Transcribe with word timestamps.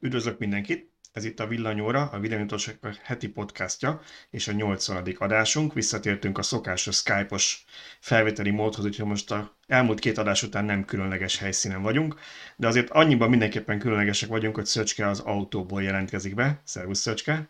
Üdvözlök 0.00 0.38
mindenkit! 0.38 0.94
Ez 1.12 1.24
itt 1.24 1.40
a 1.40 1.46
Villanyóra, 1.46 2.02
a 2.02 2.18
Villanyújtóság 2.18 2.78
heti 3.02 3.28
podcastja 3.28 4.00
és 4.30 4.48
a 4.48 4.52
80. 4.52 5.14
adásunk. 5.18 5.74
Visszatértünk 5.74 6.38
a 6.38 6.42
szokásos 6.42 6.96
Skype-os 6.96 7.64
felvételi 8.00 8.50
módhoz, 8.50 8.84
úgyhogy 8.84 9.06
most 9.06 9.30
a 9.30 9.56
elmúlt 9.66 9.98
két 9.98 10.18
adás 10.18 10.42
után 10.42 10.64
nem 10.64 10.84
különleges 10.84 11.38
helyszínen 11.38 11.82
vagyunk, 11.82 12.20
de 12.56 12.66
azért 12.66 12.90
annyiban 12.90 13.28
mindenképpen 13.28 13.78
különlegesek 13.78 14.28
vagyunk, 14.28 14.54
hogy 14.54 14.66
Szöcske 14.66 15.08
az 15.08 15.20
autóból 15.20 15.82
jelentkezik 15.82 16.34
be. 16.34 16.60
Szervusz 16.64 17.00
Szöcske! 17.00 17.48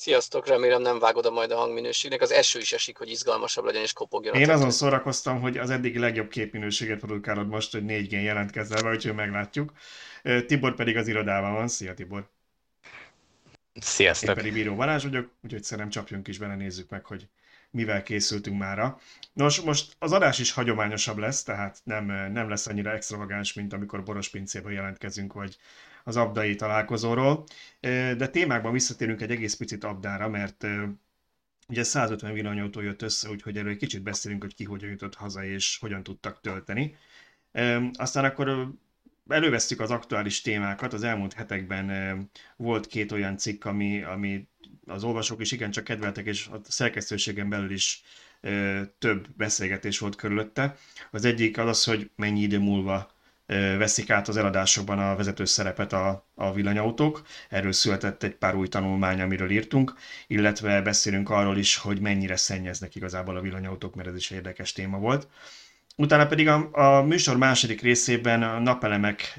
Sziasztok, 0.00 0.46
remélem 0.46 0.82
nem 0.82 0.98
vágod 0.98 1.26
a 1.26 1.30
majd 1.30 1.50
a 1.50 1.56
hangminőségnek. 1.56 2.20
Az 2.20 2.30
eső 2.30 2.58
is 2.58 2.72
esik, 2.72 2.96
hogy 2.96 3.10
izgalmasabb 3.10 3.64
legyen 3.64 3.82
és 3.82 3.92
kopogjon. 3.92 4.34
Én 4.34 4.50
azon 4.50 4.70
szórakoztam, 4.70 5.40
hogy 5.40 5.58
az 5.58 5.70
eddig 5.70 5.96
legjobb 5.96 6.28
képminőséget 6.28 6.98
produkálod 6.98 7.48
most, 7.48 7.72
hogy 7.72 7.84
4 7.84 8.08
g 8.08 8.12
jelentkezzel 8.12 8.82
be, 8.82 8.90
úgyhogy 8.90 9.14
meglátjuk. 9.14 9.72
Tibor 10.46 10.74
pedig 10.74 10.96
az 10.96 11.08
irodában 11.08 11.52
van. 11.52 11.68
Szia 11.68 11.94
Tibor! 11.94 12.28
Sziasztok! 13.80 14.28
Én 14.28 14.34
pedig 14.34 14.52
Bíró 14.52 14.74
Balázs 14.74 15.02
vagyok, 15.02 15.30
úgyhogy 15.44 15.62
szerintem 15.62 15.90
csapjunk 15.90 16.28
is 16.28 16.38
bele, 16.38 16.54
nézzük 16.54 16.90
meg, 16.90 17.06
hogy 17.06 17.28
mivel 17.70 18.02
készültünk 18.02 18.58
mára. 18.58 18.98
Nos, 19.32 19.60
most 19.60 19.96
az 19.98 20.12
adás 20.12 20.38
is 20.38 20.52
hagyományosabb 20.52 21.18
lesz, 21.18 21.42
tehát 21.42 21.80
nem, 21.84 22.04
nem 22.32 22.48
lesz 22.48 22.66
annyira 22.66 22.90
extravagáns, 22.90 23.52
mint 23.52 23.72
amikor 23.72 24.02
Boros 24.02 24.28
pincében 24.28 24.72
jelentkezünk, 24.72 25.32
vagy 25.32 25.56
az 26.10 26.16
abdai 26.16 26.54
találkozóról. 26.54 27.44
De 27.80 28.28
témákban 28.28 28.72
visszatérünk 28.72 29.20
egy 29.20 29.30
egész 29.30 29.54
picit 29.54 29.84
abdára, 29.84 30.28
mert 30.28 30.66
ugye 31.68 31.82
150 31.82 32.32
villanyautó 32.32 32.80
jött 32.80 33.02
össze, 33.02 33.30
úgyhogy 33.30 33.56
erről 33.56 33.70
egy 33.70 33.76
kicsit 33.76 34.02
beszélünk, 34.02 34.42
hogy 34.42 34.54
ki 34.54 34.64
hogyan 34.64 34.90
jutott 34.90 35.14
haza 35.14 35.44
és 35.44 35.78
hogyan 35.80 36.02
tudtak 36.02 36.40
tölteni. 36.40 36.96
Aztán 37.92 38.24
akkor 38.24 38.72
elővesztük 39.28 39.80
az 39.80 39.90
aktuális 39.90 40.40
témákat. 40.40 40.92
Az 40.92 41.02
elmúlt 41.02 41.32
hetekben 41.32 42.30
volt 42.56 42.86
két 42.86 43.12
olyan 43.12 43.36
cikk, 43.36 43.64
ami, 43.64 44.02
ami 44.02 44.48
az 44.86 45.04
olvasók 45.04 45.40
is 45.40 45.52
igencsak 45.52 45.84
kedveltek, 45.84 46.26
és 46.26 46.46
a 46.46 46.60
szerkesztőségen 46.62 47.48
belül 47.48 47.70
is 47.70 48.02
több 48.98 49.28
beszélgetés 49.36 49.98
volt 49.98 50.16
körülötte. 50.16 50.76
Az 51.10 51.24
egyik 51.24 51.58
az 51.58 51.68
az, 51.68 51.84
hogy 51.84 52.10
mennyi 52.16 52.40
idő 52.40 52.58
múlva 52.58 53.18
veszik 53.78 54.10
át 54.10 54.28
az 54.28 54.36
eladásokban 54.36 54.98
a 54.98 55.16
vezető 55.16 55.44
szerepet 55.44 55.92
a, 55.92 56.28
a 56.34 56.52
villanyautók. 56.52 57.22
Erről 57.48 57.72
született 57.72 58.22
egy 58.22 58.34
pár 58.34 58.54
új 58.54 58.68
tanulmány, 58.68 59.20
amiről 59.20 59.50
írtunk, 59.50 59.94
illetve 60.26 60.82
beszélünk 60.82 61.30
arról 61.30 61.58
is, 61.58 61.76
hogy 61.76 62.00
mennyire 62.00 62.36
szennyeznek 62.36 62.94
igazából 62.94 63.36
a 63.36 63.40
villanyautók, 63.40 63.94
mert 63.94 64.08
ez 64.08 64.16
is 64.16 64.30
érdekes 64.30 64.72
téma 64.72 64.98
volt. 64.98 65.28
Utána 65.96 66.26
pedig 66.26 66.48
a, 66.48 66.68
a 66.72 67.02
műsor 67.02 67.36
második 67.36 67.80
részében 67.80 68.42
a 68.42 68.58
napelemek 68.58 69.38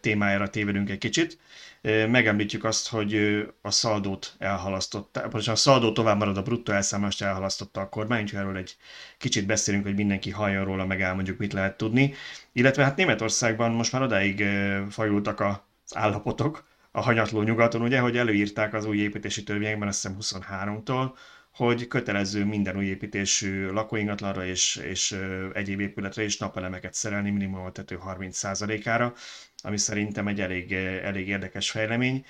témájára 0.00 0.48
tévedünk 0.48 0.90
egy 0.90 0.98
kicsit. 0.98 1.38
Megemlítjük 1.82 2.64
azt, 2.64 2.88
hogy 2.88 3.14
a 3.62 3.70
szaldót 3.70 4.34
elhalasztotta, 4.38 5.28
vagy 5.30 5.48
a 5.48 5.54
szaldó 5.54 5.92
tovább 5.92 6.18
marad, 6.18 6.36
a 6.36 6.42
bruttó 6.42 6.72
elszámolást 6.72 7.22
elhalasztotta 7.22 7.80
a 7.80 7.88
kormány, 7.88 8.22
úgyhogy 8.22 8.38
erről 8.38 8.56
egy 8.56 8.76
kicsit 9.18 9.46
beszélünk, 9.46 9.84
hogy 9.84 9.94
mindenki 9.94 10.30
halljon 10.30 10.64
róla, 10.64 10.86
meg 10.86 11.02
elmondjuk, 11.02 11.38
mit 11.38 11.52
lehet 11.52 11.76
tudni. 11.76 12.14
Illetve 12.52 12.84
hát 12.84 12.96
Németországban 12.96 13.70
most 13.70 13.92
már 13.92 14.02
odáig 14.02 14.44
fajultak 14.90 15.40
az 15.40 15.56
állapotok, 15.94 16.68
a 16.92 17.00
hanyatló 17.00 17.42
nyugaton, 17.42 17.82
ugye, 17.82 18.00
hogy 18.00 18.16
előírták 18.16 18.74
az 18.74 18.84
új 18.84 18.98
építési 18.98 19.42
törvényekben, 19.42 19.88
azt 19.88 20.02
hiszem 20.02 20.42
23-tól, 20.42 21.10
hogy 21.52 21.86
kötelező 21.88 22.44
minden 22.44 22.76
új 22.76 22.84
építésű 22.86 23.66
lakóingatlanra 23.70 24.46
és, 24.46 24.76
és 24.76 25.18
egyéb 25.52 25.80
épületre 25.80 26.22
is 26.24 26.38
napelemeket 26.38 26.94
szerelni 26.94 27.30
minimum 27.30 27.64
a 27.64 27.72
tető 27.72 27.98
30%-ára, 28.06 29.14
ami 29.62 29.78
szerintem 29.78 30.28
egy 30.28 30.40
elég, 30.40 30.72
elég 30.72 31.28
érdekes 31.28 31.70
fejlemény, 31.70 32.24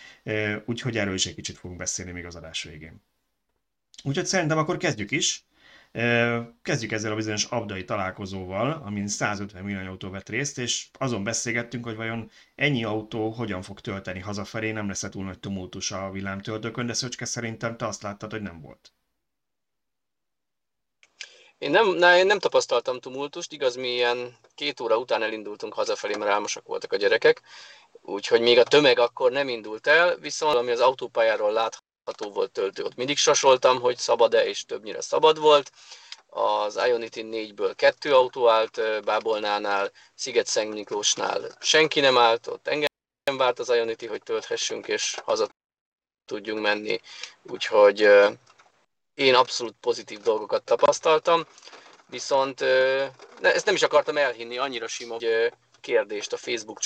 úgyhogy 0.65 0.97
erről 0.99 1.15
is 1.15 1.27
egy 1.27 1.35
kicsit 1.35 1.59
fogunk 1.59 1.79
beszélni 1.79 2.13
még 2.13 2.25
az 2.25 2.37
adás 2.37 2.63
végén. 2.63 3.03
Úgyhogy 4.03 4.27
szerintem 4.27 4.59
akkor 4.59 4.77
kezdjük 4.77 5.11
is. 5.11 5.45
Kezdjük 6.63 6.93
ezzel 6.93 7.13
a 7.13 7.15
bizonyos 7.15 7.45
abdai 7.45 7.85
találkozóval, 7.85 8.73
amin 8.73 9.09
150 9.09 9.65
millió 9.65 9.89
autó 9.89 10.11
vett 10.11 10.29
részt, 10.29 10.59
és 10.59 10.87
azon 10.99 11.25
beszélgettünk, 11.25 11.85
hogy 11.85 11.97
vajon 11.97 12.31
ennyi 12.55 12.85
autó 12.85 13.31
hogyan 13.31 13.63
fog 13.63 13.81
tölteni 13.81 14.21
hazafelé, 14.21 14.71
nem 14.71 14.89
lesz 14.89 15.07
túl 15.11 15.25
nagy 15.25 15.39
tumultus 15.39 15.91
a 15.93 16.11
villámtöltőkön, 16.11 16.87
de 16.87 16.93
Szöcske 16.93 17.25
szerintem 17.25 17.77
te 17.77 17.87
azt 17.87 18.03
láttad, 18.03 18.31
hogy 18.31 18.43
nem 18.43 18.61
volt. 18.61 18.93
Én 21.61 21.71
nem, 21.71 21.89
ne, 21.89 22.19
én 22.19 22.27
nem 22.27 22.39
tapasztaltam 22.39 23.01
tumultust, 23.01 23.53
igaz, 23.53 23.77
mi 23.77 23.89
ilyen 23.89 24.37
két 24.55 24.81
óra 24.81 24.97
után 24.97 25.23
elindultunk 25.23 25.75
hazafelé, 25.75 26.17
mert 26.17 26.31
álmosak 26.31 26.67
voltak 26.67 26.93
a 26.93 26.97
gyerekek, 26.97 27.43
úgyhogy 28.01 28.41
még 28.41 28.59
a 28.59 28.63
tömeg 28.65 28.99
akkor 28.99 29.31
nem 29.31 29.49
indult 29.49 29.87
el, 29.87 30.17
viszont 30.17 30.57
ami 30.57 30.71
az 30.71 30.81
autópályáról 30.81 31.53
látható 31.53 32.31
volt 32.33 32.51
töltő, 32.51 32.85
ott 32.85 32.97
mindig 32.97 33.17
sasoltam, 33.17 33.81
hogy 33.81 33.97
szabad-e, 33.97 34.47
és 34.47 34.65
többnyire 34.65 35.01
szabad 35.01 35.39
volt. 35.39 35.71
Az 36.27 36.81
Ionity 36.87 37.21
4-ből 37.23 37.73
kettő 37.77 38.15
autó 38.15 38.49
állt 38.49 39.05
Bábolnánál, 39.05 39.91
sziget 40.15 40.65
Miklósnál 40.65 41.57
senki 41.61 42.01
nem 42.01 42.19
állt, 42.19 42.47
ott 42.47 42.69
engem 42.69 43.37
várt 43.37 43.59
az 43.59 43.69
Ionity, 43.69 44.07
hogy 44.07 44.23
tölthessünk, 44.23 44.89
és 44.89 45.17
haza 45.25 45.49
tudjunk 46.25 46.61
menni. 46.61 47.01
Úgyhogy 47.43 48.09
én 49.21 49.35
abszolút 49.35 49.75
pozitív 49.81 50.21
dolgokat 50.21 50.63
tapasztaltam, 50.63 51.47
viszont 52.07 52.61
ezt 53.41 53.65
nem 53.65 53.75
is 53.75 53.83
akartam 53.83 54.17
elhinni, 54.17 54.59
annyira 54.59 54.87
sima 54.87 55.17
kérdést 55.81 56.33
a 56.33 56.37
Facebook 56.37 56.79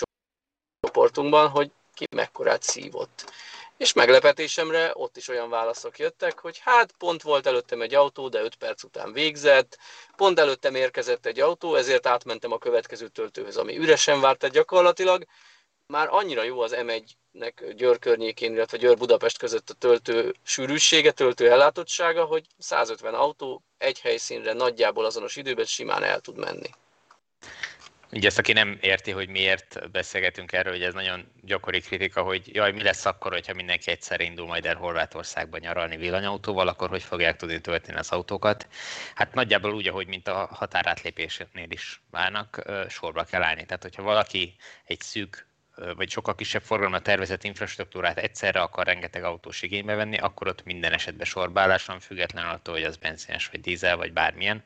csoportunkban, 0.80 1.48
hogy 1.48 1.70
ki 1.94 2.06
mekkorát 2.10 2.62
szívott. 2.62 3.32
És 3.76 3.92
meglepetésemre 3.92 4.90
ott 4.94 5.16
is 5.16 5.28
olyan 5.28 5.48
válaszok 5.48 5.98
jöttek, 5.98 6.38
hogy 6.38 6.58
hát 6.58 6.92
pont 6.98 7.22
volt 7.22 7.46
előttem 7.46 7.82
egy 7.82 7.94
autó, 7.94 8.28
de 8.28 8.40
5 8.40 8.54
perc 8.54 8.82
után 8.82 9.12
végzett, 9.12 9.78
pont 10.16 10.38
előttem 10.38 10.74
érkezett 10.74 11.26
egy 11.26 11.40
autó, 11.40 11.74
ezért 11.74 12.06
átmentem 12.06 12.52
a 12.52 12.58
következő 12.58 13.08
töltőhöz, 13.08 13.56
ami 13.56 13.78
üresen 13.78 14.20
várt, 14.20 14.38
tehát 14.38 14.54
gyakorlatilag 14.54 15.24
már 15.86 16.08
annyira 16.10 16.42
jó 16.42 16.60
az 16.60 16.76
M1-nek 16.76 17.72
Győr 17.76 17.98
környékén, 17.98 18.52
illetve 18.52 18.76
Győr 18.76 18.96
Budapest 18.96 19.38
között 19.38 19.70
a 19.70 19.74
töltő 19.74 20.34
sűrűsége, 20.42 21.10
töltő 21.10 21.50
ellátottsága, 21.50 22.24
hogy 22.24 22.46
150 22.58 23.14
autó 23.14 23.62
egy 23.78 24.00
helyszínre 24.00 24.52
nagyjából 24.52 25.04
azonos 25.04 25.36
időben 25.36 25.64
simán 25.64 26.02
el 26.02 26.20
tud 26.20 26.38
menni. 26.38 26.68
Ugye 28.12 28.26
ezt, 28.26 28.38
aki 28.38 28.52
nem 28.52 28.78
érti, 28.80 29.10
hogy 29.10 29.28
miért 29.28 29.90
beszélgetünk 29.90 30.52
erről, 30.52 30.72
hogy 30.72 30.82
ez 30.82 30.94
nagyon 30.94 31.32
gyakori 31.42 31.80
kritika, 31.80 32.22
hogy 32.22 32.54
jaj, 32.54 32.72
mi 32.72 32.82
lesz 32.82 33.04
akkor, 33.04 33.32
hogyha 33.32 33.54
mindenki 33.54 33.90
egyszer 33.90 34.20
indul 34.20 34.46
majd 34.46 34.66
el 34.66 34.74
Horvátországba 34.74 35.58
nyaralni 35.58 35.96
villanyautóval, 35.96 36.68
akkor 36.68 36.88
hogy 36.88 37.02
fogják 37.02 37.36
tudni 37.36 37.60
tölteni 37.60 37.98
az 37.98 38.10
autókat? 38.10 38.68
Hát 39.14 39.34
nagyjából 39.34 39.74
úgy, 39.74 39.88
ahogy 39.88 40.06
mint 40.06 40.28
a 40.28 40.48
határátlépésnél 40.52 41.66
is 41.68 42.02
válnak, 42.10 42.62
sorba 42.88 43.24
kell 43.24 43.42
állni. 43.42 43.66
Tehát, 43.66 43.82
hogyha 43.82 44.02
valaki 44.02 44.54
egy 44.84 45.00
szűk 45.00 45.46
vagy 45.96 46.10
sokkal 46.10 46.34
kisebb 46.34 46.62
forgalomra 46.62 47.00
tervezett 47.00 47.44
infrastruktúrát 47.44 48.18
egyszerre 48.18 48.60
akar 48.60 48.86
rengeteg 48.86 49.24
autós 49.24 49.62
igénybe 49.62 49.94
venni, 49.94 50.16
akkor 50.16 50.48
ott 50.48 50.64
minden 50.64 50.92
esetben 50.92 51.26
sorbálás 51.26 51.84
van, 51.84 52.00
független 52.00 52.46
attól, 52.46 52.74
hogy 52.74 52.84
az 52.84 52.96
benzines, 52.96 53.48
vagy 53.48 53.60
dízel, 53.60 53.96
vagy 53.96 54.12
bármilyen 54.12 54.62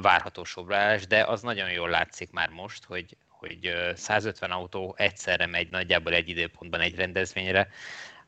várható 0.00 0.44
sorbaállás, 0.44 1.06
de 1.06 1.24
az 1.24 1.42
nagyon 1.42 1.70
jól 1.70 1.88
látszik 1.88 2.30
már 2.30 2.48
most, 2.48 2.84
hogy, 2.84 3.16
hogy 3.28 3.74
150 3.94 4.50
autó 4.50 4.94
egyszerre 4.98 5.46
megy 5.46 5.70
nagyjából 5.70 6.12
egy 6.12 6.28
időpontban 6.28 6.80
egy 6.80 6.94
rendezvényre, 6.94 7.68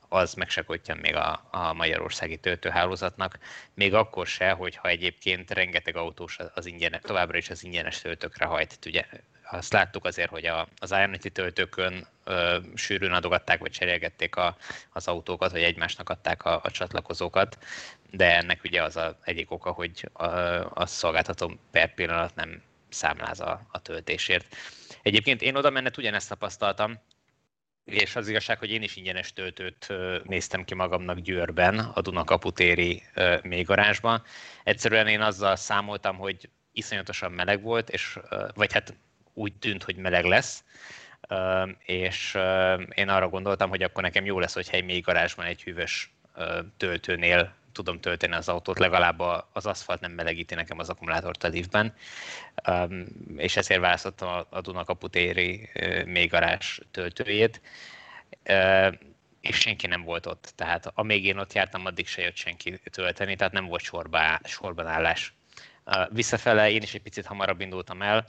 az 0.08 0.34
megsakotja 0.34 0.94
még 0.94 1.14
a, 1.14 1.48
a 1.50 1.72
magyarországi 1.72 2.36
töltőhálózatnak, 2.36 3.38
még 3.74 3.94
akkor 3.94 4.26
se, 4.26 4.50
hogyha 4.50 4.88
egyébként 4.88 5.50
rengeteg 5.50 5.96
autós 5.96 6.38
az 6.54 6.66
ingyenes, 6.66 7.00
továbbra 7.02 7.36
is 7.36 7.50
az 7.50 7.64
ingyenes 7.64 8.00
töltőkre 8.00 8.44
hajt. 8.44 8.78
Ugye 8.86 9.04
azt 9.50 9.72
láttuk 9.72 10.04
azért, 10.04 10.30
hogy 10.30 10.46
a, 10.46 10.68
az 10.78 10.90
Ionity 10.90 11.28
töltőkön 11.32 12.06
ö, 12.24 12.58
sűrűn 12.74 13.12
adogatták, 13.12 13.60
vagy 13.60 13.70
cserélgették 13.70 14.36
a, 14.36 14.56
az 14.92 15.08
autókat, 15.08 15.50
vagy 15.50 15.62
egymásnak 15.62 16.08
adták 16.08 16.44
a, 16.44 16.60
a 16.62 16.70
csatlakozókat, 16.70 17.58
de 18.10 18.36
ennek 18.36 18.64
ugye 18.64 18.82
az 18.82 18.96
a 18.96 19.18
egyik 19.22 19.50
oka, 19.50 19.70
hogy 19.70 20.08
a, 20.12 20.24
a 20.74 20.86
szolgáltató 20.86 21.58
per 21.70 21.94
pillanat 21.94 22.34
nem 22.34 22.62
számláz 22.88 23.40
a, 23.40 23.66
a 23.70 23.78
töltésért. 23.82 24.56
Egyébként 25.02 25.42
én 25.42 25.56
oda 25.56 25.70
mennet 25.70 25.96
ugyanezt 25.96 26.28
tapasztaltam, 26.28 26.98
és 27.84 28.16
az 28.16 28.28
igazság, 28.28 28.58
hogy 28.58 28.70
én 28.70 28.82
is 28.82 28.96
ingyenes 28.96 29.32
töltőt 29.32 29.92
néztem 30.24 30.64
ki 30.64 30.74
magamnak 30.74 31.18
Győrben, 31.18 31.78
a 31.78 32.00
Duna 32.00 32.24
kaputéri 32.24 33.02
mélygarázsban. 33.42 34.22
Egyszerűen 34.64 35.06
én 35.06 35.20
azzal 35.20 35.56
számoltam, 35.56 36.16
hogy 36.16 36.48
iszonyatosan 36.72 37.32
meleg 37.32 37.62
volt, 37.62 37.90
és, 37.90 38.18
vagy 38.54 38.72
hát 38.72 38.94
úgy 39.32 39.52
tűnt, 39.52 39.82
hogy 39.82 39.96
meleg 39.96 40.24
lesz, 40.24 40.64
és 41.78 42.38
én 42.94 43.08
arra 43.08 43.28
gondoltam, 43.28 43.68
hogy 43.68 43.82
akkor 43.82 44.02
nekem 44.02 44.24
jó 44.24 44.38
lesz, 44.38 44.54
hogyha 44.54 44.76
egy 44.76 44.84
mély 44.84 45.00
garázsban 45.00 45.46
egy 45.46 45.62
hűvös 45.62 46.12
töltőnél 46.76 47.54
tudom 47.72 48.00
tölteni 48.00 48.34
az 48.34 48.48
autót, 48.48 48.78
legalább 48.78 49.20
az 49.52 49.66
aszfalt 49.66 50.00
nem 50.00 50.12
melegíti 50.12 50.54
nekem 50.54 50.78
az 50.78 50.88
akkumulátort 50.88 51.44
a 51.44 51.48
liftben, 51.48 51.94
és 53.36 53.56
ezért 53.56 53.80
választottam 53.80 54.44
a 54.48 54.60
Dunakaputéri 54.60 55.68
mélygarázs 56.04 56.78
töltőjét, 56.90 57.60
és 59.40 59.56
senki 59.56 59.86
nem 59.86 60.02
volt 60.02 60.26
ott. 60.26 60.52
Tehát 60.54 60.90
amíg 60.94 61.24
én 61.24 61.38
ott 61.38 61.52
jártam, 61.52 61.86
addig 61.86 62.06
se 62.06 62.22
jött 62.22 62.36
senki 62.36 62.80
tölteni, 62.90 63.36
tehát 63.36 63.52
nem 63.52 63.66
volt 63.66 63.82
sorba, 63.82 64.38
sorban 64.44 64.86
állás. 64.86 65.34
Visszafele 66.10 66.70
én 66.70 66.82
is 66.82 66.94
egy 66.94 67.02
picit 67.02 67.26
hamarabb 67.26 67.60
indultam 67.60 68.02
el, 68.02 68.26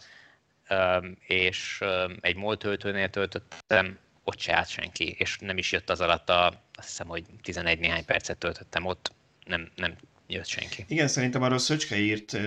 és 1.27 1.83
egy 2.19 2.35
MOL 2.35 2.57
töltöttem, 2.57 3.97
ott 4.23 4.39
se 4.39 4.55
állt 4.55 4.69
senki, 4.69 5.15
és 5.17 5.37
nem 5.39 5.57
is 5.57 5.71
jött 5.71 5.89
az 5.89 6.01
alatt 6.01 6.29
a, 6.29 6.47
azt 6.73 6.87
hiszem, 6.87 7.07
hogy 7.07 7.25
11 7.41 7.79
néhány 7.79 8.05
percet 8.05 8.37
töltöttem 8.37 8.85
ott, 8.85 9.11
nem, 9.45 9.71
nem 9.75 9.95
jött 10.27 10.47
senki. 10.47 10.85
Igen, 10.87 11.07
szerintem 11.07 11.41
arról 11.41 11.57
Szöcske 11.57 11.97
írt 11.97 12.37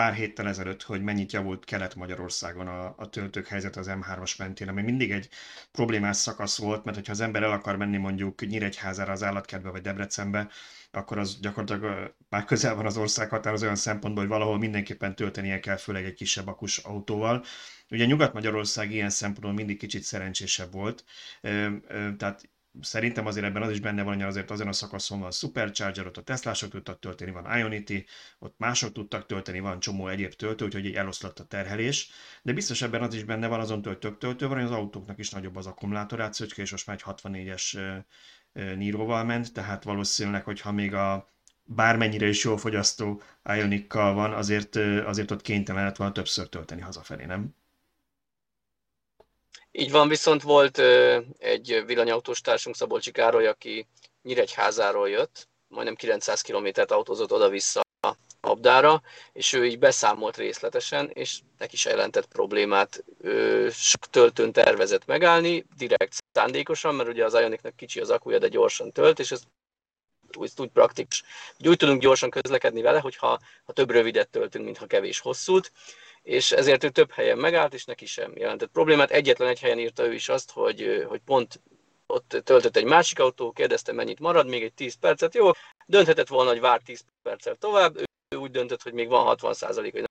pár 0.00 0.14
héttel 0.14 0.48
ezelőtt, 0.48 0.82
hogy 0.82 1.02
mennyit 1.02 1.32
javult 1.32 1.64
Kelet-Magyarországon 1.64 2.66
a, 2.66 2.94
a 2.96 3.08
töltők 3.08 3.46
helyzet 3.46 3.76
az 3.76 3.86
M3-as 3.90 4.38
mentén, 4.38 4.68
ami 4.68 4.82
mindig 4.82 5.10
egy 5.10 5.28
problémás 5.72 6.16
szakasz 6.16 6.58
volt, 6.58 6.84
mert 6.84 6.96
hogyha 6.96 7.12
az 7.12 7.20
ember 7.20 7.42
el 7.42 7.52
akar 7.52 7.76
menni 7.76 7.96
mondjuk 7.96 8.46
Nyíregyházára, 8.46 9.12
az 9.12 9.22
állatkertbe 9.22 9.70
vagy 9.70 9.80
Debrecenbe, 9.80 10.48
akkor 10.90 11.18
az 11.18 11.40
gyakorlatilag 11.40 12.14
már 12.28 12.44
közel 12.44 12.74
van 12.74 12.86
az 12.86 12.96
országhatár 12.96 13.52
az 13.52 13.62
olyan 13.62 13.76
szempontból, 13.76 14.22
hogy 14.22 14.32
valahol 14.32 14.58
mindenképpen 14.58 15.14
töltenie 15.14 15.60
kell, 15.60 15.76
főleg 15.76 16.04
egy 16.04 16.14
kisebb 16.14 16.46
akus 16.46 16.78
autóval. 16.78 17.44
Ugye 17.90 18.04
Nyugat-Magyarország 18.04 18.92
ilyen 18.92 19.10
szempontból 19.10 19.52
mindig 19.52 19.78
kicsit 19.78 20.02
szerencsésebb 20.02 20.72
volt, 20.72 21.04
tehát 22.16 22.48
szerintem 22.80 23.26
azért 23.26 23.46
ebben 23.46 23.62
az 23.62 23.70
is 23.70 23.80
benne 23.80 24.02
van, 24.02 24.14
hogy 24.14 24.22
azért 24.22 24.50
azon 24.50 24.68
a 24.68 24.72
szakaszon 24.72 25.20
van 25.20 25.30
Supercharger, 25.30 26.06
ott 26.06 26.16
a 26.16 26.22
Teslások 26.22 26.70
tudtak 26.70 26.98
tölteni, 26.98 27.30
van 27.30 27.58
Ionity, 27.58 28.04
ott 28.38 28.54
mások 28.58 28.92
tudtak 28.92 29.26
tölteni, 29.26 29.60
van 29.60 29.80
csomó 29.80 30.08
egyéb 30.08 30.32
töltő, 30.32 30.64
úgyhogy 30.64 30.84
így 30.84 30.94
eloszlott 30.94 31.38
a 31.38 31.44
terhelés. 31.44 32.10
De 32.42 32.52
biztos 32.52 32.82
ebben 32.82 33.02
az 33.02 33.14
is 33.14 33.24
benne 33.24 33.46
van, 33.46 33.60
azon 33.60 33.82
több 33.82 34.18
töltő 34.18 34.46
van, 34.46 34.56
hogy 34.56 34.66
az 34.66 34.70
autóknak 34.70 35.18
is 35.18 35.30
nagyobb 35.30 35.56
az 35.56 35.66
akkumulátorát, 35.66 36.34
Szöcske 36.34 36.62
és 36.62 36.70
most 36.70 36.86
már 36.86 36.96
egy 36.96 37.16
64-es 37.16 37.78
Níróval 38.52 39.24
ment, 39.24 39.52
tehát 39.52 39.84
valószínűleg, 39.84 40.44
hogyha 40.44 40.72
még 40.72 40.94
a 40.94 41.28
bármennyire 41.64 42.26
is 42.26 42.44
jól 42.44 42.58
fogyasztó 42.58 43.22
Ionikkal 43.44 44.14
van, 44.14 44.32
azért, 44.32 44.76
azért 44.76 45.30
ott 45.30 45.42
kénytelen 45.42 45.84
lett 45.84 45.96
volna 45.96 46.12
többször 46.12 46.48
tölteni 46.48 46.80
hazafelé, 46.80 47.24
nem? 47.24 47.54
Így 49.72 49.90
van, 49.90 50.08
viszont 50.08 50.42
volt 50.42 50.78
egy 51.38 51.82
villanyautós 51.86 52.40
társunk, 52.40 52.76
Szabolcsi 52.76 53.10
Károly, 53.10 53.46
aki 53.46 53.86
Nyíregyházáról 54.22 55.08
jött, 55.08 55.48
majdnem 55.68 55.94
900 55.94 56.40
kilométert 56.40 56.90
autózott 56.90 57.32
oda-vissza 57.32 57.80
Abdára, 58.40 59.02
és 59.32 59.52
ő 59.52 59.66
így 59.66 59.78
beszámolt 59.78 60.36
részletesen, 60.36 61.10
és 61.12 61.40
neki 61.58 61.76
se 61.76 61.90
jelentett 61.90 62.26
problémát. 62.26 63.04
Ő 63.20 63.70
töltőn 64.10 64.52
tervezett 64.52 65.06
megállni, 65.06 65.64
direkt 65.76 66.18
szándékosan, 66.32 66.94
mert 66.94 67.08
ugye 67.08 67.24
az 67.24 67.34
Ionicnak 67.34 67.76
kicsi 67.76 68.00
az 68.00 68.10
akuja, 68.10 68.38
de 68.38 68.48
gyorsan 68.48 68.92
tölt, 68.92 69.18
és 69.18 69.30
ez 69.30 69.42
úgy, 70.36 70.50
úgy 70.56 70.68
praktikus. 70.68 71.22
Úgy 71.64 71.76
tudunk 71.76 72.00
gyorsan 72.00 72.30
közlekedni 72.30 72.82
vele, 72.82 72.98
hogyha 72.98 73.40
ha 73.64 73.72
több 73.72 73.90
rövidet 73.90 74.28
töltünk, 74.28 74.64
mint 74.64 74.78
ha 74.78 74.86
kevés 74.86 75.18
hosszút, 75.18 75.72
és 76.22 76.52
ezért 76.52 76.84
ő 76.84 76.88
több 76.88 77.10
helyen 77.10 77.38
megállt, 77.38 77.74
és 77.74 77.84
neki 77.84 78.06
sem 78.06 78.32
jelentett 78.36 78.70
problémát. 78.70 79.10
Egyetlen 79.10 79.48
egy 79.48 79.60
helyen 79.60 79.78
írta 79.78 80.06
ő 80.06 80.12
is 80.12 80.28
azt, 80.28 80.50
hogy, 80.50 81.04
hogy 81.08 81.20
pont 81.24 81.60
ott 82.06 82.40
töltött 82.44 82.76
egy 82.76 82.84
másik 82.84 83.18
autó, 83.18 83.52
kérdezte 83.52 83.92
mennyit 83.92 84.20
marad, 84.20 84.48
még 84.48 84.62
egy 84.62 84.74
10 84.74 84.94
percet, 84.94 85.34
jó, 85.34 85.50
dönthetett 85.86 86.28
volna, 86.28 86.50
hogy 86.50 86.60
vár 86.60 86.80
10 86.80 87.04
perccel 87.22 87.54
tovább, 87.54 87.96
ő 88.28 88.36
úgy 88.36 88.50
döntött, 88.50 88.82
hogy 88.82 88.92
még 88.92 89.08
van 89.08 89.24
60 89.24 89.54
százalék, 89.54 89.92
hogy 89.92 90.04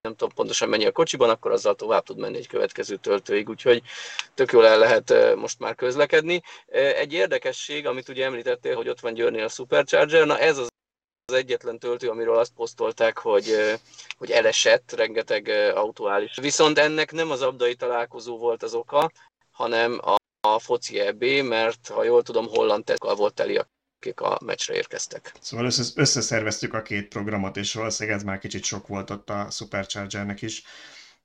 nem 0.00 0.16
tudom 0.16 0.34
pontosan 0.34 0.68
mennyi 0.68 0.86
a 0.86 0.92
kocsiban, 0.92 1.30
akkor 1.30 1.50
azzal 1.50 1.74
tovább 1.74 2.04
tud 2.04 2.18
menni 2.18 2.36
egy 2.36 2.46
következő 2.46 2.96
töltőig, 2.96 3.48
úgyhogy 3.48 3.82
tök 4.34 4.52
jól 4.52 4.66
el 4.66 4.78
lehet 4.78 5.36
most 5.36 5.58
már 5.58 5.74
közlekedni. 5.74 6.42
Egy 6.66 7.12
érdekesség, 7.12 7.86
amit 7.86 8.08
ugye 8.08 8.24
említettél, 8.24 8.74
hogy 8.74 8.88
ott 8.88 9.00
van 9.00 9.14
Győrnél 9.14 9.44
a 9.44 9.48
Supercharger, 9.48 10.26
na 10.26 10.38
ez 10.38 10.58
az 10.58 10.68
az 11.28 11.34
egyetlen 11.34 11.78
töltő, 11.78 12.08
amiről 12.08 12.38
azt 12.38 12.52
posztolták, 12.52 13.18
hogy, 13.18 13.78
hogy 14.18 14.30
elesett, 14.30 14.92
rengeteg 14.96 15.48
autó 15.74 16.08
áll 16.08 16.22
is. 16.22 16.36
Viszont 16.40 16.78
ennek 16.78 17.12
nem 17.12 17.30
az 17.30 17.42
abdai 17.42 17.74
találkozó 17.74 18.38
volt 18.38 18.62
az 18.62 18.74
oka, 18.74 19.10
hanem 19.50 20.00
a, 20.02 20.16
a 20.48 20.58
foci 20.58 21.00
EB, 21.00 21.24
mert 21.24 21.88
ha 21.88 22.04
jól 22.04 22.22
tudom, 22.22 22.46
holland 22.46 22.84
tekkal 22.84 23.14
volt 23.14 23.34
teli, 23.34 23.60
akik 23.98 24.20
a 24.20 24.38
meccsre 24.44 24.74
érkeztek. 24.74 25.32
Szóval 25.40 25.70
összeszerveztük 25.94 26.74
a 26.74 26.82
két 26.82 27.08
programot, 27.08 27.56
és 27.56 27.74
valószínűleg 27.74 28.18
ez 28.18 28.24
már 28.24 28.38
kicsit 28.38 28.64
sok 28.64 28.86
volt 28.86 29.10
ott 29.10 29.30
a 29.30 29.50
Superchargernek 29.50 30.42
is. 30.42 30.62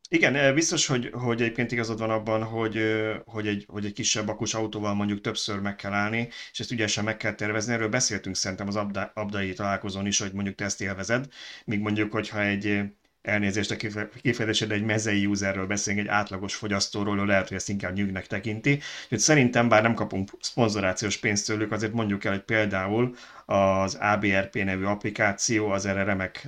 Igen, 0.09 0.35
eh, 0.35 0.53
biztos, 0.53 0.85
hogy, 0.87 1.09
hogy 1.13 1.41
egyébként 1.41 1.71
igazad 1.71 1.99
van 1.99 2.09
abban, 2.09 2.43
hogy, 2.43 2.77
eh, 2.77 3.19
hogy, 3.25 3.47
egy, 3.47 3.65
hogy 3.67 3.85
egy 3.85 3.93
kisebb 3.93 4.27
akus 4.27 4.53
autóval 4.53 4.93
mondjuk 4.93 5.21
többször 5.21 5.59
meg 5.59 5.75
kell 5.75 5.93
állni, 5.93 6.29
és 6.51 6.59
ezt 6.59 6.71
ügyesen 6.71 7.03
meg 7.03 7.17
kell 7.17 7.33
tervezni. 7.35 7.73
Erről 7.73 7.89
beszéltünk 7.89 8.35
szerintem 8.35 8.67
az 8.67 8.75
abda, 8.75 9.11
abdai 9.15 9.53
találkozón 9.53 10.05
is, 10.05 10.19
hogy 10.19 10.33
mondjuk 10.33 10.55
te 10.55 10.65
ezt 10.65 10.81
élvezed, 10.81 11.27
míg 11.65 11.79
mondjuk, 11.79 12.11
hogyha 12.11 12.41
egy 12.41 12.83
elnézést 13.23 13.71
a 13.71 13.75
kifejezésed, 14.21 14.71
egy 14.71 14.83
mezei 14.83 15.25
userről 15.25 15.65
beszélünk, 15.65 16.05
egy 16.07 16.11
átlagos 16.13 16.55
fogyasztóról, 16.55 17.25
lehet, 17.25 17.47
hogy 17.47 17.57
ezt 17.57 17.69
inkább 17.69 17.93
nyűgnek 17.93 18.27
tekinti. 18.27 18.79
Úgyhogy 19.03 19.19
szerintem, 19.19 19.69
bár 19.69 19.81
nem 19.81 19.93
kapunk 19.93 20.31
szponzorációs 20.39 21.17
pénzt 21.17 21.45
tőlük, 21.45 21.71
azért 21.71 21.93
mondjuk 21.93 22.23
el, 22.23 22.31
hogy 22.31 22.43
például 22.43 23.15
az 23.45 23.95
ABRP 23.95 24.55
nevű 24.55 24.83
applikáció 24.83 25.69
az 25.69 25.85
erre 25.85 26.03
remek 26.03 26.47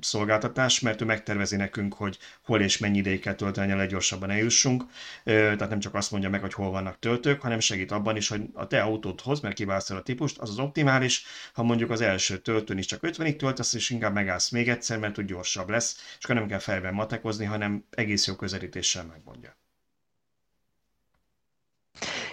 szolgáltatás, 0.00 0.80
mert 0.80 1.00
ő 1.00 1.04
megtervezi 1.04 1.56
nekünk, 1.56 1.94
hogy 1.94 2.18
hol 2.44 2.60
és 2.60 2.78
mennyi 2.78 2.98
ideig 2.98 3.20
kell 3.20 3.34
tölteni, 3.34 3.72
a 3.72 3.76
leggyorsabban 3.76 4.30
eljussunk. 4.30 4.84
Tehát 5.24 5.68
nem 5.68 5.80
csak 5.80 5.94
azt 5.94 6.10
mondja 6.10 6.30
meg, 6.30 6.40
hogy 6.40 6.52
hol 6.52 6.70
vannak 6.70 6.98
töltők, 6.98 7.40
hanem 7.40 7.60
segít 7.60 7.92
abban 7.92 8.16
is, 8.16 8.28
hogy 8.28 8.42
a 8.54 8.66
te 8.66 8.82
autódhoz, 8.82 9.40
mert 9.40 9.54
kiválasztod 9.54 9.96
a 9.96 10.02
típust, 10.02 10.38
az 10.38 10.50
az 10.50 10.58
optimális, 10.58 11.24
ha 11.52 11.62
mondjuk 11.62 11.90
az 11.90 12.00
első 12.00 12.38
töltőn 12.38 12.78
is 12.78 12.86
csak 12.86 13.00
50-ig 13.02 13.36
töltesz, 13.36 13.74
és 13.74 13.90
inkább 13.90 14.14
megállsz 14.14 14.50
még 14.50 14.68
egyszer, 14.68 14.98
mert 14.98 15.18
úgy 15.18 15.24
gyorsabb 15.24 15.68
lesz, 15.68 16.16
és 16.18 16.24
akkor 16.24 16.36
nem 16.36 16.46
kell 16.46 16.58
fejben 16.58 16.94
matekozni, 16.94 17.44
hanem 17.44 17.84
egész 17.90 18.26
jó 18.26 18.34
közelítéssel 18.34 19.04
megmondja. 19.04 19.56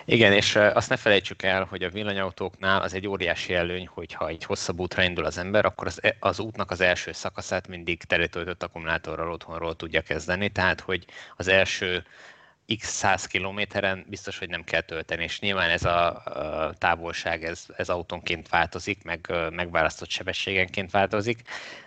Igen, 0.09 0.33
és 0.33 0.55
azt 0.55 0.89
ne 0.89 0.97
felejtsük 0.97 1.41
el, 1.43 1.63
hogy 1.63 1.83
a 1.83 1.89
villanyautóknál 1.89 2.81
az 2.81 2.93
egy 2.93 3.07
óriási 3.07 3.53
előny, 3.53 3.87
hogyha 3.87 4.27
egy 4.27 4.43
hosszabb 4.43 4.79
útra 4.79 5.03
indul 5.03 5.25
az 5.25 5.37
ember, 5.37 5.65
akkor 5.65 5.87
az, 5.87 6.03
e, 6.03 6.15
az 6.19 6.39
útnak 6.39 6.71
az 6.71 6.81
első 6.81 7.11
szakaszát 7.11 7.67
mindig 7.67 8.03
teletöltött 8.03 8.63
akkumulátorral 8.63 9.31
otthonról 9.31 9.75
tudja 9.75 10.01
kezdeni, 10.01 10.49
tehát 10.49 10.79
hogy 10.79 11.05
az 11.35 11.47
első 11.47 12.05
x 12.75 12.87
száz 12.87 13.25
kilométeren 13.25 14.05
biztos, 14.09 14.37
hogy 14.37 14.49
nem 14.49 14.63
kell 14.63 14.81
tölteni, 14.81 15.23
és 15.23 15.39
nyilván 15.39 15.69
ez 15.69 15.83
a, 15.83 16.23
távolság, 16.77 17.43
ez, 17.43 17.65
ez 17.77 17.89
autónként 17.89 18.49
változik, 18.49 19.03
meg 19.03 19.33
megválasztott 19.51 20.09
sebességenként 20.09 20.91
változik, 20.91 21.41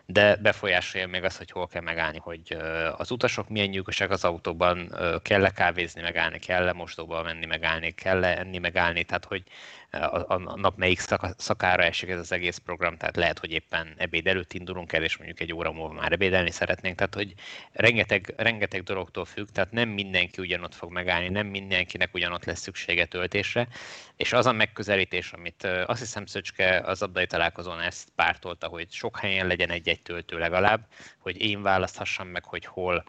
de 0.06 0.36
befolyásolja 0.36 1.06
még 1.06 1.24
az, 1.24 1.36
hogy 1.36 1.50
hol 1.50 1.66
kell 1.66 1.82
megállni, 1.82 2.18
hogy 2.18 2.56
az 2.96 3.10
utasok 3.10 3.48
milyen 3.48 3.68
nyugosak 3.68 4.10
az 4.10 4.24
autóban, 4.24 4.94
kell-e 5.22 5.50
kávézni, 5.50 6.00
megállni, 6.00 6.38
kell-e 6.38 6.72
mosdóba 6.72 7.22
menni, 7.22 7.46
megállni, 7.46 7.90
kell-e 7.90 8.38
enni, 8.38 8.58
megállni, 8.58 9.04
tehát 9.04 9.24
hogy 9.24 9.42
a, 9.90 10.34
a 10.34 10.56
nap 10.56 10.76
melyik 10.76 11.00
szakára 11.36 11.82
esik 11.82 12.08
ez 12.08 12.18
az 12.18 12.32
egész 12.32 12.56
program, 12.56 12.96
tehát 12.96 13.16
lehet, 13.16 13.38
hogy 13.38 13.50
éppen 13.50 13.94
ebéd 13.96 14.26
előtt 14.26 14.52
indulunk 14.52 14.92
el, 14.92 15.02
és 15.02 15.16
mondjuk 15.16 15.40
egy 15.40 15.52
óra 15.52 15.72
múlva 15.72 15.94
már 15.94 16.12
ebédelni 16.12 16.50
szeretnénk, 16.50 16.96
tehát 16.96 17.14
hogy 17.14 17.34
rengeteg, 17.72 18.34
rengeteg 18.36 18.82
dologtól 18.82 19.24
függ, 19.24 19.46
tehát 19.48 19.72
nem 19.72 19.88
mindenki 19.88 20.40
ugyanott 20.40 20.74
fog 20.74 20.92
megállni, 20.92 21.28
nem 21.28 21.46
mindenkinek 21.46 22.14
ugyanott 22.14 22.44
lesz 22.44 22.60
szüksége 22.60 23.04
töltésre, 23.04 23.68
és 24.16 24.32
az 24.32 24.46
a 24.46 24.52
megközelítés, 24.52 25.32
amit 25.32 25.64
azt 25.86 26.00
hiszem 26.00 26.26
Szöcske 26.26 26.80
az 26.80 27.02
abdai 27.02 27.26
találkozón 27.26 27.80
ezt 27.80 28.08
pártolta, 28.14 28.66
hogy 28.66 28.90
sok 28.90 29.18
helyen 29.18 29.46
legyen 29.46 29.70
egy-egy 29.70 30.02
töltő 30.02 30.38
legalább, 30.38 30.86
hogy 31.18 31.40
én 31.40 31.62
választhassam 31.62 32.28
meg, 32.28 32.44
hogy 32.44 32.64
hol 32.64 33.04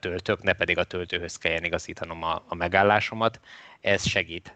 töltök, 0.00 0.42
ne 0.42 0.52
pedig 0.52 0.78
a 0.78 0.84
töltőhöz 0.84 1.36
kelljen 1.36 1.64
igazítanom 1.64 2.22
a, 2.22 2.44
a 2.48 2.54
megállásomat. 2.54 3.40
Ez 3.80 4.08
segít 4.08 4.54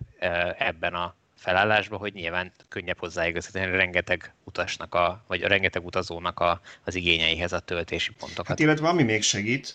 ebben 0.58 0.94
a 0.94 1.14
felállásba, 1.38 1.96
hogy 1.96 2.12
nyilván 2.12 2.52
könnyebb 2.68 2.98
hozzáigazítani 2.98 3.66
rengeteg 3.76 4.34
utasnak, 4.44 4.94
a, 4.94 5.24
vagy 5.26 5.40
rengeteg 5.40 5.84
utazónak 5.84 6.40
a, 6.40 6.60
az 6.84 6.94
igényeihez 6.94 7.52
a 7.52 7.60
töltési 7.60 8.12
pontokat. 8.18 8.46
Hát 8.46 8.58
illetve 8.58 8.88
ami 8.88 9.02
még 9.02 9.22
segít, 9.22 9.74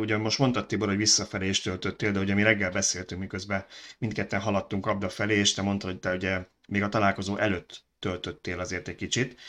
ugye 0.00 0.16
most 0.16 0.38
mondtad 0.38 0.66
Tibor, 0.66 0.88
hogy 0.88 0.96
visszafelé 0.96 1.48
is 1.48 1.60
töltöttél, 1.60 2.12
de 2.12 2.20
ugye 2.20 2.34
mi 2.34 2.42
reggel 2.42 2.70
beszéltünk, 2.70 3.20
miközben 3.20 3.64
mindketten 3.98 4.40
haladtunk 4.40 4.86
abda 4.86 5.08
felé, 5.08 5.36
és 5.36 5.54
te 5.54 5.62
mondtad, 5.62 5.90
hogy 5.90 6.00
te 6.00 6.14
ugye 6.14 6.40
még 6.68 6.82
a 6.82 6.88
találkozó 6.88 7.36
előtt 7.36 7.84
töltöttél 7.98 8.60
azért 8.60 8.88
egy 8.88 8.94
kicsit. 8.94 9.40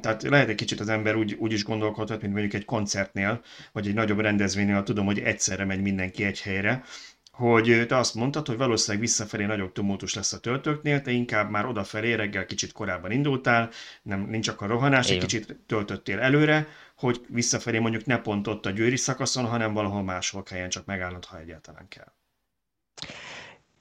Tehát 0.00 0.22
lehet 0.22 0.48
egy 0.48 0.54
kicsit 0.54 0.80
az 0.80 0.88
ember 0.88 1.14
úgy, 1.14 1.36
úgy 1.38 1.52
is 1.52 1.64
gondolkodhat, 1.64 2.20
mint 2.20 2.32
mondjuk 2.32 2.54
egy 2.54 2.64
koncertnél, 2.64 3.42
vagy 3.72 3.86
egy 3.86 3.94
nagyobb 3.94 4.20
rendezvénynél, 4.20 4.82
tudom, 4.82 5.06
hogy 5.06 5.18
egyszerre 5.18 5.64
megy 5.64 5.80
mindenki 5.80 6.24
egy 6.24 6.40
helyre, 6.40 6.84
hogy 7.32 7.84
te 7.88 7.96
azt 7.96 8.14
mondtad, 8.14 8.46
hogy 8.46 8.56
valószínűleg 8.56 9.00
visszafelé 9.00 9.44
nagyobb 9.44 9.72
tumultus 9.72 10.14
lesz 10.14 10.32
a 10.32 10.40
töltőknél, 10.40 11.00
te 11.00 11.10
inkább 11.10 11.50
már 11.50 11.66
odafelé 11.66 12.12
reggel 12.12 12.46
kicsit 12.46 12.72
korábban 12.72 13.10
indultál, 13.10 13.70
nem, 14.02 14.20
nincs 14.20 14.48
akkor 14.48 14.68
rohanás, 14.68 15.10
egy 15.10 15.18
kicsit 15.18 15.56
töltöttél 15.66 16.18
előre, 16.18 16.68
hogy 16.96 17.20
visszafelé 17.28 17.78
mondjuk 17.78 18.04
ne 18.04 18.18
pont 18.18 18.46
ott 18.46 18.66
a 18.66 18.70
győri 18.70 18.96
szakaszon, 18.96 19.44
hanem 19.44 19.72
valahol 19.72 20.02
máshol 20.02 20.42
kelljen 20.42 20.68
csak 20.68 20.84
megállnod, 20.84 21.24
ha 21.24 21.38
egyáltalán 21.38 21.88
kell. 21.88 22.12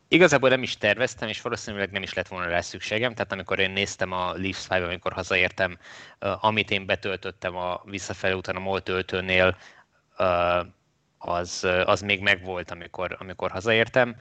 Igazából 0.08 0.50
nem 0.50 0.64
is 0.64 0.78
terveztem, 0.78 1.30
és 1.30 1.42
valószínűleg 1.42 1.92
nem 1.92 2.04
is 2.04 2.14
lett 2.14 2.28
volna 2.28 2.48
rá 2.48 2.62
szükségem. 2.62 3.14
Tehát 3.14 3.32
amikor 3.32 3.60
én 3.60 3.72
néztem 3.72 4.12
a 4.12 4.34
Leafs 4.34 4.68
5 4.70 4.84
amikor 4.84 5.14
hazaértem, 5.14 5.78
amit 6.20 6.72
én 6.72 6.86
betöltöttem 6.86 7.56
a 7.56 7.82
visszafelé 7.86 8.34
után 8.34 8.56
a 8.56 8.60
MOL 8.60 8.82
töltőnél, 8.82 9.58
az, 11.22 11.68
az 11.86 12.02
még 12.02 12.22
megvolt, 12.22 12.72
amikor, 12.72 13.16
amikor 13.20 13.52
hazaértem. 13.52 14.16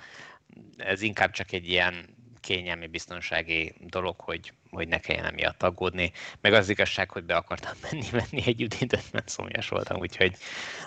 Ez 0.76 1.02
inkább 1.02 1.30
csak 1.30 1.52
egy 1.52 1.68
ilyen 1.68 1.94
kényelmi, 2.40 2.86
biztonsági 2.86 3.74
dolog, 3.80 4.20
hogy 4.20 4.52
hogy 4.70 4.88
ne 4.88 4.98
kelljen 4.98 5.24
emiatt 5.24 5.62
aggódni. 5.62 6.12
Meg 6.40 6.52
az 6.52 6.68
igazság, 6.68 7.10
hogy 7.10 7.24
be 7.24 7.34
akartam 7.34 7.72
menni, 7.90 8.06
menni 8.12 8.42
egy 8.46 8.62
üdítőt, 8.62 9.12
mert 9.12 9.28
szomjas 9.28 9.68
voltam, 9.68 9.98
úgyhogy 9.98 10.36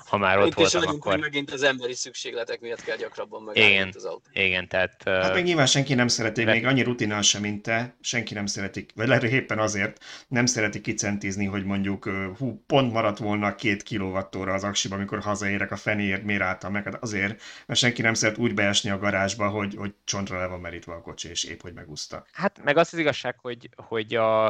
ha 0.05 0.17
már 0.17 0.39
ott 0.39 0.47
Itt 0.47 0.53
voltam, 0.53 0.81
is 0.81 0.87
akkor... 0.87 1.17
megint 1.17 1.51
az 1.51 1.63
emberi 1.63 1.93
szükségletek 1.93 2.59
miatt 2.59 2.83
kell 2.83 2.97
gyakrabban 2.97 3.43
megállni 3.43 3.73
igen, 3.73 3.91
az 3.95 4.05
autó. 4.05 4.29
Igen, 4.33 4.67
tehát... 4.67 5.03
Hát 5.05 5.33
még 5.33 5.43
nyilván 5.43 5.65
senki 5.65 5.93
nem 5.93 6.07
szereti, 6.07 6.43
mert... 6.43 6.57
még 6.57 6.65
annyi 6.65 6.81
rutinal 6.81 7.21
sem, 7.21 7.41
mint 7.41 7.61
te, 7.61 7.95
senki 8.01 8.33
nem 8.33 8.45
szeretik, 8.45 8.91
vagy 8.95 9.07
lehet, 9.07 9.23
hogy 9.23 9.31
éppen 9.31 9.59
azért 9.59 10.03
nem 10.27 10.45
szeretik 10.45 10.81
kicentizni, 10.81 11.45
hogy 11.45 11.65
mondjuk 11.65 12.09
hú, 12.37 12.63
pont 12.67 12.93
maradt 12.93 13.17
volna 13.17 13.55
két 13.55 13.83
kilovattóra 13.83 14.53
az 14.53 14.63
aksiba, 14.63 14.95
amikor 14.95 15.19
hazaérek 15.19 15.71
a 15.71 15.75
fenéért, 15.75 16.23
miért 16.23 16.41
álltam 16.41 16.71
meg, 16.71 16.83
hát 16.83 17.03
azért, 17.03 17.41
mert 17.65 17.79
senki 17.79 18.01
nem 18.01 18.13
szeret 18.13 18.37
úgy 18.37 18.53
beesni 18.53 18.89
a 18.89 18.97
garázsba, 18.97 19.49
hogy, 19.49 19.75
hogy 19.75 19.93
csontra 20.03 20.39
le 20.39 20.45
van 20.45 20.59
merítve 20.59 20.93
a 20.93 21.01
kocsi, 21.01 21.29
és 21.29 21.43
épp, 21.43 21.61
hogy 21.61 21.73
megúszta. 21.73 22.25
Hát 22.31 22.63
meg 22.63 22.77
az 22.77 22.89
az 22.91 22.99
igazság, 22.99 23.35
hogy, 23.41 23.69
hogy 23.75 24.15
a, 24.15 24.45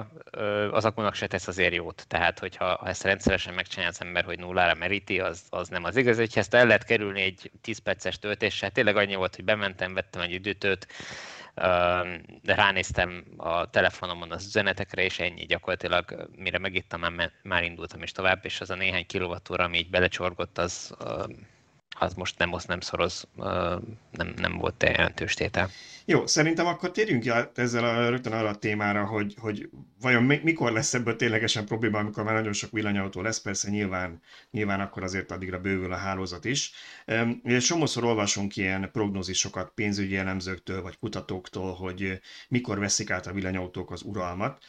az 0.71 0.85
akkunak 0.85 1.15
se 1.15 1.27
tesz 1.27 1.47
azért 1.47 1.73
jót. 1.73 2.05
Tehát, 2.07 2.39
hogyha 2.39 2.65
ha 2.65 2.87
ezt 2.87 3.03
rendszeresen 3.03 3.53
megcsinálja 3.53 3.91
az 3.91 4.01
ember, 4.01 4.23
hogy 4.23 4.39
nullára 4.39 4.73
meríti, 4.73 5.19
az, 5.19 5.43
az 5.49 5.67
nem 5.67 5.83
az 5.83 5.95
igaz. 5.95 6.17
Hogyha 6.17 6.39
ezt 6.39 6.53
el 6.53 6.65
lehet 6.65 6.83
kerülni 6.83 7.21
egy 7.21 7.51
10 7.61 7.77
perces 7.77 8.19
töltéssel, 8.19 8.71
tényleg 8.71 8.95
annyi 8.95 9.15
volt, 9.15 9.35
hogy 9.35 9.45
bementem, 9.45 9.93
vettem 9.93 10.21
egy 10.21 10.33
üdítőt, 10.33 10.87
de 12.41 12.55
ránéztem 12.55 13.23
a 13.37 13.69
telefonomon 13.69 14.31
az 14.31 14.45
üzenetekre, 14.45 15.03
és 15.03 15.19
ennyi 15.19 15.45
gyakorlatilag, 15.45 16.29
mire 16.35 16.57
megittam, 16.57 16.99
már, 16.99 17.31
már 17.43 17.63
indultam 17.63 18.03
is 18.03 18.11
tovább, 18.11 18.45
és 18.45 18.61
az 18.61 18.69
a 18.69 18.75
néhány 18.75 19.05
kilovattóra, 19.05 19.63
ami 19.63 19.77
így 19.77 19.89
belecsorgott, 19.89 20.57
az, 20.57 20.95
az 21.99 22.13
most 22.13 22.37
nem 22.37 22.53
osz, 22.53 22.65
nem 22.65 22.79
szoroz, 22.79 23.27
nem, 24.11 24.33
nem 24.35 24.57
volt 24.57 24.83
jelentős 24.83 25.33
tétel. 25.33 25.69
Jó, 26.05 26.27
szerintem 26.27 26.65
akkor 26.65 26.91
térjünk 26.91 27.27
át 27.27 27.57
ezzel 27.57 27.83
a, 27.83 28.09
rögtön 28.09 28.33
arra 28.33 28.49
a 28.49 28.55
témára, 28.55 29.05
hogy, 29.05 29.35
hogy 29.37 29.69
vajon 30.01 30.23
mikor 30.23 30.71
lesz 30.71 30.93
ebből 30.93 31.15
ténylegesen 31.15 31.65
probléma, 31.65 31.99
amikor 31.99 32.23
már 32.23 32.33
nagyon 32.33 32.53
sok 32.53 32.71
villanyautó 32.71 33.21
lesz, 33.21 33.41
persze 33.41 33.69
nyilván, 33.69 34.21
nyilván 34.51 34.79
akkor 34.79 35.03
azért 35.03 35.31
addigra 35.31 35.59
bővül 35.59 35.93
a 35.93 35.95
hálózat 35.95 36.45
is. 36.45 36.71
És 37.43 37.65
somószor 37.65 38.03
olvasunk 38.03 38.55
ilyen 38.55 38.89
prognózisokat 38.91 39.71
pénzügyi 39.75 40.17
elemzőktől 40.17 40.81
vagy 40.81 40.97
kutatóktól, 40.99 41.73
hogy 41.73 42.19
mikor 42.47 42.79
veszik 42.79 43.09
át 43.09 43.27
a 43.27 43.33
villanyautók 43.33 43.91
az 43.91 44.01
uralmat. 44.01 44.63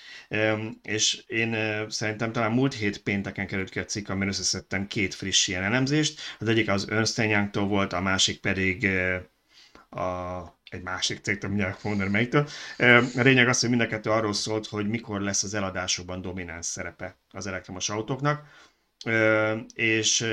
És 0.83 1.25
én 1.27 1.57
szerintem 1.89 2.33
talán 2.33 2.53
múlt 2.53 2.75
hét 2.75 3.03
pénteken 3.03 3.47
került 3.47 3.71
ki 3.71 3.79
a 3.79 3.85
cikk, 3.85 4.09
amiben 4.09 4.29
összeszedtem 4.29 4.87
két 4.87 5.15
friss 5.15 5.49
ilyen 5.49 5.63
elemzést. 5.63 6.21
Az 6.39 6.49
egyik 6.49 6.69
az 6.69 6.91
Ernst 6.91 7.55
volt, 7.55 7.93
a 7.93 8.01
másik 8.01 8.41
pedig 8.41 8.89
a 9.91 10.54
egy 10.75 10.83
másik 10.83 11.21
cégtől, 11.21 11.51
mindjárt 11.51 11.83
mondani 11.83 12.11
melyiktől. 12.11 12.49
A 13.17 13.21
lényeg 13.21 13.49
az, 13.49 13.61
hogy 13.61 13.69
mind 13.69 13.81
a 13.81 13.87
kettő 13.87 14.11
arról 14.11 14.33
szólt, 14.33 14.67
hogy 14.67 14.89
mikor 14.89 15.21
lesz 15.21 15.43
az 15.43 15.55
eladásokban 15.55 16.21
domináns 16.21 16.67
szerepe 16.67 17.17
az 17.31 17.47
elektromos 17.47 17.89
autóknak. 17.89 18.47
És, 19.75 20.27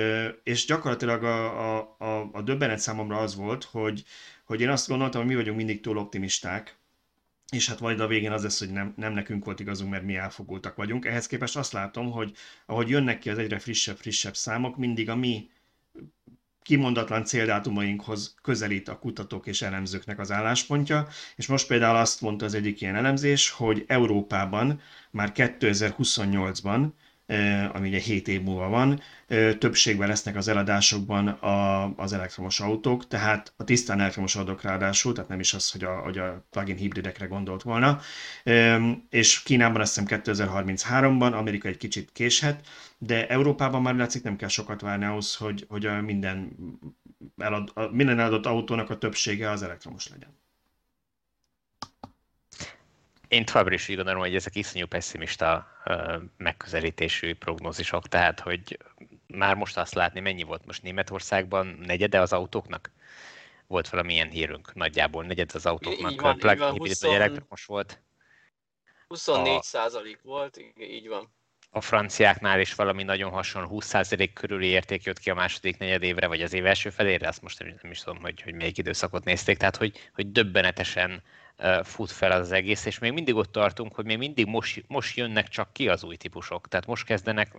és 0.43 0.65
gyakorlatilag 0.65 1.23
a, 1.23 1.79
a, 1.99 2.29
a, 2.31 2.41
döbbenet 2.41 2.79
számomra 2.79 3.17
az 3.17 3.35
volt, 3.35 3.63
hogy, 3.63 4.03
hogy 4.45 4.61
én 4.61 4.69
azt 4.69 4.87
gondoltam, 4.87 5.21
hogy 5.21 5.29
mi 5.29 5.35
vagyunk 5.35 5.57
mindig 5.57 5.81
túl 5.81 5.97
optimisták, 5.97 6.79
és 7.51 7.67
hát 7.67 7.79
majd 7.79 7.99
a 7.99 8.07
végén 8.07 8.31
az 8.31 8.43
lesz, 8.43 8.59
hogy 8.59 8.71
nem, 8.71 8.93
nem 8.97 9.13
nekünk 9.13 9.45
volt 9.45 9.59
igazunk, 9.59 9.91
mert 9.91 10.03
mi 10.03 10.15
elfogultak 10.15 10.75
vagyunk. 10.75 11.05
Ehhez 11.05 11.27
képest 11.27 11.57
azt 11.57 11.71
látom, 11.71 12.11
hogy 12.11 12.35
ahogy 12.65 12.89
jönnek 12.89 13.19
ki 13.19 13.29
az 13.29 13.37
egyre 13.37 13.59
frissebb-frissebb 13.59 14.35
számok, 14.35 14.77
mindig 14.77 15.09
a 15.09 15.15
mi 15.15 15.49
kimondatlan 16.63 17.25
céldátumainkhoz 17.25 18.35
közelít 18.41 18.87
a 18.89 18.99
kutatók 18.99 19.47
és 19.47 19.61
elemzőknek 19.61 20.19
az 20.19 20.31
álláspontja, 20.31 21.07
és 21.35 21.47
most 21.47 21.67
például 21.67 21.95
azt 21.95 22.21
mondta 22.21 22.45
az 22.45 22.53
egyik 22.53 22.81
ilyen 22.81 22.95
elemzés, 22.95 23.49
hogy 23.49 23.83
Európában 23.87 24.79
már 25.11 25.31
2028-ban, 25.35 26.87
eh, 27.25 27.75
ami 27.75 27.87
ugye 27.87 27.99
7 27.99 28.27
év 28.27 28.41
múlva 28.41 28.67
van, 28.69 29.01
többségben 29.59 30.07
lesznek 30.07 30.35
az 30.35 30.47
eladásokban 30.47 31.27
a, 31.27 31.83
az 31.95 32.13
elektromos 32.13 32.59
autók, 32.59 33.07
tehát 33.07 33.53
a 33.57 33.63
tisztán 33.63 33.99
elektromos 33.99 34.35
autók 34.35 34.61
ráadásul, 34.61 35.13
tehát 35.13 35.29
nem 35.29 35.39
is 35.39 35.53
az, 35.53 35.71
hogy 35.71 35.83
a, 35.83 35.95
hogy 35.95 36.17
a 36.17 36.45
plug-in 36.49 36.75
hibridekre 36.75 37.25
gondolt 37.25 37.61
volna, 37.61 37.99
és 39.09 39.43
Kínában 39.43 39.81
azt 39.81 39.99
hiszem 39.99 40.21
2033-ban, 40.23 41.33
Amerika 41.33 41.67
egy 41.67 41.77
kicsit 41.77 42.09
késhet, 42.13 42.67
de 43.03 43.27
Európában 43.27 43.81
már 43.81 43.95
látszik 43.95 44.23
nem 44.23 44.35
kell 44.35 44.47
sokat 44.47 44.81
várni 44.81 45.05
ahhoz, 45.05 45.35
hogy, 45.35 45.65
hogy 45.69 45.85
a 45.85 46.01
minden, 46.01 46.55
elad, 47.37 47.71
a 47.73 47.81
minden 47.87 48.19
eladott 48.19 48.45
autónak 48.45 48.89
a 48.89 48.97
többsége 48.97 49.49
az 49.49 49.63
elektromos 49.63 50.07
legyen. 50.07 50.39
Én 53.27 53.45
továbbra 53.45 53.73
is 53.73 53.89
úgy 53.89 53.95
gondolom, 53.95 54.21
hogy 54.21 54.35
ezek 54.35 54.55
iszonyú 54.55 54.85
pessimista 54.85 55.67
megközelítésű 56.37 57.35
prognózisok, 57.35 58.07
tehát 58.07 58.39
hogy 58.39 58.77
már 59.27 59.55
most 59.55 59.77
azt 59.77 59.93
látni, 59.93 60.19
mennyi 60.19 60.43
volt 60.43 60.65
most 60.65 60.83
Németországban 60.83 61.67
negyede 61.67 62.19
az 62.19 62.33
autóknak? 62.33 62.91
Volt 63.67 63.89
valamilyen 63.89 64.29
hírünk, 64.29 64.73
nagyjából 64.73 65.23
negyed 65.23 65.51
az 65.53 65.65
autóknak, 65.65 66.11
így 66.11 66.19
van, 66.19 66.37
plug, 66.37 66.53
így 66.53 66.59
van, 66.59 66.77
20... 66.77 67.03
elektromos 67.03 67.65
volt. 67.65 68.01
24 69.07 69.55
a... 69.55 69.61
százalék 69.61 70.21
volt, 70.21 70.57
így 70.77 71.07
van 71.07 71.39
a 71.73 71.81
franciáknál 71.81 72.59
is 72.59 72.75
valami 72.75 73.03
nagyon 73.03 73.31
hasonló 73.31 73.81
20% 73.81 74.29
körüli 74.33 74.67
érték 74.67 75.03
jött 75.03 75.19
ki 75.19 75.29
a 75.29 75.33
második 75.33 75.77
negyed 75.77 76.03
évre, 76.03 76.27
vagy 76.27 76.41
az 76.41 76.53
év 76.53 76.65
első 76.65 76.89
felére, 76.89 77.27
azt 77.27 77.41
most 77.41 77.63
nem 77.81 77.91
is 77.91 77.99
tudom, 77.99 78.21
hogy, 78.21 78.41
hogy 78.41 78.53
melyik 78.53 78.77
időszakot 78.77 79.23
nézték, 79.23 79.57
tehát 79.57 79.75
hogy, 79.75 80.09
hogy 80.13 80.31
döbbenetesen 80.31 81.21
fut 81.83 82.11
fel 82.11 82.31
az 82.31 82.51
egész, 82.51 82.85
és 82.85 82.99
még 82.99 83.11
mindig 83.11 83.35
ott 83.35 83.51
tartunk, 83.51 83.95
hogy 83.95 84.05
még 84.05 84.17
mindig 84.17 84.45
most, 84.45 84.83
most 84.87 85.17
jönnek 85.17 85.47
csak 85.47 85.73
ki 85.73 85.89
az 85.89 86.03
új 86.03 86.15
típusok, 86.15 86.67
tehát 86.67 86.85
most 86.85 87.05
kezdenek 87.05 87.55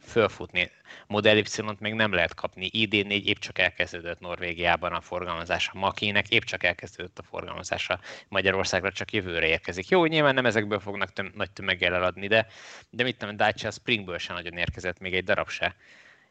fölfutni. 0.00 0.70
Model 1.06 1.36
Y-t 1.36 1.80
még 1.80 1.94
nem 1.94 2.12
lehet 2.12 2.34
kapni, 2.34 2.70
ID4 2.72 3.24
épp 3.24 3.36
csak 3.36 3.58
elkezdődött 3.58 4.20
Norvégiában 4.20 4.92
a 4.92 5.00
forgalmazása, 5.00 5.72
Makinek 5.74 6.28
épp 6.28 6.42
csak 6.42 6.62
elkezdődött 6.62 7.18
a 7.18 7.22
forgalmazása, 7.22 8.00
Magyarországra 8.28 8.92
csak 8.92 9.12
jövőre 9.12 9.46
érkezik. 9.46 9.88
Jó, 9.88 10.04
nyilván 10.04 10.34
nem 10.34 10.46
ezekből 10.46 10.80
fognak 10.80 11.12
töm- 11.12 11.34
nagy 11.34 11.50
tömeggel 11.50 11.94
eladni, 11.94 12.26
de, 12.26 12.46
de 12.90 13.02
mit 13.02 13.16
tudom, 13.16 13.36
Dacia 13.36 13.70
Springből 13.70 14.18
sem 14.18 14.36
nagyon 14.36 14.56
érkezett 14.56 14.98
még 14.98 15.14
egy 15.14 15.24
darab 15.24 15.48
se, 15.48 15.76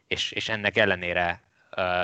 és, 0.06 0.32
és 0.32 0.48
ennek 0.48 0.76
ellenére 0.76 1.42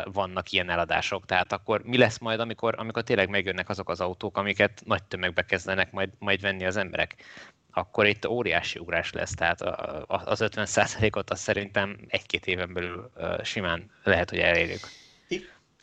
vannak 0.04 0.50
ilyen 0.50 0.70
eladások. 0.70 1.26
Tehát 1.26 1.52
akkor 1.52 1.82
mi 1.82 1.98
lesz 1.98 2.18
majd, 2.18 2.40
amikor, 2.40 2.74
amikor 2.78 3.02
tényleg 3.02 3.28
megjönnek 3.28 3.68
azok 3.68 3.88
az 3.88 4.00
autók, 4.00 4.36
amiket 4.36 4.82
nagy 4.84 5.02
tömegbe 5.02 5.44
kezdenek 5.44 5.92
majd, 5.92 6.10
majd 6.18 6.40
venni 6.40 6.64
az 6.64 6.76
emberek? 6.76 7.14
Akkor 7.72 8.06
itt 8.06 8.26
óriási 8.26 8.78
ugrás 8.78 9.12
lesz, 9.12 9.34
tehát 9.34 9.60
az 10.06 10.40
50%-ot 10.44 11.30
azt 11.30 11.42
szerintem 11.42 11.98
egy-két 12.08 12.46
éven 12.46 12.72
belül 12.72 13.10
simán 13.42 13.90
lehet, 14.02 14.30
hogy 14.30 14.38
elérjük. 14.38 14.80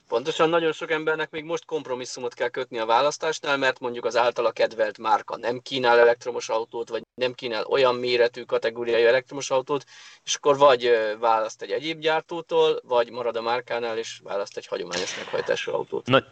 Pontosan 0.08 0.50
nagyon 0.50 0.72
sok 0.72 0.92
embernek 0.92 1.30
még 1.30 1.44
most 1.44 1.66
kompromisszumot 1.66 2.34
kell 2.34 2.50
kötni 2.50 2.78
a 2.78 2.86
választásnál, 2.86 3.58
mert 3.58 3.80
mondjuk 3.80 4.06
az 4.06 4.16
általa 4.16 4.52
kedvelt 4.52 4.98
márka 4.98 5.38
nem 5.38 5.60
kínál 5.60 6.00
elektromos 6.00 6.50
autót, 6.50 6.90
vagy 6.90 7.04
nem 7.16 7.34
kínál 7.34 7.66
olyan 7.66 7.96
méretű 7.96 8.44
kategóriai 8.44 9.06
elektromos 9.06 9.52
autót, 9.52 9.84
és 10.24 10.36
akkor 10.36 10.58
vagy 10.58 10.92
választ 11.20 11.62
egy 11.62 11.72
egyéb 11.72 12.00
gyártótól, 12.00 12.82
vagy 12.84 13.10
marad 13.12 13.36
a 13.36 13.42
márkánál, 13.42 13.98
és 13.98 14.20
választ 14.24 14.58
egy 14.58 14.68
hagyományos 14.68 15.18
meghajtású 15.18 15.72
autót. 15.72 16.08
Na, 16.08 16.24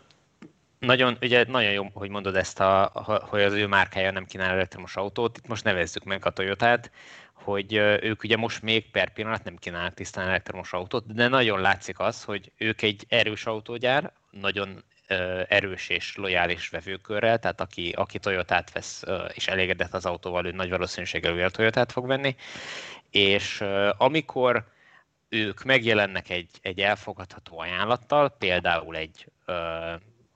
nagyon, 0.85 1.17
ugye 1.21 1.45
nagyon 1.47 1.71
jó, 1.71 1.87
hogy 1.93 2.09
mondod 2.09 2.35
ezt, 2.35 2.59
a, 2.59 2.91
hogy 3.29 3.41
az 3.41 3.53
ő 3.53 3.67
márkája 3.67 4.11
nem 4.11 4.25
kínál 4.25 4.49
elektromos 4.49 4.95
autót. 4.95 5.37
Itt 5.37 5.47
most 5.47 5.63
nevezzük 5.63 6.03
meg 6.03 6.25
a 6.25 6.29
Toyotát 6.29 6.91
hogy 7.45 7.73
ők 8.01 8.23
ugye 8.23 8.37
most 8.37 8.61
még 8.61 8.91
per 8.91 9.13
pillanat 9.13 9.43
nem 9.43 9.55
kínálnak 9.55 9.93
tisztán 9.93 10.27
elektromos 10.27 10.73
autót, 10.73 11.13
de 11.13 11.27
nagyon 11.27 11.61
látszik 11.61 11.99
az, 11.99 12.23
hogy 12.23 12.51
ők 12.57 12.81
egy 12.81 13.05
erős 13.07 13.45
autógyár, 13.45 14.11
nagyon 14.31 14.83
erős 15.47 15.89
és 15.89 16.15
lojális 16.15 16.69
vevőkörrel, 16.69 17.39
tehát 17.39 17.61
aki, 17.61 17.91
aki 17.95 18.19
Toyotát 18.19 18.71
vesz 18.71 19.03
és 19.33 19.47
elégedett 19.47 19.93
az 19.93 20.05
autóval, 20.05 20.45
ő 20.45 20.51
nagy 20.51 20.69
valószínűséggel 20.69 21.33
újra 21.33 21.49
Toyotát 21.49 21.91
fog 21.91 22.07
venni, 22.07 22.35
és 23.09 23.63
amikor 23.97 24.67
ők 25.29 25.63
megjelennek 25.63 26.29
egy, 26.29 26.49
egy 26.61 26.79
elfogadható 26.79 27.59
ajánlattal, 27.59 28.29
például 28.29 28.95
egy 28.95 29.25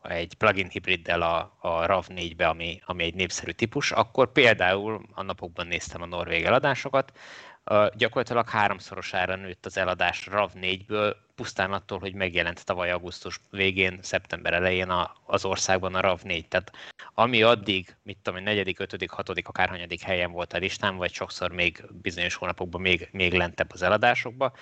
egy 0.04 0.34
plugin 0.34 0.70
hibriddel 0.70 1.22
a, 1.22 1.58
a 1.60 1.86
RAV4-be, 1.86 2.48
ami, 2.48 2.82
ami 2.86 3.04
egy 3.04 3.14
népszerű 3.14 3.52
típus, 3.52 3.92
akkor 3.92 4.32
például 4.32 5.02
a 5.14 5.22
napokban 5.22 5.68
néztem 5.68 6.02
a 6.02 6.06
norvég 6.06 6.44
eladásokat, 6.44 7.12
gyakorlatilag 7.94 8.50
háromszorosára 8.50 9.36
nőtt 9.36 9.66
az 9.66 9.78
eladás 9.78 10.28
RAV4-ből, 10.32 11.16
pusztán 11.36 11.74
attól, 11.74 12.00
hogy 12.00 12.14
megjelent 12.14 12.66
tavaly 12.66 12.92
augusztus 12.92 13.40
végén, 13.50 14.00
szeptember 14.02 14.54
elején 14.54 14.94
az 15.26 15.46
országban 15.46 15.96
a 15.96 16.02
RAV4. 16.02 16.48
Tehát 16.48 16.72
ami 17.14 17.44
addig, 17.44 17.96
mit 18.04 18.18
tudom, 18.22 18.44
negyedik, 18.44 18.80
ötödik, 18.80 19.10
hatodik, 19.10 19.48
akárhanyadik 19.48 20.02
helyen 20.02 20.32
volt 20.32 20.54
a 20.54 20.58
listán, 20.58 20.96
vagy 20.96 21.14
sokszor 21.14 21.52
még 21.52 21.84
bizonyos 22.02 22.36
hónapokban 22.36 22.82
még, 22.82 23.10
még 23.12 23.34
lentebb 23.34 23.72
az 23.72 23.82
eladásokba, 23.82 24.54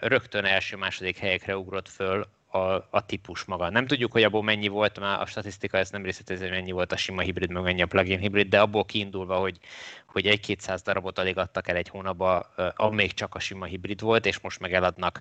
rögtön 0.00 0.44
első-második 0.44 1.18
helyekre 1.18 1.56
ugrott 1.56 1.88
föl 1.88 2.28
a, 2.56 2.86
a 2.90 3.06
típus 3.06 3.44
maga. 3.44 3.70
Nem 3.70 3.86
tudjuk, 3.86 4.12
hogy 4.12 4.22
abból 4.22 4.42
mennyi 4.42 4.68
volt, 4.68 5.00
már 5.00 5.20
a 5.20 5.26
statisztika 5.26 5.78
ezt 5.78 5.92
nem 5.92 6.02
részletezi, 6.02 6.42
hogy 6.42 6.50
mennyi 6.50 6.70
volt 6.70 6.92
a 6.92 6.96
sima 6.96 7.20
hibrid, 7.20 7.50
meg 7.50 7.62
mennyi 7.62 7.82
a 7.82 7.86
plugin 7.86 8.18
hibrid, 8.18 8.48
de 8.48 8.60
abból 8.60 8.84
kiindulva, 8.84 9.36
hogy, 9.36 9.58
hogy 10.06 10.26
egy 10.26 10.40
200 10.40 10.82
darabot 10.82 11.18
alig 11.18 11.38
adtak 11.38 11.68
el 11.68 11.76
egy 11.76 11.88
hónapba, 11.88 12.54
még 12.90 13.12
csak 13.12 13.34
a 13.34 13.38
sima 13.38 13.64
hibrid 13.64 14.00
volt, 14.00 14.26
és 14.26 14.40
most 14.40 14.60
meg 14.60 14.74
eladnak, 14.74 15.20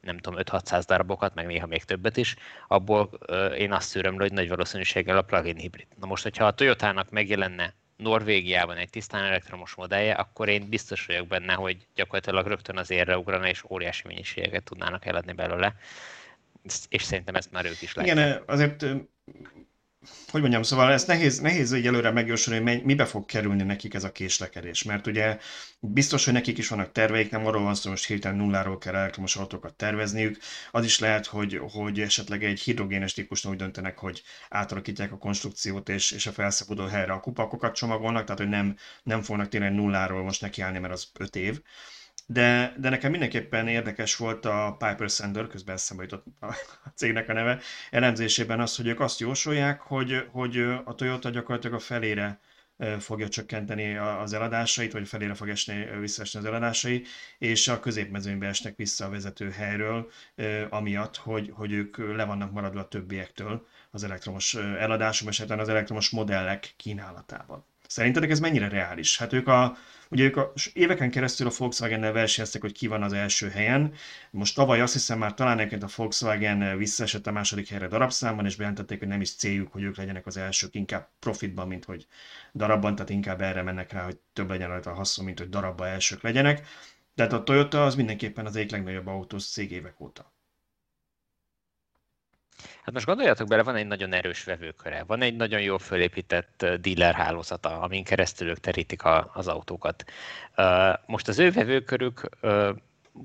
nem 0.00 0.18
tudom, 0.18 0.40
5-600 0.42 0.82
darabokat, 0.86 1.34
meg 1.34 1.46
néha 1.46 1.66
még 1.66 1.84
többet 1.84 2.16
is, 2.16 2.36
abból 2.68 3.10
én 3.58 3.72
azt 3.72 3.88
szűröm 3.88 4.18
hogy 4.18 4.32
nagy 4.32 4.48
valószínűséggel 4.48 5.16
a 5.16 5.22
plugin 5.22 5.56
hibrid. 5.56 5.86
Na 6.00 6.06
most, 6.06 6.22
hogyha 6.22 6.44
a 6.44 6.54
Toyotának 6.54 7.10
megjelenne 7.10 7.74
Norvégiában 7.96 8.76
egy 8.76 8.90
tisztán 8.90 9.24
elektromos 9.24 9.74
modellje, 9.74 10.12
akkor 10.14 10.48
én 10.48 10.68
biztos 10.68 11.06
vagyok 11.06 11.26
benne, 11.26 11.52
hogy 11.52 11.76
gyakorlatilag 11.94 12.46
rögtön 12.46 12.76
az 12.76 12.90
érre 12.90 13.18
ugrana, 13.18 13.48
és 13.48 13.64
óriási 13.68 14.02
mennyiségeket 14.06 14.62
tudnának 14.62 15.06
eladni 15.06 15.32
belőle 15.32 15.74
és 16.88 17.02
szerintem 17.02 17.34
ezt 17.34 17.52
már 17.52 17.64
ők 17.64 17.82
is 17.82 17.94
látják. 17.94 18.16
Igen, 18.16 18.42
azért 18.46 18.84
hogy 20.30 20.40
mondjam, 20.40 20.62
szóval 20.62 20.92
ez 20.92 21.04
nehéz, 21.04 21.38
nehéz 21.38 21.72
így 21.72 21.86
előre 21.86 22.10
megjósolni, 22.10 22.70
hogy 22.70 22.84
mibe 22.84 23.04
fog 23.04 23.24
kerülni 23.24 23.62
nekik 23.62 23.94
ez 23.94 24.04
a 24.04 24.12
késlekedés, 24.12 24.82
mert 24.82 25.06
ugye 25.06 25.38
biztos, 25.80 26.24
hogy 26.24 26.32
nekik 26.34 26.58
is 26.58 26.68
vannak 26.68 26.92
terveik, 26.92 27.30
nem 27.30 27.46
arról 27.46 27.62
van 27.62 27.74
szó, 27.74 27.90
most 27.90 28.06
hirtelen 28.06 28.36
nulláról 28.36 28.78
kell 28.78 28.94
elektromos 28.94 29.36
autókat 29.36 29.74
tervezniük, 29.74 30.38
az 30.70 30.84
is 30.84 30.98
lehet, 30.98 31.26
hogy, 31.26 31.60
hogy 31.72 32.00
esetleg 32.00 32.44
egy 32.44 32.60
hidrogénes 32.60 33.12
típusnak 33.12 33.52
úgy 33.52 33.58
döntenek, 33.58 33.98
hogy 33.98 34.22
átalakítják 34.48 35.12
a 35.12 35.18
konstrukciót, 35.18 35.88
és, 35.88 36.10
és 36.10 36.26
a 36.26 36.32
felszabaduló 36.32 36.88
helyre 36.88 37.12
a 37.12 37.20
kupakokat 37.20 37.74
csomagolnak, 37.74 38.24
tehát 38.24 38.40
hogy 38.40 38.50
nem, 38.50 38.76
nem 39.02 39.22
fognak 39.22 39.48
tényleg 39.48 39.72
nulláról 39.72 40.22
most 40.22 40.40
nekiállni, 40.40 40.78
mert 40.78 40.92
az 40.92 41.10
öt 41.18 41.36
év, 41.36 41.60
de, 42.26 42.74
de 42.78 42.88
nekem 42.88 43.10
mindenképpen 43.10 43.68
érdekes 43.68 44.16
volt 44.16 44.44
a 44.44 44.76
Piper 44.78 45.10
Sender, 45.10 45.46
közben 45.46 45.74
eszembe 45.74 46.02
jutott 46.02 46.24
a 46.40 46.54
cégnek 46.94 47.28
a 47.28 47.32
neve, 47.32 47.60
elemzésében 47.90 48.60
az, 48.60 48.76
hogy 48.76 48.86
ők 48.86 49.00
azt 49.00 49.20
jósolják, 49.20 49.80
hogy, 49.80 50.26
hogy 50.30 50.56
a 50.84 50.94
Toyota 50.94 51.30
gyakorlatilag 51.30 51.76
a 51.76 51.80
felére 51.80 52.40
fogja 52.98 53.28
csökkenteni 53.28 53.96
az 53.96 54.32
eladásait, 54.32 54.92
vagy 54.92 55.08
felére 55.08 55.34
fog 55.34 55.48
esni, 55.48 55.88
visszaesni 56.00 56.38
az 56.38 56.44
eladásai, 56.44 57.04
és 57.38 57.68
a 57.68 57.80
középmezőnybe 57.80 58.46
esnek 58.46 58.76
vissza 58.76 59.04
a 59.04 59.10
vezető 59.10 59.50
helyről, 59.50 60.10
amiatt, 60.68 61.16
hogy, 61.16 61.50
hogy 61.54 61.72
ők 61.72 61.98
le 61.98 62.24
vannak 62.24 62.52
maradva 62.52 62.80
a 62.80 62.88
többiektől 62.88 63.66
az 63.90 64.04
elektromos 64.04 64.54
eladások, 64.54 65.28
esetben 65.28 65.58
az 65.58 65.68
elektromos 65.68 66.10
modellek 66.10 66.74
kínálatában. 66.76 67.64
Szerintetek 67.88 68.30
ez 68.30 68.40
mennyire 68.40 68.68
reális? 68.68 69.18
Hát 69.18 69.32
ők 69.32 69.48
a, 69.48 69.76
ugye 70.10 70.24
ők 70.24 70.36
a, 70.36 70.52
éveken 70.72 71.10
keresztül 71.10 71.46
a 71.46 71.52
Volkswagen-nel 71.58 72.12
versenyeztek, 72.12 72.60
hogy 72.60 72.72
ki 72.72 72.86
van 72.86 73.02
az 73.02 73.12
első 73.12 73.48
helyen. 73.48 73.92
Most 74.30 74.54
tavaly 74.54 74.80
azt 74.80 74.92
hiszem 74.92 75.18
már 75.18 75.34
talán 75.34 75.58
egyébként 75.58 75.82
a 75.82 75.88
Volkswagen 75.96 76.78
visszaesett 76.78 77.26
a 77.26 77.32
második 77.32 77.68
helyre 77.68 77.88
darabszámban, 77.88 78.46
és 78.46 78.56
bejelentették, 78.56 78.98
hogy 78.98 79.08
nem 79.08 79.20
is 79.20 79.34
céljuk, 79.34 79.72
hogy 79.72 79.82
ők 79.82 79.96
legyenek 79.96 80.26
az 80.26 80.36
elsők, 80.36 80.74
inkább 80.74 81.08
profitban, 81.18 81.68
mint 81.68 81.84
hogy 81.84 82.06
darabban, 82.54 82.94
tehát 82.94 83.10
inkább 83.10 83.40
erre 83.40 83.62
mennek 83.62 83.92
rá, 83.92 84.04
hogy 84.04 84.18
több 84.32 84.48
legyen 84.48 84.68
rajta 84.68 84.90
a 84.90 84.94
haszon, 84.94 85.24
mint 85.24 85.38
hogy 85.38 85.48
darabban 85.48 85.86
elsők 85.86 86.22
legyenek. 86.22 86.66
Tehát 87.14 87.32
a 87.32 87.42
Toyota 87.42 87.84
az 87.84 87.94
mindenképpen 87.94 88.46
az 88.46 88.56
egyik 88.56 88.70
legnagyobb 88.70 89.06
autós 89.06 89.44
cég 89.44 89.70
évek 89.70 90.00
óta. 90.00 90.35
Hát 92.82 92.94
most 92.94 93.06
gondoljatok 93.06 93.48
bele, 93.48 93.62
van 93.62 93.76
egy 93.76 93.86
nagyon 93.86 94.12
erős 94.12 94.44
vevőköre, 94.44 95.04
van 95.06 95.22
egy 95.22 95.36
nagyon 95.36 95.60
jól 95.60 95.78
fölépített 95.78 96.66
dealer 96.80 97.14
hálózata, 97.14 97.80
amin 97.80 98.04
keresztül 98.04 98.48
ők 98.48 98.60
terítik 98.60 99.02
a, 99.02 99.30
az 99.34 99.48
autókat. 99.48 100.04
Most 101.06 101.28
az 101.28 101.38
ő 101.38 101.50
vevőkörük 101.50 102.28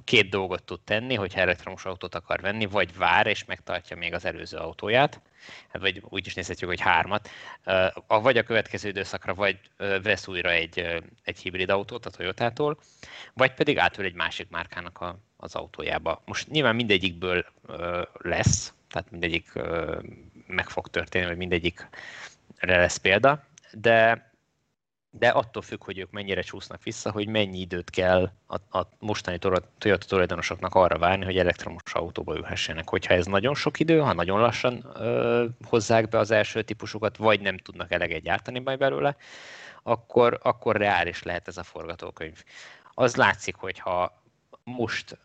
két 0.04 0.30
dolgot 0.30 0.64
tud 0.64 0.82
tenni, 0.82 1.16
hogyha 1.16 1.40
elektromos 1.40 1.86
autót 1.86 2.16
akar 2.16 2.40
venni, 2.40 2.66
vagy 2.66 2.96
vár 2.96 3.28
és 3.28 3.46
megtartja 3.46 3.96
még 3.98 4.14
az 4.14 4.26
előző 4.26 4.58
autóját, 4.58 5.22
vagy 5.72 6.04
úgy 6.10 6.26
is 6.26 6.34
nézhetjük, 6.34 6.70
hogy 6.70 6.80
hármat, 6.80 7.30
vagy 8.08 8.38
a 8.38 8.44
következő 8.44 8.90
időszakra, 8.90 9.34
vagy 9.34 9.60
vesz 10.04 10.28
újra 10.28 10.50
egy, 10.50 11.02
egy 11.24 11.40
hibrid 11.40 11.70
autót 11.70 12.06
a 12.06 12.10
Toyotától, 12.10 12.80
vagy 13.34 13.54
pedig 13.54 13.78
átül 13.78 14.06
egy 14.06 14.14
másik 14.14 14.50
márkának 14.50 15.02
a, 15.02 15.20
az 15.38 15.56
autójába. 15.56 16.22
Most 16.26 16.50
nyilván 16.50 16.76
mindegyikből 16.76 17.46
lesz, 18.14 18.74
tehát 18.92 19.12
mindegyik 19.12 19.52
meg 20.48 20.70
fog 20.70 20.88
történni, 20.88 21.26
vagy 21.26 21.38
mindegyikre 21.38 21.88
lesz 22.60 22.98
példa, 22.98 23.44
de 23.72 24.30
de 25.14 25.30
attól 25.30 25.62
függ, 25.62 25.84
hogy 25.84 25.98
ők 25.98 26.12
mennyire 26.12 26.42
csúsznak 26.42 26.84
vissza, 26.84 27.12
hogy 27.12 27.28
mennyi 27.28 27.60
időt 27.60 27.90
kell 27.90 28.32
a, 28.48 28.78
a 28.80 28.88
mostani 29.00 29.38
Toyota 29.78 30.06
tulajdonosoknak 30.08 30.76
arra 30.76 30.98
várni, 30.98 31.26
hogy 31.26 31.38
elektromos 31.38 31.94
autóba 31.94 32.36
ülhessenek. 32.36 32.90
Hogyha 32.90 33.14
ez 33.14 33.26
nagyon 33.26 33.56
sok 33.56 33.80
idő, 33.80 34.00
ha 34.00 34.14
nagyon 34.14 34.40
lassan 34.40 34.86
ö, 34.96 35.46
hozzák 35.64 36.10
be 36.10 36.18
az 36.18 36.32
első 36.32 36.62
típusokat, 36.62 37.18
vagy 37.18 37.42
nem 37.42 37.58
tudnak 37.58 37.92
eleget 37.92 38.22
gyártani 38.22 38.60
majd 38.60 38.78
belőle, 38.78 39.16
akkor, 39.84 40.40
akkor 40.44 40.76
reális 40.76 41.24
lehet 41.24 41.48
ez 41.48 41.58
a 41.58 41.64
forgatókönyv. 41.64 42.44
Az 42.94 43.16
látszik, 43.16 43.56
hogy 43.56 43.80
ha 43.80 44.21
most 44.72 45.18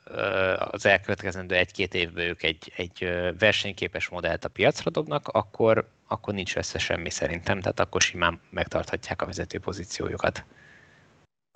az 0.58 0.86
elkövetkezendő 0.86 1.54
egy-két 1.54 1.94
évben 1.94 2.26
ők 2.26 2.42
egy, 2.42 2.72
egy 2.76 3.08
versenyképes 3.38 4.08
modellt 4.08 4.44
a 4.44 4.48
piacra 4.48 4.90
dobnak, 4.90 5.28
akkor, 5.28 5.88
akkor 6.06 6.34
nincs 6.34 6.54
veszve 6.54 6.78
semmi 6.78 7.10
szerintem, 7.10 7.60
tehát 7.60 7.80
akkor 7.80 8.00
simán 8.00 8.40
megtarthatják 8.50 9.22
a 9.22 9.26
vezető 9.26 9.58
pozíciójukat. 9.58 10.44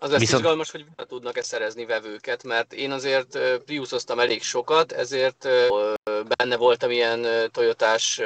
Az 0.03 0.11
lesz 0.11 0.21
Viszont... 0.21 0.43
izgalmas, 0.43 0.71
hogy 0.71 0.87
tudnak-e 0.97 1.43
szerezni 1.43 1.85
vevőket, 1.85 2.43
mert 2.43 2.73
én 2.73 2.91
azért 2.91 3.39
Priuszoztam 3.65 4.19
elég 4.19 4.43
sokat, 4.43 4.93
ezért 4.93 5.49
benne 6.37 6.57
voltam 6.57 6.91
ilyen 6.91 7.27
Toyotás 7.51 8.21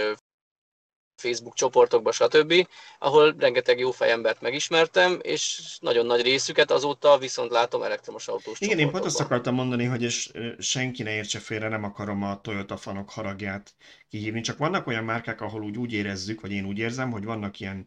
Facebook 1.25 1.55
csoportokba, 1.55 2.13
stb., 2.13 2.69
ahol 2.99 3.35
rengeteg 3.39 3.79
jó 3.79 3.91
fejembert 3.91 4.41
megismertem, 4.41 5.19
és 5.23 5.61
nagyon 5.81 6.07
nagy 6.07 6.23
részüket 6.23 6.71
azóta 6.71 7.19
viszont 7.19 7.51
látom 7.51 7.83
elektromos 7.83 8.29
autós 8.29 8.61
Igen, 8.61 8.79
én 8.79 8.91
pont 8.91 9.05
azt 9.05 9.21
akartam 9.21 9.55
mondani, 9.55 9.85
hogy 9.85 10.03
és 10.03 10.31
senki 10.59 11.03
ne 11.03 11.15
értse 11.15 11.39
félre, 11.39 11.69
nem 11.69 11.85
akarom 11.85 12.23
a 12.23 12.41
Toyota 12.41 12.77
fanok 12.77 13.11
haragját 13.11 13.75
kihívni, 14.09 14.41
csak 14.41 14.59
vannak 14.59 14.87
olyan 14.87 15.05
márkák, 15.05 15.41
ahol 15.41 15.63
úgy, 15.63 15.77
úgy 15.77 15.93
érezzük, 15.93 16.41
vagy 16.41 16.53
én 16.53 16.65
úgy 16.65 16.79
érzem, 16.79 17.11
hogy 17.11 17.25
vannak 17.25 17.61
ilyen 17.61 17.87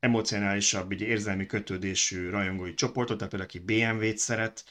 emocionálisabb, 0.00 0.92
így 0.92 1.00
érzelmi 1.00 1.46
kötődésű 1.46 2.30
rajongói 2.30 2.74
csoportok, 2.74 3.16
tehát 3.16 3.32
például 3.32 3.50
aki 3.50 3.58
BMW-t 3.58 4.18
szeret, 4.18 4.64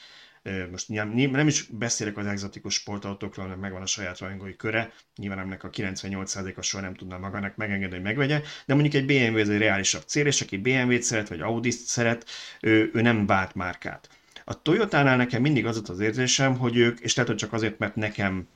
most 0.71 0.89
nem, 0.89 1.09
nem 1.09 1.47
is 1.47 1.63
beszélek 1.63 2.17
az 2.17 2.25
egzotikus 2.25 2.73
sportautókról, 2.73 3.47
mert 3.47 3.59
megvan 3.59 3.81
a 3.81 3.85
saját 3.85 4.19
rajongói 4.19 4.55
köre, 4.55 4.93
nyilván 5.15 5.39
ennek 5.39 5.63
a 5.63 5.69
98%-a 5.69 6.61
soha 6.61 6.83
nem 6.83 6.93
tudna 6.93 7.17
magának 7.17 7.55
megengedni, 7.55 7.95
hogy 7.95 8.03
megvegye, 8.03 8.41
de 8.65 8.73
mondjuk 8.73 8.93
egy 8.93 9.05
BMW 9.05 9.37
ez 9.37 9.49
egy 9.49 9.57
reálisabb 9.57 10.03
cél, 10.05 10.25
és 10.25 10.41
aki 10.41 10.57
BMW-t 10.57 11.03
szeret, 11.03 11.29
vagy 11.29 11.41
Audi-t 11.41 11.77
szeret, 11.77 12.29
ő, 12.61 12.89
ő 12.93 13.01
nem 13.01 13.25
vált 13.25 13.55
márkát. 13.55 14.09
A 14.45 14.61
Toyota-nál 14.61 15.17
nekem 15.17 15.41
mindig 15.41 15.65
az 15.65 15.81
az 15.89 15.99
érzésem, 15.99 16.57
hogy 16.57 16.77
ők, 16.77 16.99
és 16.99 17.15
lehet, 17.15 17.31
hogy 17.31 17.39
csak 17.39 17.53
azért, 17.53 17.77
mert 17.77 17.95
nekem 17.95 18.47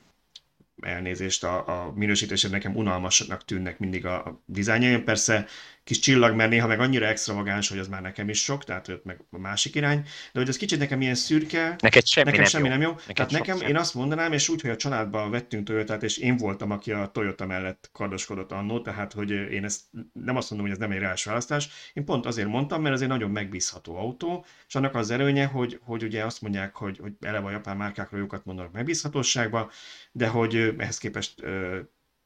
elnézést, 0.80 1.44
a, 1.44 1.82
a 1.82 1.92
minősítésed 1.94 2.50
nekem 2.50 2.76
unalmasnak 2.76 3.44
tűnnek 3.44 3.78
mindig 3.78 4.06
a, 4.06 4.26
a 4.26 4.42
dizájnjaim. 4.46 5.04
Persze 5.04 5.46
kis 5.88 5.98
csillag, 5.98 6.34
mert 6.34 6.50
néha 6.50 6.66
meg 6.66 6.80
annyira 6.80 7.06
extravagáns, 7.06 7.68
hogy 7.68 7.78
az 7.78 7.88
már 7.88 8.02
nekem 8.02 8.28
is 8.28 8.42
sok, 8.42 8.64
tehát 8.64 8.88
őt 8.88 9.04
meg 9.04 9.20
a 9.30 9.38
másik 9.38 9.74
irány, 9.74 10.02
de 10.32 10.38
hogy 10.38 10.48
az 10.48 10.56
kicsit 10.56 10.78
nekem 10.78 11.00
ilyen 11.00 11.14
szürke, 11.14 11.76
Neked 11.80 12.06
semmi 12.06 12.26
nekem 12.26 12.40
nem 12.40 12.50
semmi 12.50 12.64
jó. 12.68 12.70
nem 12.70 12.80
jó. 12.80 12.90
Neked 12.90 13.14
tehát 13.14 13.30
nekem, 13.30 13.68
én 13.68 13.76
azt 13.76 13.94
mondanám, 13.94 14.32
és 14.32 14.48
úgy, 14.48 14.60
hogy 14.60 14.70
a 14.70 14.76
családban 14.76 15.30
vettünk 15.30 15.66
Toyotát, 15.66 16.02
és 16.02 16.16
én 16.16 16.36
voltam, 16.36 16.70
aki 16.70 16.92
a 16.92 17.10
Toyota 17.12 17.46
mellett 17.46 17.90
kardoskodott 17.92 18.52
annó, 18.52 18.80
tehát 18.80 19.12
hogy 19.12 19.30
én 19.30 19.64
ezt 19.64 19.80
nem 20.12 20.36
azt 20.36 20.50
mondom, 20.50 20.68
hogy 20.68 20.76
ez 20.76 20.82
nem 20.82 20.92
egy 20.96 21.02
reális 21.02 21.24
választás, 21.24 21.68
én 21.92 22.04
pont 22.04 22.26
azért 22.26 22.48
mondtam, 22.48 22.82
mert 22.82 22.94
ez 22.94 23.00
egy 23.00 23.08
nagyon 23.08 23.30
megbízható 23.30 23.96
autó, 23.96 24.44
és 24.66 24.74
annak 24.74 24.94
az 24.94 25.10
előnye, 25.10 25.44
hogy, 25.46 25.80
hogy 25.82 26.02
ugye 26.02 26.24
azt 26.24 26.42
mondják, 26.42 26.74
hogy, 26.76 26.98
hogy 26.98 27.12
eleve 27.20 27.46
a 27.46 27.50
japán 27.50 27.76
márkákról 27.76 28.20
jókat 28.20 28.44
mondanak 28.44 28.72
megbízhatóságba, 28.72 29.70
de 30.12 30.26
hogy 30.26 30.74
ehhez 30.78 30.98
képest 30.98 31.42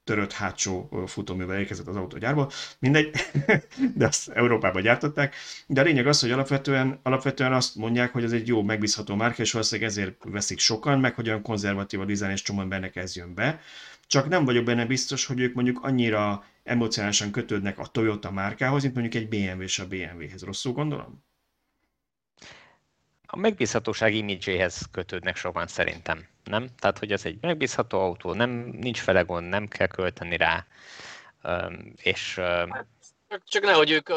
törött 0.05 0.33
hátsó 0.33 1.05
futóművel 1.07 1.59
érkezett 1.59 1.87
az 1.87 1.97
autógyárból. 1.97 2.51
Mindegy, 2.79 3.11
de 3.99 4.07
azt 4.07 4.29
Európában 4.29 4.83
gyártották. 4.83 5.35
De 5.67 5.81
a 5.81 5.85
lényeg 5.85 6.07
az, 6.07 6.21
hogy 6.21 6.31
alapvetően, 6.31 7.01
alapvetően 7.03 7.53
azt 7.53 7.75
mondják, 7.75 8.13
hogy 8.13 8.25
ez 8.25 8.33
egy 8.33 8.47
jó, 8.47 8.63
megbízható 8.63 9.15
márka, 9.15 9.43
és 9.43 9.53
valószínűleg 9.53 9.91
ezért 9.91 10.25
veszik 10.25 10.59
sokan, 10.59 11.01
meg 11.01 11.15
hogy 11.15 11.29
olyan 11.29 11.43
konzervatív 11.43 12.01
a 12.01 12.05
dizájn, 12.05 12.33
és 12.33 12.43
csomó 12.43 12.61
embernek 12.61 12.97
ez 12.97 13.17
jön 13.17 13.35
be. 13.35 13.61
csak 14.07 14.29
nem 14.29 14.45
vagyok 14.45 14.65
benne 14.65 14.87
biztos, 14.87 15.27
hogy 15.27 15.41
ők 15.41 15.55
mondjuk 15.55 15.81
annyira 15.83 16.45
emocionálisan 16.63 17.31
kötődnek 17.31 17.79
a 17.79 17.87
Toyota 17.87 18.31
márkához, 18.31 18.83
mint 18.83 18.95
mondjuk 18.95 19.23
egy 19.23 19.29
BMW 19.29 19.63
és 19.63 19.79
a 19.79 19.87
BMW-hez. 19.87 20.43
Rosszul 20.43 20.73
gondolom? 20.73 21.25
A 23.35 23.39
megbízhatóság 23.39 24.15
imidzséhez 24.15 24.89
kötődnek 24.91 25.37
sokan 25.37 25.67
szerintem, 25.67 26.27
nem? 26.45 26.69
Tehát, 26.79 26.99
hogy 26.99 27.13
ez 27.13 27.25
egy 27.25 27.39
megbízható 27.41 28.01
autó, 28.01 28.33
nem, 28.33 28.51
nincs 28.51 29.01
fele 29.01 29.21
gond, 29.21 29.49
nem 29.49 29.69
kell 29.69 29.87
költeni 29.87 30.37
rá, 30.37 30.67
és... 31.97 32.41
Csak, 33.29 33.45
csak 33.45 33.63
nehogy 33.63 33.91
ők 33.91 34.09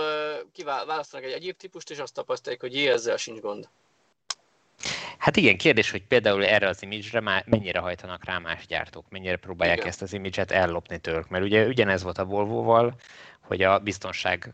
kiválasztanak 0.51 1.25
egy 1.25 1.31
egyéb 1.31 1.57
típust, 1.57 1.89
és 1.89 1.99
azt 1.99 2.13
tapasztalják, 2.13 2.61
hogy 2.61 2.75
jé, 2.75 2.87
ezzel 2.87 3.17
sincs 3.17 3.39
gond. 3.39 3.69
Hát 5.17 5.35
igen, 5.35 5.57
kérdés, 5.57 5.91
hogy 5.91 6.03
például 6.03 6.45
erre 6.45 6.67
az 6.67 6.83
imidzsre 6.83 7.43
mennyire 7.45 7.79
hajtanak 7.79 8.25
rá 8.25 8.37
más 8.37 8.65
gyártók, 8.65 9.05
mennyire 9.09 9.35
próbálják 9.35 9.77
igen. 9.77 9.89
ezt 9.89 10.01
az 10.01 10.13
imidzset 10.13 10.51
ellopni 10.51 10.99
tőlük. 10.99 11.29
Mert 11.29 11.43
ugye 11.43 11.65
ugyanez 11.65 12.03
volt 12.03 12.17
a 12.17 12.25
Volvo-val, 12.25 12.95
hogy 13.45 13.61
a 13.61 13.79
biztonság 13.79 14.53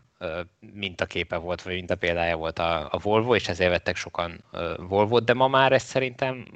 mintaképe 0.60 1.36
volt, 1.36 1.62
vagy 1.62 1.74
mintapéldája 1.74 2.36
volt 2.36 2.58
a, 2.58 2.88
a 2.90 2.98
Volvo, 2.98 3.34
és 3.34 3.48
ezért 3.48 3.70
vettek 3.70 3.96
sokan 3.96 4.44
volvo 4.76 5.20
de 5.20 5.32
ma 5.32 5.48
már 5.48 5.72
ez 5.72 5.82
szerintem 5.82 6.46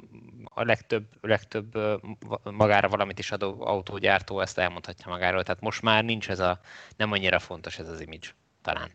a 0.43 0.63
legtöbb, 0.63 1.05
legtöbb 1.21 1.77
magára 2.43 2.89
valamit 2.89 3.19
is 3.19 3.31
adó 3.31 3.65
autógyártó 3.65 4.39
ezt 4.39 4.57
elmondhatja 4.57 5.11
magáról. 5.11 5.43
Tehát 5.43 5.61
most 5.61 5.81
már 5.81 6.03
nincs 6.03 6.29
ez 6.29 6.39
a, 6.39 6.59
nem 6.95 7.11
annyira 7.11 7.39
fontos 7.39 7.79
ez 7.79 7.87
az 7.89 8.01
image, 8.01 8.27
talán. 8.61 8.91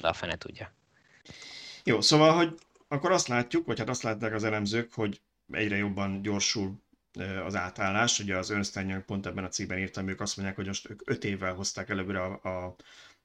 De 0.00 0.08
a 0.08 0.12
fene 0.12 0.36
tudja. 0.36 0.72
Jó, 1.84 2.00
szóval, 2.00 2.32
hogy 2.32 2.54
akkor 2.88 3.12
azt 3.12 3.28
látjuk, 3.28 3.66
vagy 3.66 3.78
hát 3.78 3.88
azt 3.88 4.02
látják 4.02 4.34
az 4.34 4.44
elemzők, 4.44 4.94
hogy 4.94 5.20
egyre 5.52 5.76
jobban 5.76 6.22
gyorsul 6.22 6.82
az 7.44 7.56
átállás. 7.56 8.18
Ugye 8.18 8.36
az 8.36 8.50
Ernst 8.50 8.80
pont 9.06 9.26
ebben 9.26 9.44
a 9.44 9.48
cikkben 9.48 9.78
írtam, 9.78 10.08
ők 10.08 10.20
azt 10.20 10.36
mondják, 10.36 10.56
hogy 10.56 10.66
most 10.66 10.90
ők 10.90 11.10
5 11.10 11.24
évvel 11.24 11.54
hozták 11.54 11.88
előbbre 11.88 12.22
a, 12.22 12.40
a, 12.42 12.76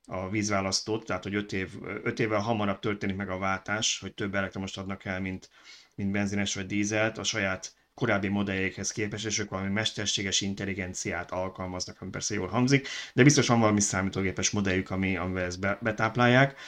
a 0.06 0.30
vízválasztót, 0.30 1.06
tehát 1.06 1.24
hogy 1.24 1.36
5 1.36 1.54
év, 1.54 1.70
öt 2.04 2.20
évvel 2.20 2.40
hamarabb 2.40 2.80
történik 2.80 3.16
meg 3.16 3.30
a 3.30 3.38
váltás, 3.38 4.00
hogy 4.00 4.14
több 4.14 4.36
elektromos 4.36 4.78
adnak 4.78 5.06
el, 5.06 5.22
mint, 5.22 5.50
mint 5.96 6.12
benzines 6.12 6.56
vagy 6.56 6.66
dízelt 6.66 7.18
a 7.18 7.24
saját 7.24 7.74
korábbi 7.96 8.28
modelljékhez 8.28 8.92
képest, 8.92 9.26
és 9.26 9.40
ők 9.40 9.50
valami 9.50 9.70
mesterséges 9.70 10.42
intelligenciát 10.42 11.32
alkalmaznak, 11.32 12.02
ami 12.02 12.10
persze 12.10 12.34
jól 12.34 12.48
hangzik, 12.48 12.88
de 13.14 13.24
biztos 13.24 13.48
van 13.48 13.60
valami 13.60 13.82
számítógépes 13.82 14.50
modelljük, 14.50 14.90
ami, 14.90 15.18
amivel 15.18 15.46
ezt 15.46 15.60
betáplálják. 15.60 16.60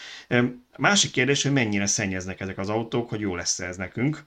Másik 0.78 1.12
kérdés, 1.12 1.44
hogy 1.44 1.52
mennyire 1.52 1.86
szennyeznek 1.86 2.40
ezek 2.40 2.58
az 2.58 2.70
autók, 2.70 3.10
hogy 3.10 3.20
jó 3.20 3.36
lesz 3.36 3.60
ez 3.60 3.78
nekünk 3.78 4.26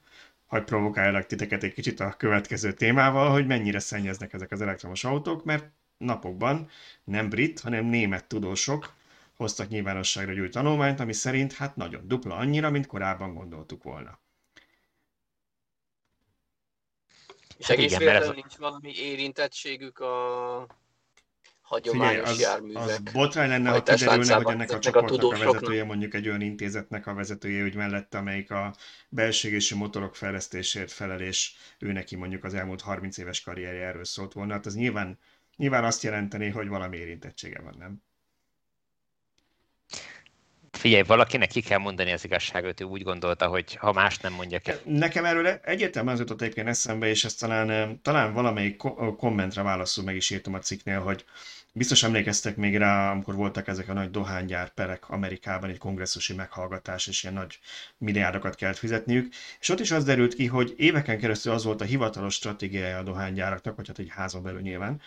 hogy 0.50 0.64
provokáljak 0.64 1.26
titeket 1.26 1.62
egy 1.62 1.72
kicsit 1.72 2.00
a 2.00 2.14
következő 2.16 2.72
témával, 2.72 3.30
hogy 3.30 3.46
mennyire 3.46 3.78
szennyeznek 3.78 4.32
ezek 4.32 4.50
az 4.50 4.60
elektromos 4.60 5.04
autók, 5.04 5.44
mert 5.44 5.70
napokban 5.98 6.68
nem 7.04 7.28
brit, 7.28 7.60
hanem 7.60 7.84
német 7.84 8.24
tudósok 8.24 8.92
hoztak 9.36 9.68
nyilvánosságra 9.68 10.32
egy 10.32 10.38
új 10.38 10.48
tanulmányt, 10.48 11.00
ami 11.00 11.12
szerint 11.12 11.52
hát 11.52 11.76
nagyon 11.76 12.08
dupla 12.08 12.36
annyira, 12.36 12.70
mint 12.70 12.86
korábban 12.86 13.34
gondoltuk 13.34 13.82
volna. 13.82 14.18
És 17.58 17.68
egész 17.68 17.96
véletlenül 17.96 18.34
nincs 18.34 18.56
valami 18.56 18.92
érintettségük 18.96 19.98
a 19.98 20.66
hagyományos 21.70 22.28
Figyelj, 22.28 22.32
az, 22.32 22.40
járművek. 22.40 22.82
Az 22.82 23.00
botrány 23.12 23.48
lenne, 23.48 23.70
ha 23.70 23.82
kiderülne, 23.82 24.34
hogy 24.34 24.52
ennek 24.52 24.70
a 24.70 24.78
csoportnak 24.78 25.22
a, 25.22 25.36
a 25.36 25.38
vezetője, 25.38 25.84
mondjuk 25.84 26.14
egy 26.14 26.28
olyan 26.28 26.40
intézetnek 26.40 27.06
a 27.06 27.14
vezetője, 27.14 27.62
hogy 27.62 27.74
mellette, 27.74 28.18
amelyik 28.18 28.50
a 28.50 28.74
belségési 29.08 29.74
motorok 29.74 30.16
fejlesztésért 30.16 30.92
felel, 30.92 31.20
és 31.20 31.52
ő 31.78 31.92
neki 31.92 32.16
mondjuk 32.16 32.44
az 32.44 32.54
elmúlt 32.54 32.80
30 32.80 33.18
éves 33.18 33.42
karrierje 33.42 33.86
erről 33.86 34.04
szólt 34.04 34.32
volna. 34.32 34.52
Hát 34.52 34.66
az 34.66 34.74
nyilván, 34.74 35.18
nyilván 35.56 35.84
azt 35.84 36.02
jelenteni, 36.02 36.48
hogy 36.48 36.68
valami 36.68 36.96
érintettsége 36.96 37.60
van, 37.60 37.74
nem? 37.78 38.02
Figyelj, 40.80 41.02
valakinek 41.02 41.48
ki 41.48 41.60
kell 41.60 41.78
mondani 41.78 42.12
az 42.12 42.24
igazságot, 42.24 42.80
ő 42.80 42.84
úgy 42.84 43.02
gondolta, 43.02 43.46
hogy 43.46 43.74
ha 43.74 43.92
más 43.92 44.18
nem 44.18 44.32
mondja 44.32 44.58
ki. 44.58 44.70
Nekem 44.84 45.24
erről 45.24 45.46
egyértelműen 45.46 46.14
az 46.14 46.20
jutott 46.20 46.42
egyébként 46.42 46.68
eszembe, 46.68 47.06
és 47.06 47.24
ezt 47.24 47.38
talán, 47.40 48.00
talán 48.02 48.32
valamelyik 48.32 48.76
kommentre 49.16 49.62
válaszul 49.62 50.04
meg 50.04 50.16
is 50.16 50.30
írtam 50.30 50.54
a 50.54 50.58
cikknél, 50.58 51.00
hogy 51.00 51.24
Biztos 51.72 52.02
emlékeztek 52.02 52.56
még 52.56 52.76
rá, 52.76 53.10
amikor 53.10 53.34
voltak 53.34 53.68
ezek 53.68 53.88
a 53.88 53.92
nagy 53.92 54.10
dohánygyár 54.10 54.68
perek 54.74 55.08
Amerikában, 55.08 55.70
egy 55.70 55.78
kongresszusi 55.78 56.34
meghallgatás, 56.34 57.06
és 57.06 57.22
ilyen 57.22 57.34
nagy 57.34 57.58
milliárdokat 57.98 58.54
kellett 58.54 58.78
fizetniük, 58.78 59.32
és 59.60 59.68
ott 59.68 59.80
is 59.80 59.90
az 59.90 60.04
derült 60.04 60.34
ki, 60.34 60.46
hogy 60.46 60.74
éveken 60.76 61.18
keresztül 61.18 61.52
az 61.52 61.64
volt 61.64 61.80
a 61.80 61.84
hivatalos 61.84 62.34
stratégiája 62.34 62.98
a 62.98 63.02
dohánygyáraknak, 63.02 63.76
vagy 63.76 63.86
hát 63.86 63.98
egy 63.98 64.10
házon 64.10 64.42
belül 64.42 64.60
nyilván, 64.60 65.00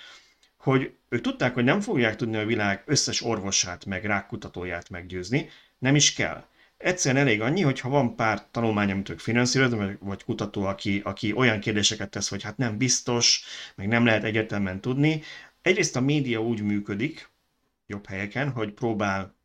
hogy 0.58 0.94
ők 1.10 1.22
tudták, 1.22 1.54
hogy 1.54 1.64
nem 1.64 1.82
fogják 1.82 2.16
tudni 2.16 2.38
a 2.38 2.46
világ 2.46 2.84
összes 2.86 3.22
orvosát, 3.22 3.86
meg 3.86 4.06
rákkutatóját 4.06 4.90
meggyőzni, 4.90 5.50
nem 5.84 5.96
is 5.96 6.14
kell. 6.14 6.46
Egyszerűen 6.78 7.22
elég 7.22 7.42
annyi, 7.42 7.62
hogyha 7.62 7.90
van 7.90 8.16
pár 8.16 8.46
tanulmány, 8.52 8.92
amit 8.92 9.10
ők 9.10 9.20
finanszíroznak, 9.20 9.98
vagy 10.00 10.24
kutató, 10.24 10.64
aki, 10.64 11.02
aki 11.04 11.34
olyan 11.34 11.60
kérdéseket 11.60 12.10
tesz, 12.10 12.30
hogy 12.30 12.44
hát 12.44 12.58
nem 12.58 12.78
biztos, 12.78 13.44
meg 13.76 13.88
nem 13.88 14.06
lehet 14.06 14.24
egyetemen 14.24 14.82
tudni, 14.82 15.22
Egyrészt 15.64 15.96
a 15.96 16.02
média 16.02 16.42
úgy 16.42 16.62
működik, 16.62 17.30
jobb 17.88 18.06
helyeken, 18.06 18.52
hogy 18.52 18.72
próbál 18.72 19.36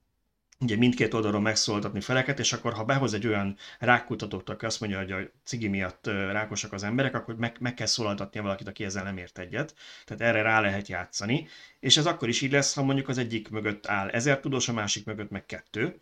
ugye 0.61 0.77
mindkét 0.77 1.15
oldalról 1.15 1.41
megszólaltatni 1.41 2.01
feleket, 2.01 2.39
és 2.39 2.53
akkor 2.53 2.73
ha 2.73 2.85
behoz 2.85 3.15
egy 3.15 3.27
olyan 3.27 3.57
rákkutatót, 3.79 4.49
aki 4.49 4.65
azt 4.65 4.81
mondja, 4.81 4.99
hogy 4.99 5.13
a 5.13 5.19
cigi 5.45 5.69
miatt 5.69 6.07
rákosak 6.07 6.73
az 6.73 6.83
emberek, 6.83 7.15
akkor 7.15 7.37
meg, 7.37 7.57
meg 7.61 7.75
kell 7.75 7.87
szólaltatnia 7.87 8.43
valakit, 8.43 8.69
aki 8.69 8.85
ezzel 8.85 9.03
nem 9.05 9.17
ért 9.17 9.39
egyet. 9.39 9.75
Tehát 10.05 10.35
erre 10.35 10.43
rá 10.43 10.61
lehet 10.61 10.89
játszani. 10.89 11.49
És 11.81 11.97
ez 11.97 12.07
akkor 12.07 12.29
is 12.29 12.41
így 12.41 12.53
lesz, 12.53 12.75
ha 12.75 12.83
mondjuk 12.83 13.09
az 13.09 13.19
egyik 13.19 13.49
mögött 13.49 13.87
áll 13.87 14.09
ezer 14.09 14.41
tudós, 14.41 14.69
a 14.69 14.73
másik 14.73 15.05
mögött 15.05 15.31
meg 15.31 15.47
kettő. 15.47 16.01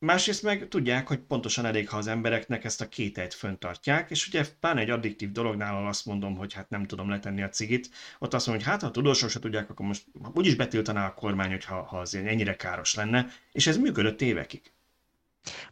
Másrészt 0.00 0.42
meg 0.42 0.68
tudják, 0.68 1.06
hogy 1.06 1.18
pontosan 1.18 1.64
elég, 1.64 1.88
ha 1.88 1.96
az 1.96 2.06
embereknek 2.06 2.64
ezt 2.64 2.80
a 2.80 2.88
kételyt 2.88 3.34
föntartják, 3.34 4.10
és 4.10 4.26
ugye 4.26 4.44
pán 4.60 4.78
egy 4.78 4.90
addiktív 4.90 5.32
dolognál 5.32 5.86
azt 5.86 6.06
mondom, 6.06 6.36
hogy 6.36 6.52
hát 6.52 6.70
nem 6.70 6.86
tudom 6.86 7.10
letenni 7.10 7.42
a 7.42 7.48
cigit, 7.48 7.90
ott 8.18 8.34
azt 8.34 8.46
mondom, 8.46 8.64
hogy 8.64 8.72
hát 8.72 8.82
ha 8.82 8.88
a 8.88 8.90
tudósok 8.90 9.30
se 9.30 9.38
tudják, 9.38 9.70
akkor 9.70 9.86
most 9.86 10.04
úgyis 10.34 10.54
betiltaná 10.54 11.06
a 11.06 11.14
kormány, 11.14 11.50
hogyha, 11.50 11.82
ha 11.82 11.98
az 11.98 12.14
ennyire 12.14 12.56
káros 12.56 12.94
lenne, 12.94 13.26
és 13.52 13.66
ez 13.66 13.76
működött 13.76 14.20
évekig. 14.20 14.72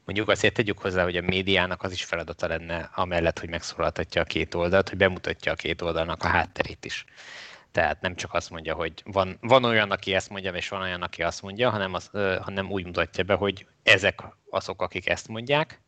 Mondjuk 0.05 0.29
azért 0.29 0.55
tegyük 0.55 0.79
hozzá, 0.79 1.03
hogy 1.03 1.17
a 1.17 1.23
médiának 1.23 1.83
az 1.83 1.93
is 1.93 2.05
feladata 2.05 2.47
lenne, 2.47 2.91
amellett, 2.95 3.39
hogy 3.39 3.49
megszólaltatja 3.49 4.23
a 4.23 4.25
két 4.25 4.55
oldalt, 4.55 4.89
hogy 4.89 4.99
bemutatja 4.99 5.53
a 5.53 5.55
két 5.55 5.83
oldalnak 5.83 6.23
a 6.23 6.29
hátterét 6.29 6.85
is. 6.85 7.05
Tehát 7.77 8.01
nem 8.01 8.15
csak 8.15 8.35
azt 8.35 8.51
mondja, 8.51 8.75
hogy 8.75 8.93
van, 9.05 9.39
van 9.41 9.65
olyan, 9.65 9.91
aki 9.91 10.15
ezt 10.15 10.31
mondja, 10.31 10.53
és 10.53 10.69
van 10.69 10.81
olyan, 10.81 11.03
aki 11.03 11.23
azt 11.23 11.43
mondja, 11.43 11.71
hanem, 11.71 11.95
az, 11.95 12.11
hanem 12.41 12.71
úgy 12.71 12.85
mutatja 12.85 13.25
be, 13.25 13.35
hogy 13.35 13.67
ezek 13.83 14.23
azok, 14.51 14.83
akik 14.83 15.09
ezt 15.09 15.29
mondják, 15.29 15.81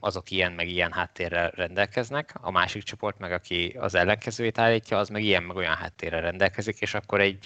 azok 0.00 0.30
ilyen 0.30 0.52
meg 0.52 0.68
ilyen 0.68 0.92
háttérrel 0.92 1.50
rendelkeznek, 1.50 2.34
a 2.40 2.50
másik 2.50 2.82
csoport 2.82 3.18
meg, 3.18 3.32
aki 3.32 3.76
az 3.78 3.94
ellenkezőjét 3.94 4.58
állítja, 4.58 4.98
az 4.98 5.08
meg 5.08 5.22
ilyen 5.22 5.42
meg 5.42 5.56
olyan 5.56 5.74
háttérrel 5.74 6.20
rendelkezik, 6.20 6.80
és 6.80 6.94
akkor 6.94 7.20
egy 7.20 7.44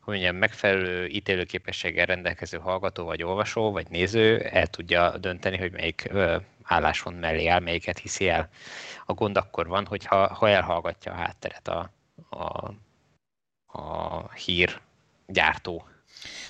hogy 0.00 0.14
mondjam, 0.14 0.36
megfelelő 0.36 1.06
ítélőképességgel 1.06 2.06
rendelkező 2.06 2.58
hallgató, 2.58 3.04
vagy 3.04 3.22
olvasó, 3.22 3.72
vagy 3.72 3.86
néző 3.88 4.40
el 4.40 4.66
tudja 4.66 5.18
dönteni, 5.18 5.56
hogy 5.56 5.72
melyik 5.72 6.10
álláspont 6.68 7.20
mellé 7.20 7.46
áll, 7.46 7.60
melyiket 7.60 7.98
hiszi 7.98 8.28
el. 8.28 8.48
A 9.06 9.12
gond 9.12 9.36
akkor 9.36 9.66
van, 9.66 9.86
hogyha 9.86 10.34
ha 10.34 10.48
elhallgatja 10.48 11.12
a 11.12 11.16
hátteret 11.16 11.68
a, 11.68 11.92
a, 12.30 12.74
a 13.78 14.32
hír 14.32 14.80
gyártó. 15.26 15.88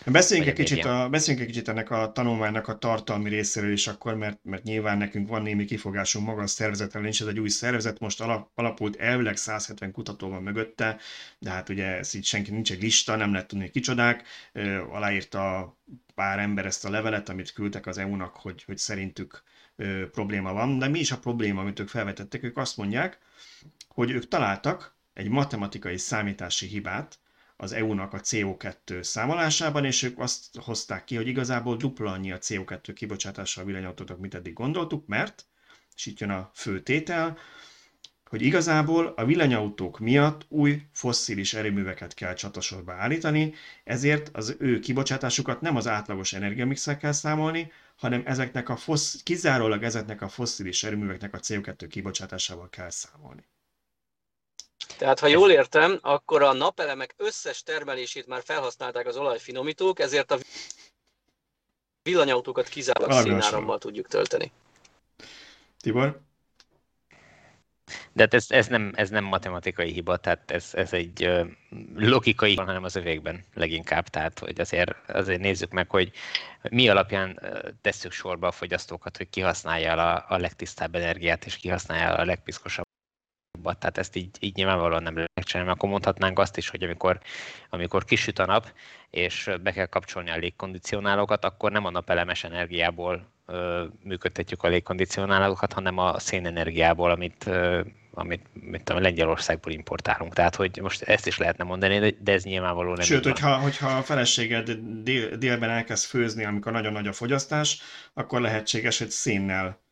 Beszéljünk 0.06 0.48
egy, 0.48 0.56
kicsit 0.56 0.84
a, 0.84 1.08
beszéljünk 1.08 1.46
egy 1.46 1.52
kicsit 1.52 1.68
ennek 1.68 1.90
a 1.90 2.12
tanulmánynak 2.12 2.68
a 2.68 2.78
tartalmi 2.78 3.28
részéről 3.28 3.72
is 3.72 3.86
akkor, 3.86 4.14
mert, 4.14 4.38
mert 4.42 4.62
nyilván 4.62 4.98
nekünk 4.98 5.28
van 5.28 5.42
némi 5.42 5.64
kifogásunk 5.64 6.26
maga 6.26 6.42
a 6.42 6.46
szervezetre, 6.46 7.00
nincs 7.00 7.20
ez 7.20 7.26
egy 7.26 7.38
új 7.38 7.48
szervezet, 7.48 7.98
most 7.98 8.20
alap, 8.20 8.50
alapult 8.54 8.96
elvileg 8.96 9.36
170 9.36 9.92
kutató 9.92 10.28
van 10.28 10.42
mögötte, 10.42 10.96
de 11.38 11.50
hát 11.50 11.68
ugye 11.68 11.86
ez 11.86 12.14
így 12.14 12.24
senki 12.24 12.50
nincs 12.50 12.72
egy 12.72 12.82
lista, 12.82 13.16
nem 13.16 13.32
lehet 13.32 13.48
tudni, 13.48 13.70
kicsodák, 13.70 14.22
aláírta 14.90 15.76
pár 16.14 16.38
ember 16.38 16.66
ezt 16.66 16.84
a 16.84 16.90
levelet, 16.90 17.28
amit 17.28 17.52
küldtek 17.52 17.86
az 17.86 17.98
EU-nak, 17.98 18.36
hogy, 18.36 18.62
hogy 18.64 18.78
szerintük 18.78 19.42
ö, 19.78 20.10
probléma 20.10 20.52
van, 20.52 20.78
de 20.78 20.88
mi 20.88 20.98
is 20.98 21.10
a 21.10 21.18
probléma, 21.18 21.60
amit 21.60 21.78
ők 21.78 21.88
felvetettek? 21.88 22.42
Ők 22.42 22.56
azt 22.56 22.76
mondják, 22.76 23.18
hogy 23.88 24.10
ők 24.10 24.28
találtak 24.28 24.96
egy 25.14 25.28
matematikai 25.28 25.98
számítási 25.98 26.66
hibát 26.66 27.18
az 27.56 27.72
EU-nak 27.72 28.12
a 28.12 28.20
CO2 28.20 29.02
számolásában, 29.02 29.84
és 29.84 30.02
ők 30.02 30.18
azt 30.18 30.56
hozták 30.56 31.04
ki, 31.04 31.16
hogy 31.16 31.26
igazából 31.26 31.76
dupla 31.76 32.12
annyi 32.12 32.32
a 32.32 32.38
CO2 32.38 32.90
kibocsátása 32.94 33.60
a 33.60 33.64
villanyautóknak, 33.64 34.18
mint 34.18 34.34
eddig 34.34 34.52
gondoltuk, 34.52 35.06
mert, 35.06 35.46
és 35.96 36.06
itt 36.06 36.18
jön 36.18 36.30
a 36.30 36.50
fő 36.54 36.82
tétel, 36.82 37.38
hogy 38.28 38.42
igazából 38.42 39.06
a 39.16 39.24
villanyautók 39.24 39.98
miatt 39.98 40.46
új 40.48 40.82
fosszilis 40.92 41.54
erőműveket 41.54 42.14
kell 42.14 42.34
csatasorba 42.34 42.92
állítani, 42.92 43.54
ezért 43.84 44.30
az 44.32 44.56
ő 44.58 44.78
kibocsátásukat 44.78 45.60
nem 45.60 45.76
az 45.76 45.86
átlagos 45.86 46.32
energiamixel 46.32 46.96
kell 46.96 47.12
számolni, 47.12 47.72
hanem 47.98 48.22
ezeknek 48.26 48.68
a 48.68 48.76
fossz, 48.76 49.14
kizárólag 49.22 49.82
ezeknek 49.82 50.22
a 50.22 50.28
fosszilis 50.28 50.84
erőműveknek 50.84 51.34
a 51.34 51.38
CO2 51.38 51.86
kibocsátásával 51.88 52.68
kell 52.70 52.90
számolni. 52.90 53.48
Tehát, 54.98 55.18
ha 55.20 55.26
jól 55.26 55.50
értem, 55.50 55.98
akkor 56.02 56.42
a 56.42 56.52
napelemek 56.52 57.14
összes 57.16 57.62
termelését 57.62 58.26
már 58.26 58.42
felhasználták 58.44 59.06
az 59.06 59.16
olajfinomítók, 59.16 59.98
ezért 59.98 60.30
a 60.30 60.38
villanyautókat 62.02 62.68
kizárólag 62.68 63.22
szénárammal 63.22 63.78
tudjuk 63.78 64.08
tölteni. 64.08 64.52
Tibor? 65.80 66.20
De 68.12 68.22
hát 68.22 68.34
ez, 68.34 68.46
ez, 68.48 68.66
nem, 68.66 68.92
ez 68.94 69.10
nem 69.10 69.24
matematikai 69.24 69.92
hiba, 69.92 70.16
tehát 70.16 70.50
ez, 70.50 70.70
ez 70.74 70.92
egy 70.92 71.46
logikai, 71.96 72.54
hanem 72.54 72.84
az 72.84 72.96
övégben 72.96 73.44
leginkább. 73.54 74.08
Tehát, 74.08 74.38
hogy 74.38 74.60
azért, 74.60 75.10
azért 75.10 75.40
nézzük 75.40 75.70
meg, 75.70 75.90
hogy 75.90 76.12
mi 76.70 76.88
alapján 76.88 77.40
tesszük 77.80 78.12
sorba 78.12 78.46
a 78.46 78.52
fogyasztókat, 78.52 79.16
hogy 79.16 79.30
kihasználja 79.30 79.92
a, 79.92 80.24
a 80.28 80.38
legtisztább 80.38 80.94
energiát, 80.94 81.44
és 81.44 81.56
kihasználja 81.56 82.14
a 82.14 82.24
legpiszkosabb 82.24 82.86
tehát 83.62 83.98
ezt 83.98 84.16
így, 84.16 84.36
így 84.40 84.54
nyilvánvalóan 84.54 85.02
nem 85.02 85.14
lehet 85.14 85.30
csinálni, 85.42 85.70
akkor 85.70 85.88
mondhatnánk 85.88 86.38
azt 86.38 86.56
is, 86.56 86.68
hogy 86.68 86.82
amikor, 86.82 87.20
amikor 87.70 88.04
kisüt 88.04 88.38
a 88.38 88.46
nap, 88.46 88.72
és 89.10 89.50
be 89.62 89.72
kell 89.72 89.86
kapcsolni 89.86 90.30
a 90.30 90.36
légkondicionálókat, 90.36 91.44
akkor 91.44 91.72
nem 91.72 91.84
a 91.84 91.90
napelemes 91.90 92.44
energiából 92.44 93.28
működtetjük 94.02 94.62
a 94.62 94.68
légkondicionálókat, 94.68 95.72
hanem 95.72 95.98
a 95.98 96.18
szénenergiából, 96.18 97.10
amit, 97.10 97.50
amit 98.12 98.46
mit 98.52 98.90
a 98.90 99.00
Lengyelországból 99.00 99.72
importálunk. 99.72 100.34
Tehát, 100.34 100.56
hogy 100.56 100.78
most 100.82 101.02
ezt 101.02 101.26
is 101.26 101.38
lehetne 101.38 101.64
mondani, 101.64 102.16
de 102.20 102.32
ez 102.32 102.44
nyilvánvalóan 102.44 102.96
nem 102.96 103.06
Sőt, 103.06 103.24
hogyha, 103.24 103.56
hogyha 103.56 103.88
a 103.88 104.02
feleséged 104.02 104.70
dél, 105.02 105.36
délben 105.36 105.70
elkezd 105.70 106.06
főzni, 106.06 106.44
amikor 106.44 106.72
nagyon 106.72 106.92
nagy 106.92 107.06
a 107.06 107.12
fogyasztás, 107.12 107.80
akkor 108.14 108.40
lehetséges, 108.40 108.98
hogy 108.98 109.10
szénnel 109.10 109.86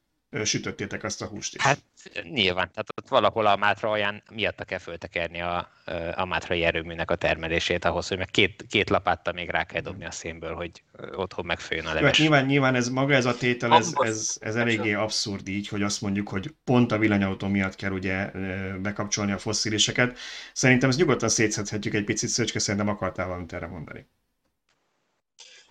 sütöttétek 0.45 1.05
azt 1.05 1.23
a 1.23 1.27
húst 1.27 1.55
is. 1.55 1.63
Hát 1.63 1.79
nyilván, 2.23 2.71
tehát 2.71 2.89
ott 2.97 3.09
valahol 3.09 3.47
a 3.47 3.57
Mátra 3.57 3.91
olyan 3.91 4.23
miatt 4.31 4.65
kell 4.65 4.79
föltekerni 4.79 5.41
a, 5.41 5.71
a 6.15 6.25
Mátrai 6.25 6.65
erőműnek 6.65 7.11
a 7.11 7.17
termelését 7.17 7.85
ahhoz, 7.85 8.09
hogy 8.09 8.19
meg 8.19 8.31
két, 8.31 8.65
két 8.69 8.91
lapáttal 8.91 9.33
még 9.33 9.49
rá 9.49 9.65
kell 9.65 9.81
dobni 9.81 10.05
a 10.05 10.11
szénből, 10.11 10.55
hogy 10.55 10.83
otthon 11.15 11.47
megfőjön 11.47 11.87
a 11.87 11.93
leves. 11.93 12.11
Hát 12.11 12.19
nyilván, 12.19 12.47
nyilván 12.47 12.75
ez 12.75 12.89
maga 12.89 13.15
ez 13.15 13.25
a 13.25 13.37
tétel, 13.37 13.73
ez, 13.73 13.93
ez, 13.95 14.37
ez 14.41 14.57
eléggé 14.57 14.93
abszurd 14.93 15.49
így, 15.49 15.69
hogy 15.69 15.83
azt 15.83 16.01
mondjuk, 16.01 16.29
hogy 16.29 16.55
pont 16.65 16.93
a 16.93 16.99
villanyautó 16.99 17.47
miatt 17.49 17.75
kell 17.75 17.93
ugye 17.93 18.31
bekapcsolni 18.79 19.33
a 19.33 19.39
fossziliseket. 19.39 20.19
Szerintem 20.53 20.89
ezt 20.89 20.99
nyugodtan 20.99 21.29
szétszedhetjük 21.29 21.95
egy 21.95 22.05
picit, 22.05 22.29
Szöcske, 22.29 22.59
szerintem 22.59 22.89
akartál 22.89 23.27
valamit 23.27 23.53
erre 23.53 23.67
mondani. 23.67 24.07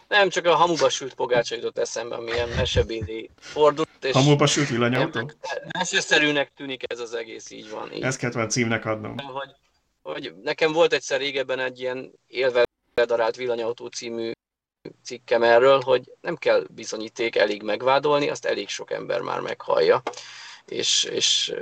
Nem, 0.07 0.29
csak 0.29 0.45
a 0.45 0.55
hamuba 0.55 0.89
sült 0.89 1.13
pogácsa 1.13 1.55
jutott 1.55 1.77
eszembe, 1.77 2.15
amilyen 2.15 2.49
mesebéli 2.49 3.29
fordult. 3.39 3.89
És 4.01 4.11
hamuba 4.11 4.45
sült 4.45 4.69
villanyautó? 4.69 5.31
Meseszerűnek 5.77 6.51
tűnik 6.55 6.91
ez 6.91 6.99
az 6.99 7.13
egész, 7.13 7.49
így 7.49 7.69
van. 7.69 7.93
Így. 7.93 8.01
Ezt 8.01 8.17
kellett 8.17 8.49
címnek 8.49 8.85
adnom. 8.85 9.17
Hogy, 9.17 9.55
hogy 10.01 10.33
nekem 10.43 10.71
volt 10.71 10.93
egyszer 10.93 11.19
régebben 11.19 11.59
egy 11.59 11.79
ilyen 11.79 12.11
élve 12.27 12.63
darált 13.05 13.35
villanyautó 13.35 13.87
című 13.87 14.31
cikkem 15.03 15.43
erről, 15.43 15.81
hogy 15.81 16.11
nem 16.21 16.35
kell 16.35 16.65
bizonyíték 16.69 17.35
elég 17.35 17.63
megvádolni, 17.63 18.29
azt 18.29 18.45
elég 18.45 18.69
sok 18.69 18.91
ember 18.91 19.21
már 19.21 19.39
meghallja. 19.39 20.01
És, 20.65 21.03
és 21.03 21.53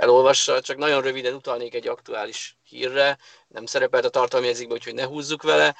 elolvassa, 0.00 0.60
csak 0.60 0.76
nagyon 0.76 1.02
röviden 1.02 1.34
utalnék 1.34 1.74
egy 1.74 1.88
aktuális 1.88 2.56
hírre, 2.62 3.18
nem 3.48 3.66
szerepelt 3.66 4.04
a 4.04 4.08
tartalmi 4.08 4.46
jegyzékben, 4.46 4.76
úgyhogy 4.76 4.94
ne 4.94 5.04
húzzuk 5.04 5.42
vele. 5.42 5.76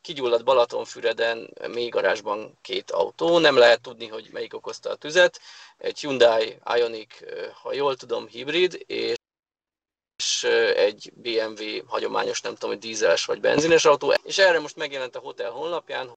Kigyulladt 0.00 0.44
Balatonfüreden 0.44 1.54
mély 1.68 1.88
garázsban 1.88 2.58
két 2.62 2.90
autó, 2.90 3.38
nem 3.38 3.56
lehet 3.56 3.80
tudni, 3.80 4.06
hogy 4.06 4.28
melyik 4.32 4.54
okozta 4.54 4.90
a 4.90 4.94
tüzet. 4.94 5.40
Egy 5.78 5.98
Hyundai 5.98 6.58
Ioniq, 6.76 7.14
ha 7.62 7.72
jól 7.72 7.96
tudom, 7.96 8.26
hibrid, 8.26 8.84
és 8.86 10.42
egy 10.74 11.12
BMW 11.14 11.86
hagyományos, 11.86 12.40
nem 12.40 12.54
tudom, 12.54 12.70
hogy 12.70 12.78
dízeles 12.78 13.24
vagy 13.24 13.40
benzines 13.40 13.84
autó. 13.84 14.14
És 14.22 14.38
erre 14.38 14.60
most 14.60 14.76
megjelent 14.76 15.16
a 15.16 15.20
hotel 15.20 15.50
honlapján, 15.50 16.12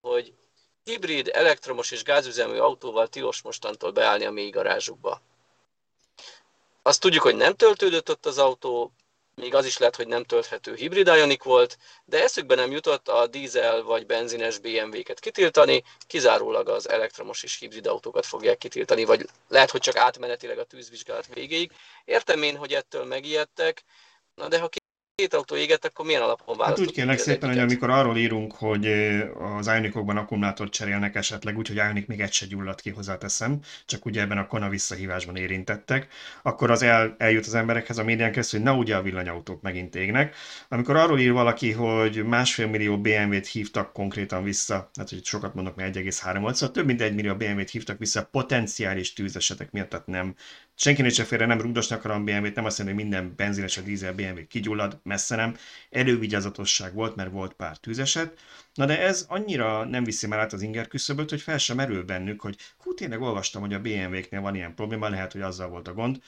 hogy 0.00 0.34
hibrid, 0.84 1.30
elektromos 1.32 1.90
és 1.90 2.02
gázüzemű 2.02 2.56
autóval 2.58 3.08
tilos 3.08 3.42
mostantól 3.42 3.90
beállni 3.90 4.24
a 4.24 4.30
mély 4.30 4.50
garázsukba. 4.50 5.20
Azt 6.88 7.00
tudjuk, 7.00 7.22
hogy 7.22 7.36
nem 7.36 7.54
töltődött 7.54 8.10
ott 8.10 8.26
az 8.26 8.38
autó, 8.38 8.92
még 9.34 9.54
az 9.54 9.66
is 9.66 9.78
lehet, 9.78 9.96
hogy 9.96 10.06
nem 10.06 10.24
tölthető 10.24 10.74
hibrid 10.74 11.06
Ioniq 11.06 11.44
volt, 11.44 11.78
de 12.04 12.22
eszükbe 12.22 12.54
nem 12.54 12.70
jutott 12.70 13.08
a 13.08 13.26
dízel 13.26 13.82
vagy 13.82 14.06
benzines 14.06 14.58
BMW-ket 14.58 15.20
kitiltani, 15.20 15.82
kizárólag 16.06 16.68
az 16.68 16.88
elektromos 16.88 17.42
és 17.42 17.58
hibrid 17.58 17.86
autókat 17.86 18.26
fogják 18.26 18.58
kitiltani, 18.58 19.04
vagy 19.04 19.26
lehet, 19.48 19.70
hogy 19.70 19.80
csak 19.80 19.96
átmenetileg 19.96 20.58
a 20.58 20.64
tűzvizsgálat 20.64 21.34
végéig. 21.34 21.72
Értem 22.04 22.42
én, 22.42 22.56
hogy 22.56 22.72
ettől 22.74 23.04
megijedtek, 23.04 23.84
na 24.34 24.48
de 24.48 24.58
ha 24.58 24.68
két 25.18 25.34
autó 25.34 25.56
égett, 25.56 25.84
akkor 25.84 26.04
milyen 26.04 26.22
alapon 26.22 26.56
választottuk? 26.56 26.78
Hát 26.78 26.88
úgy 26.88 26.94
kérlek 26.94 27.18
szépen, 27.18 27.48
hogy 27.48 27.58
amikor 27.58 27.90
arról 27.90 28.16
írunk, 28.16 28.52
hogy 28.52 28.86
az 29.58 29.66
Ionikokban 29.66 30.16
akkumulátort 30.16 30.72
cserélnek 30.72 31.14
esetleg 31.14 31.58
úgy, 31.58 31.66
hogy 31.68 31.76
Ionik 31.76 32.06
még 32.06 32.20
egy 32.20 32.32
se 32.32 32.46
gyulladt 32.46 32.80
ki, 32.80 32.90
hozzáteszem, 32.90 33.60
csak 33.86 34.04
ugye 34.04 34.20
ebben 34.20 34.38
a 34.38 34.46
kona 34.46 34.68
visszahívásban 34.68 35.36
érintettek, 35.36 36.06
akkor 36.42 36.70
az 36.70 36.82
el, 36.82 37.14
eljut 37.18 37.46
az 37.46 37.54
emberekhez 37.54 37.98
a 37.98 38.04
médián 38.04 38.30
keresztül, 38.30 38.60
hogy 38.60 38.68
na 38.68 38.76
ugye 38.76 38.96
a 38.96 39.02
villanyautók 39.02 39.62
megint 39.62 39.94
égnek. 39.94 40.34
Amikor 40.68 40.96
arról 40.96 41.18
ír 41.18 41.32
valaki, 41.32 41.72
hogy 41.72 42.24
másfél 42.24 42.66
millió 42.66 43.00
BMW-t 43.00 43.46
hívtak 43.46 43.92
konkrétan 43.92 44.42
vissza, 44.44 44.90
hát 44.98 45.08
hogy 45.08 45.24
sokat 45.24 45.54
mondok, 45.54 45.74
mert 45.74 45.96
1,3 45.96 46.52
szóval 46.52 46.74
több 46.74 46.86
mint 46.86 47.00
egy 47.00 47.14
millió 47.14 47.34
BMW-t 47.34 47.70
hívtak 47.70 47.98
vissza 47.98 48.28
potenciális 48.30 49.12
tűzesetek 49.12 49.70
miatt, 49.70 49.88
tehát 49.88 50.06
nem 50.06 50.34
senki 50.80 51.02
nincs 51.02 51.22
félre, 51.22 51.46
nem 51.46 51.60
rugdosnak 51.60 52.04
a 52.04 52.20
BMW-t, 52.20 52.54
nem 52.54 52.64
azt 52.64 52.78
mondja, 52.78 52.96
hogy 52.96 53.04
minden 53.04 53.34
benzines 53.36 53.76
a 53.76 53.80
dízel 53.80 54.14
BMW 54.14 54.46
kigyullad, 54.48 55.00
messze 55.02 55.36
nem. 55.36 55.56
Elővigyázatosság 55.90 56.94
volt, 56.94 57.16
mert 57.16 57.30
volt 57.30 57.52
pár 57.52 57.76
tűzeset. 57.76 58.38
Na 58.74 58.86
de 58.86 59.00
ez 59.00 59.26
annyira 59.28 59.84
nem 59.84 60.04
viszi 60.04 60.26
már 60.26 60.38
át 60.38 60.52
az 60.52 60.62
inger 60.62 60.88
küszöböt, 60.88 61.30
hogy 61.30 61.40
fel 61.40 61.58
sem 61.58 61.76
merül 61.76 62.04
bennük, 62.04 62.40
hogy 62.40 62.56
hú, 62.78 62.94
tényleg 62.94 63.20
olvastam, 63.20 63.60
hogy 63.60 63.74
a 63.74 63.80
BMW-knél 63.80 64.40
van 64.40 64.54
ilyen 64.54 64.74
probléma, 64.74 65.08
lehet, 65.08 65.32
hogy 65.32 65.40
azzal 65.40 65.68
volt 65.68 65.88
a 65.88 65.92
gond. 65.92 66.22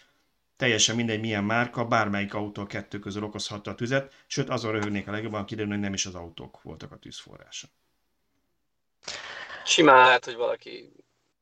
Teljesen 0.57 0.97
mindegy, 0.97 1.21
milyen 1.21 1.45
márka, 1.45 1.85
bármelyik 1.85 2.35
autó 2.35 2.67
kettő 2.67 2.99
közül 2.99 3.25
okozhatta 3.25 3.71
a 3.71 3.75
tüzet, 3.75 4.13
sőt 4.27 4.49
azon 4.49 4.73
röhögnék 4.73 5.09
a 5.09 5.11
legjobban, 5.11 5.45
kiderül, 5.45 5.71
hogy 5.71 5.81
nem 5.81 5.93
is 5.93 6.07
az 6.07 6.15
autók 6.15 6.63
voltak 6.63 6.93
a 6.93 6.97
tűzforrása. 6.97 7.67
Simán 9.65 10.05
lehet, 10.05 10.25
hogy 10.25 10.35
valaki 10.35 10.93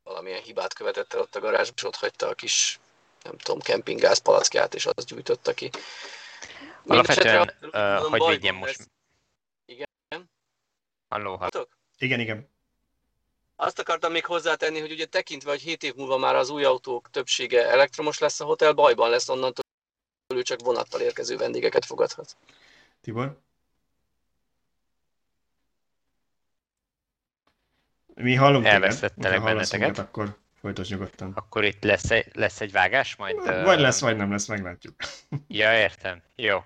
valamilyen 0.03 0.43
hibát 0.43 0.75
követett 0.75 1.13
el 1.15 1.21
ott 1.21 1.37
a 1.37 1.41
garázsban, 1.41 1.75
és 1.77 1.85
ott 1.85 1.97
hagyta 1.97 2.29
a 2.29 2.35
kis 2.35 2.79
nem 3.29 3.39
tudom, 3.39 3.61
kempinggáz 3.61 4.19
palackját, 4.19 4.75
és 4.75 4.87
azt 4.87 5.07
gyújtotta 5.07 5.55
ki. 5.55 5.71
Alapvetően, 6.87 7.55
uh, 7.63 8.19
hogy 8.19 8.29
védjem 8.29 8.55
most. 8.55 8.91
Igen? 9.65 10.31
Halló, 11.09 11.37
halló. 11.37 11.69
Igen, 11.99 12.21
igen. 12.21 12.49
Azt 13.57 13.79
akartam 13.79 14.13
még 14.13 14.25
hozzátenni, 14.25 14.81
hogy 14.81 14.91
ugye 14.91 15.07
tekintve, 15.07 15.51
hogy 15.51 15.61
7 15.61 15.83
év 15.83 15.95
múlva 15.95 16.17
már 16.17 16.35
az 16.35 16.51
új 16.51 16.65
autók 16.65 17.11
többsége 17.11 17.69
elektromos 17.69 18.19
lesz 18.19 18.41
a 18.41 18.45
hotel, 18.45 18.73
bajban 18.73 19.11
lesz 19.11 19.29
onnantól, 19.29 19.65
ő 20.35 20.43
csak 20.43 20.61
vonattal 20.61 21.01
érkező 21.01 21.37
vendégeket 21.37 21.85
fogadhat. 21.85 22.37
Tibor? 23.01 23.41
Mi 28.15 28.35
hallunk 28.35 28.67
Elvesztettelek 28.67 29.43
benneteket. 29.43 29.99
Akkor 29.99 30.39
Folytasd 30.61 30.91
nyugodtan. 30.91 31.33
Akkor 31.35 31.65
itt 31.65 31.85
lesz 31.85 32.11
egy, 32.11 32.27
lesz 32.33 32.61
egy 32.61 32.73
vágás 32.73 33.17
majd? 33.17 33.37
Vagy 33.65 33.79
lesz, 33.81 34.01
vagy 34.01 34.17
nem 34.17 34.31
lesz, 34.31 34.47
meglátjuk. 34.47 34.95
ja, 35.49 35.79
értem. 35.79 36.23
Jó. 36.37 36.59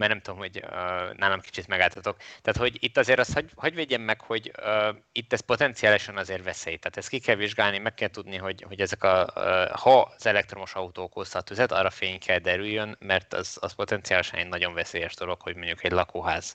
Mert 0.00 0.12
nem 0.12 0.20
tudom, 0.20 0.38
hogy 0.38 0.56
uh, 0.64 0.70
nálam 1.16 1.40
kicsit 1.40 1.66
megálltatok. 1.66 2.16
Tehát, 2.16 2.56
hogy 2.58 2.76
itt 2.84 2.96
azért 2.96 3.18
azt 3.18 3.32
hagy, 3.32 3.50
hagy 3.56 3.74
védjem 3.74 4.02
meg, 4.02 4.20
hogy 4.20 4.52
uh, 4.58 4.96
itt 5.12 5.32
ez 5.32 5.40
potenciálisan 5.40 6.16
azért 6.16 6.44
veszély. 6.44 6.76
Tehát 6.76 6.96
ezt 6.96 7.08
ki 7.08 7.18
kell 7.18 7.34
vizsgálni, 7.34 7.78
meg 7.78 7.94
kell 7.94 8.08
tudni, 8.08 8.36
hogy, 8.36 8.64
hogy 8.68 8.80
ezek 8.80 9.02
a, 9.02 9.32
uh, 9.34 9.78
ha 9.80 10.12
az 10.16 10.26
elektromos 10.26 10.74
autó 10.74 11.02
okozta 11.02 11.38
a 11.38 11.42
tüzet, 11.42 11.72
arra 11.72 11.90
fény 11.90 12.18
kell 12.18 12.38
derüljön, 12.38 12.96
mert 12.98 13.34
az, 13.34 13.58
az 13.60 13.72
potenciálisan 13.72 14.38
egy 14.38 14.48
nagyon 14.48 14.74
veszélyes 14.74 15.14
dolog, 15.14 15.40
hogy 15.40 15.54
mondjuk 15.54 15.84
egy 15.84 15.92
lakóház 15.92 16.54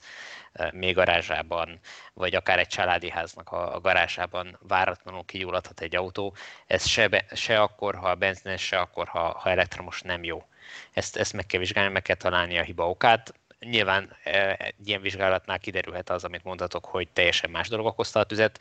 még 0.71 0.95
garázsában, 0.95 1.79
vagy 2.13 2.35
akár 2.35 2.59
egy 2.59 2.67
családi 2.67 3.09
háznak 3.09 3.51
a, 3.51 3.79
garázsában 3.79 4.57
váratlanul 4.61 5.25
kigyulladhat 5.25 5.81
egy 5.81 5.95
autó, 5.95 6.35
ez 6.67 6.85
se, 6.87 7.07
be, 7.07 7.25
se 7.31 7.61
akkor, 7.61 7.95
ha 7.95 8.15
benzines, 8.15 8.61
se 8.61 8.77
akkor, 8.77 9.07
ha, 9.07 9.37
ha 9.39 9.49
elektromos 9.49 10.01
nem 10.01 10.23
jó. 10.23 10.43
Ezt, 10.91 11.15
ezt 11.15 11.33
meg 11.33 11.45
kell 11.45 11.59
vizsgálni, 11.59 11.91
meg 11.91 12.01
kell 12.01 12.15
találni 12.15 12.57
a 12.57 12.63
hiba 12.63 12.89
okát. 12.89 13.33
Nyilván 13.59 14.15
egy 14.57 14.87
ilyen 14.87 15.01
vizsgálatnál 15.01 15.59
kiderülhet 15.59 16.09
az, 16.09 16.23
amit 16.23 16.43
mondhatok, 16.43 16.85
hogy 16.85 17.07
teljesen 17.09 17.49
más 17.49 17.67
dolog 17.67 17.85
okozta 17.85 18.19
a 18.19 18.23
tüzet, 18.23 18.59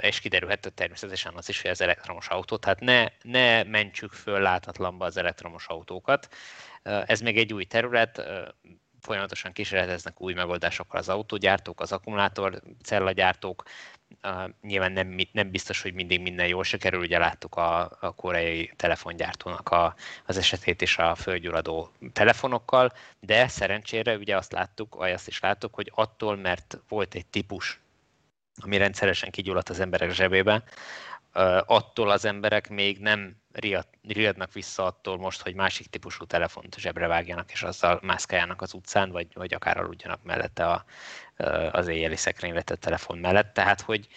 és 0.00 0.20
kiderülhet 0.20 0.72
természetesen 0.74 1.32
az 1.36 1.48
is, 1.48 1.62
hogy 1.62 1.70
az 1.70 1.80
elektromos 1.80 2.28
autó. 2.28 2.56
Tehát 2.56 2.80
ne, 2.80 3.06
ne 3.22 3.62
mentsük 3.62 4.12
föl 4.12 4.40
láthatlanba 4.40 5.04
az 5.04 5.16
elektromos 5.16 5.66
autókat. 5.66 6.28
Ez 6.82 7.20
még 7.20 7.38
egy 7.38 7.52
új 7.52 7.64
terület, 7.64 8.22
folyamatosan 9.00 9.52
kísérleteznek 9.52 10.20
új 10.20 10.32
megoldásokkal 10.32 11.00
az 11.00 11.08
autógyártók, 11.08 11.80
az 11.80 11.92
akkumulátor 11.92 12.62
cellagyártók, 12.82 13.62
Uh, 14.22 14.50
nyilván 14.62 14.92
nem, 14.92 15.16
nem 15.32 15.50
biztos, 15.50 15.82
hogy 15.82 15.94
mindig 15.94 16.20
minden 16.20 16.46
jól 16.46 16.64
se 16.64 16.76
kerül, 16.76 17.00
ugye 17.00 17.18
láttuk 17.18 17.56
a, 17.56 17.96
a 18.00 18.14
koreai 18.14 18.72
telefongyártónak 18.76 19.68
a, 19.68 19.94
az 20.26 20.36
esetét 20.36 20.82
is 20.82 20.98
a 20.98 21.14
földgyuradó 21.14 21.90
telefonokkal, 22.12 22.92
de 23.20 23.48
szerencsére 23.48 24.16
ugye 24.16 24.36
azt 24.36 24.52
láttuk, 24.52 24.94
vagy 24.94 25.12
azt 25.12 25.28
is 25.28 25.40
láttuk, 25.40 25.74
hogy 25.74 25.92
attól, 25.94 26.36
mert 26.36 26.78
volt 26.88 27.14
egy 27.14 27.26
típus, 27.26 27.80
ami 28.62 28.76
rendszeresen 28.76 29.30
kigyulladt 29.30 29.68
az 29.68 29.80
emberek 29.80 30.10
zsebébe, 30.10 30.62
attól 31.66 32.10
az 32.10 32.24
emberek 32.24 32.68
még 32.68 32.98
nem 32.98 33.36
riad, 33.52 33.86
riadnak 34.08 34.52
vissza 34.52 34.84
attól 34.84 35.18
most, 35.18 35.42
hogy 35.42 35.54
másik 35.54 35.86
típusú 35.86 36.24
telefont 36.24 36.78
zsebre 36.78 37.06
vágjanak, 37.06 37.52
és 37.52 37.62
azzal 37.62 37.98
mászkáljanak 38.02 38.62
az 38.62 38.74
utcán, 38.74 39.10
vagy, 39.10 39.26
vagy 39.34 39.54
akár 39.54 39.78
aludjanak 39.78 40.22
mellette 40.22 40.66
a, 40.66 40.84
az 41.70 41.88
éjjeli 41.88 42.16
szekrényre 42.16 42.62
tett 42.62 42.80
telefon 42.80 43.18
mellett. 43.18 43.54
Tehát, 43.54 43.80
hogy 43.80 44.08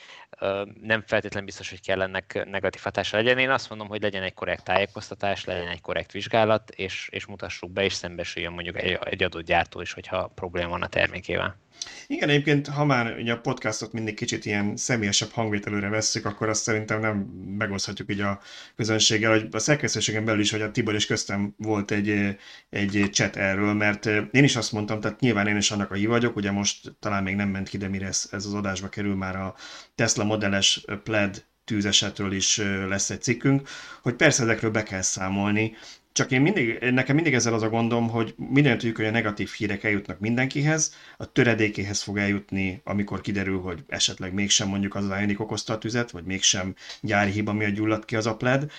nem 0.81 1.03
feltétlenül 1.07 1.45
biztos, 1.45 1.69
hogy 1.69 1.81
kell 1.81 2.01
ennek 2.01 2.45
negatív 2.45 2.81
hatása 2.81 3.17
legyen. 3.17 3.37
Én 3.37 3.49
azt 3.49 3.69
mondom, 3.69 3.87
hogy 3.87 4.01
legyen 4.01 4.23
egy 4.23 4.33
korrekt 4.33 4.63
tájékoztatás, 4.63 5.45
legyen 5.45 5.67
egy 5.67 5.81
korrekt 5.81 6.11
vizsgálat, 6.11 6.69
és, 6.69 7.07
és 7.11 7.25
mutassuk 7.25 7.71
be, 7.71 7.83
és 7.83 7.93
szembesüljön 7.93 8.53
mondjuk 8.53 8.77
egy, 8.77 8.99
egy 9.03 9.23
adott 9.23 9.45
gyártó 9.45 9.81
is, 9.81 9.93
hogyha 9.93 10.27
probléma 10.27 10.69
van 10.69 10.81
a 10.81 10.87
termékével. 10.87 11.62
Igen, 12.07 12.29
egyébként, 12.29 12.67
ha 12.67 12.85
már 12.85 13.15
ugye 13.17 13.33
a 13.33 13.39
podcastot 13.39 13.93
mindig 13.93 14.15
kicsit 14.15 14.45
ilyen 14.45 14.75
személyesebb 14.75 15.29
hangvételőre 15.29 15.89
vesszük, 15.89 16.25
akkor 16.25 16.49
azt 16.49 16.63
szerintem 16.63 16.99
nem 16.99 17.17
megoszthatjuk 17.57 18.11
így 18.11 18.21
a 18.21 18.39
közönséggel, 18.75 19.31
hogy 19.31 19.47
a 19.51 19.59
szerkesztőségen 19.59 20.25
belül 20.25 20.41
is, 20.41 20.51
hogy 20.51 20.61
a 20.61 20.71
Tibor 20.71 20.93
és 20.93 21.05
köztem 21.05 21.53
volt 21.57 21.91
egy, 21.91 22.37
egy 22.69 23.09
chat 23.11 23.35
erről, 23.35 23.73
mert 23.73 24.05
én 24.31 24.43
is 24.43 24.55
azt 24.55 24.71
mondtam, 24.71 24.99
tehát 24.99 25.19
nyilván 25.19 25.47
én 25.47 25.57
is 25.57 25.71
annak 25.71 25.91
a 25.91 26.07
vagyok, 26.07 26.35
ugye 26.35 26.51
most 26.51 26.95
talán 26.99 27.23
még 27.23 27.35
nem 27.35 27.49
ment 27.49 27.69
ki, 27.69 27.77
de 27.77 27.87
mire 27.87 28.07
ez, 28.07 28.27
ez 28.31 28.45
az 28.45 28.53
adásba 28.53 28.89
kerül 28.89 29.15
már 29.15 29.35
a 29.35 29.55
Tesla 29.95 30.23
modelles 30.23 30.85
pled 31.03 31.45
tűzesetről 31.65 32.31
is 32.31 32.57
lesz 32.87 33.09
egy 33.09 33.21
cikkünk, 33.21 33.69
hogy 34.01 34.13
persze 34.15 34.43
ezekről 34.43 34.71
be 34.71 34.83
kell 34.83 35.01
számolni, 35.01 35.75
csak 36.13 36.31
én 36.31 36.41
mindig, 36.41 36.79
nekem 36.79 37.15
mindig 37.15 37.33
ezzel 37.33 37.53
az 37.53 37.61
a 37.61 37.69
gondom, 37.69 38.09
hogy 38.09 38.35
minden 38.37 38.77
tudjuk, 38.77 38.95
hogy 38.95 39.05
a 39.05 39.11
negatív 39.11 39.49
hírek 39.57 39.83
eljutnak 39.83 40.19
mindenkihez, 40.19 40.95
a 41.17 41.31
töredékéhez 41.31 42.01
fog 42.01 42.17
eljutni, 42.17 42.81
amikor 42.83 43.21
kiderül, 43.21 43.61
hogy 43.61 43.83
esetleg 43.87 44.33
mégsem 44.33 44.67
mondjuk 44.67 44.95
az 44.95 45.09
ajándék 45.09 45.39
okozta 45.39 45.73
a 45.73 45.77
tüzet, 45.77 46.11
vagy 46.11 46.23
mégsem 46.23 46.75
gyári 47.01 47.31
hiba 47.31 47.53
miatt 47.53 47.73
gyulladt 47.73 48.05
ki 48.05 48.15
az 48.15 48.25
a 48.25 48.35
pled. 48.35 48.71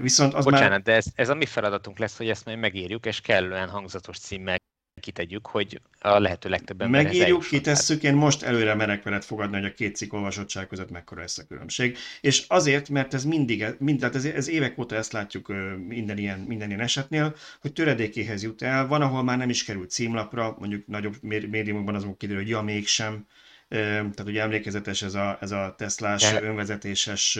Viszont 0.00 0.34
az 0.34 0.44
Bocsánat, 0.44 0.70
már... 0.70 0.82
de 0.82 0.92
ez, 0.92 1.04
ez 1.14 1.28
a 1.28 1.34
mi 1.34 1.46
feladatunk 1.46 1.98
lesz, 1.98 2.16
hogy 2.16 2.28
ezt 2.28 2.44
majd 2.44 2.58
megírjuk, 2.58 3.06
és 3.06 3.20
kellően 3.20 3.68
hangzatos 3.68 4.18
címmel 4.18 4.59
kitegyük, 5.00 5.46
hogy 5.46 5.80
a 6.00 6.18
lehető 6.18 6.48
legtöbben 6.48 6.90
Megírjuk, 6.90 7.42
kitesszük, 7.42 8.02
én 8.02 8.14
most 8.14 8.42
előre 8.42 8.74
merek 8.74 9.02
veled 9.02 9.22
fogadni, 9.22 9.56
hogy 9.56 9.64
a 9.64 9.72
két 9.74 9.96
cikk 9.96 10.12
olvasottság 10.12 10.66
között 10.66 10.90
mekkora 10.90 11.20
lesz 11.20 11.38
a 11.38 11.46
különbség. 11.46 11.96
És 12.20 12.44
azért, 12.48 12.88
mert 12.88 13.14
ez 13.14 13.24
mindig, 13.24 13.64
mind, 13.78 13.98
tehát 13.98 14.14
ez, 14.14 14.24
ez 14.24 14.48
évek 14.48 14.78
óta 14.78 14.96
ezt 14.96 15.12
látjuk 15.12 15.52
minden 15.88 16.18
ilyen, 16.18 16.38
minden 16.38 16.68
ilyen 16.68 16.80
esetnél, 16.80 17.36
hogy 17.60 17.72
töredékéhez 17.72 18.42
jut 18.42 18.62
el, 18.62 18.86
van, 18.86 19.02
ahol 19.02 19.22
már 19.22 19.38
nem 19.38 19.50
is 19.50 19.64
kerül 19.64 19.86
címlapra, 19.86 20.56
mondjuk 20.58 20.86
nagyobb 20.86 21.14
médiumokban 21.22 21.94
azok 21.94 22.18
kiderül, 22.18 22.42
hogy 22.42 22.50
ja, 22.50 22.62
mégsem, 22.62 23.26
tehát 23.68 24.24
ugye 24.26 24.42
emlékezetes 24.42 25.02
ez 25.02 25.14
a, 25.14 25.38
ez 25.40 25.50
a 25.50 25.74
Teslás 25.78 26.32
De... 26.32 26.42
önvezetéses 26.42 27.38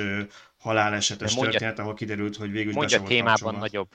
halálesetes 0.59 1.35
mondja, 1.35 1.51
történet, 1.51 1.79
ahol 1.79 1.95
kiderült, 1.95 2.37
hogy 2.37 2.51
végül 2.51 2.73
mondja 2.73 3.03
témában 3.03 3.55
nagyobb. 3.55 3.89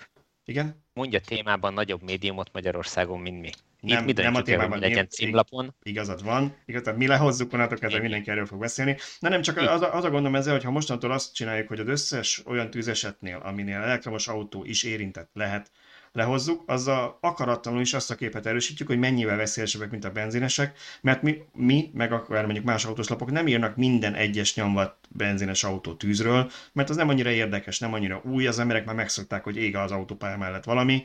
Igen? 0.45 0.83
Mondja 0.93 1.19
témában 1.19 1.73
nagyobb 1.73 2.01
médiumot 2.01 2.49
Magyarországon, 2.53 3.19
mint 3.19 3.41
mi. 3.41 3.49
Nem, 3.79 4.03
mi 4.03 4.11
nem 4.11 4.35
a 4.35 4.41
témában. 4.41 4.83
El, 4.83 4.89
legyen 4.89 5.09
címlapon. 5.09 5.75
Igazad 5.83 6.23
van. 6.23 6.55
Igaz, 6.65 6.81
tehát 6.81 6.99
mi 6.99 7.07
lehozzuk 7.07 7.53
onnantól 7.53 7.77
kezdve 7.77 7.99
mindenki 7.99 8.29
erről 8.29 8.45
fog 8.45 8.59
beszélni. 8.59 8.97
Na 9.19 9.29
nem, 9.29 9.41
csak 9.41 9.57
az 9.57 9.81
a, 9.81 9.95
az 9.95 10.03
a 10.03 10.09
gondom 10.09 10.35
ezzel, 10.35 10.53
hogy 10.53 10.63
ha 10.63 10.71
mostantól 10.71 11.11
azt 11.11 11.33
csináljuk, 11.33 11.67
hogy 11.67 11.79
az 11.79 11.87
összes 11.87 12.41
olyan 12.45 12.69
tűzesetnél, 12.69 13.37
aminél 13.43 13.77
elektromos 13.77 14.27
autó 14.27 14.63
is 14.63 14.83
érintett 14.83 15.29
lehet, 15.33 15.71
lehozzuk, 16.15 16.63
azzal 16.65 17.17
akaratlanul 17.21 17.81
is 17.81 17.93
azt 17.93 18.11
a 18.11 18.15
képet 18.15 18.45
erősítjük, 18.45 18.87
hogy 18.87 18.99
mennyivel 18.99 19.37
veszélyesebbek, 19.37 19.89
mint 19.89 20.05
a 20.05 20.11
benzinesek, 20.11 20.77
mert 21.01 21.21
mi, 21.21 21.43
mi 21.53 21.91
meg 21.93 22.11
akár 22.11 22.43
mondjuk 22.43 22.65
más 22.65 22.85
autóslapok 22.85 23.31
nem 23.31 23.47
írnak 23.47 23.75
minden 23.75 24.13
egyes 24.13 24.55
nyomvat 24.55 24.95
benzines 25.09 25.63
autó 25.63 25.93
tűzről, 25.93 26.51
mert 26.73 26.89
az 26.89 26.95
nem 26.95 27.09
annyira 27.09 27.29
érdekes, 27.29 27.79
nem 27.79 27.93
annyira 27.93 28.21
új, 28.23 28.47
az 28.47 28.59
emberek 28.59 28.85
már 28.85 28.95
megszokták, 28.95 29.43
hogy 29.43 29.57
ég 29.57 29.75
az 29.75 29.91
autópálya 29.91 30.37
mellett 30.37 30.63
valami, 30.63 31.03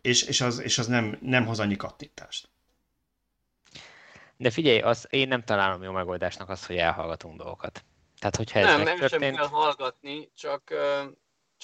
és, 0.00 0.22
és 0.22 0.40
az, 0.40 0.60
és 0.60 0.78
az 0.78 0.86
nem, 0.86 1.18
nem 1.20 1.46
hoz 1.46 1.60
annyi 1.60 1.76
kattintást. 1.76 2.48
De 4.36 4.50
figyelj, 4.50 4.80
az, 4.80 5.06
én 5.10 5.28
nem 5.28 5.42
találom 5.42 5.82
jó 5.82 5.92
megoldásnak 5.92 6.48
azt, 6.48 6.66
hogy 6.66 6.76
elhallgatunk 6.76 7.36
dolgokat. 7.36 7.84
Tehát, 8.18 8.36
hogyha 8.36 8.58
ez 8.58 8.66
nem, 8.66 8.82
megtörtént... 8.82 9.20
nem 9.20 9.30
sem 9.30 9.40
kell 9.40 9.58
hallgatni, 9.58 10.30
csak 10.36 10.72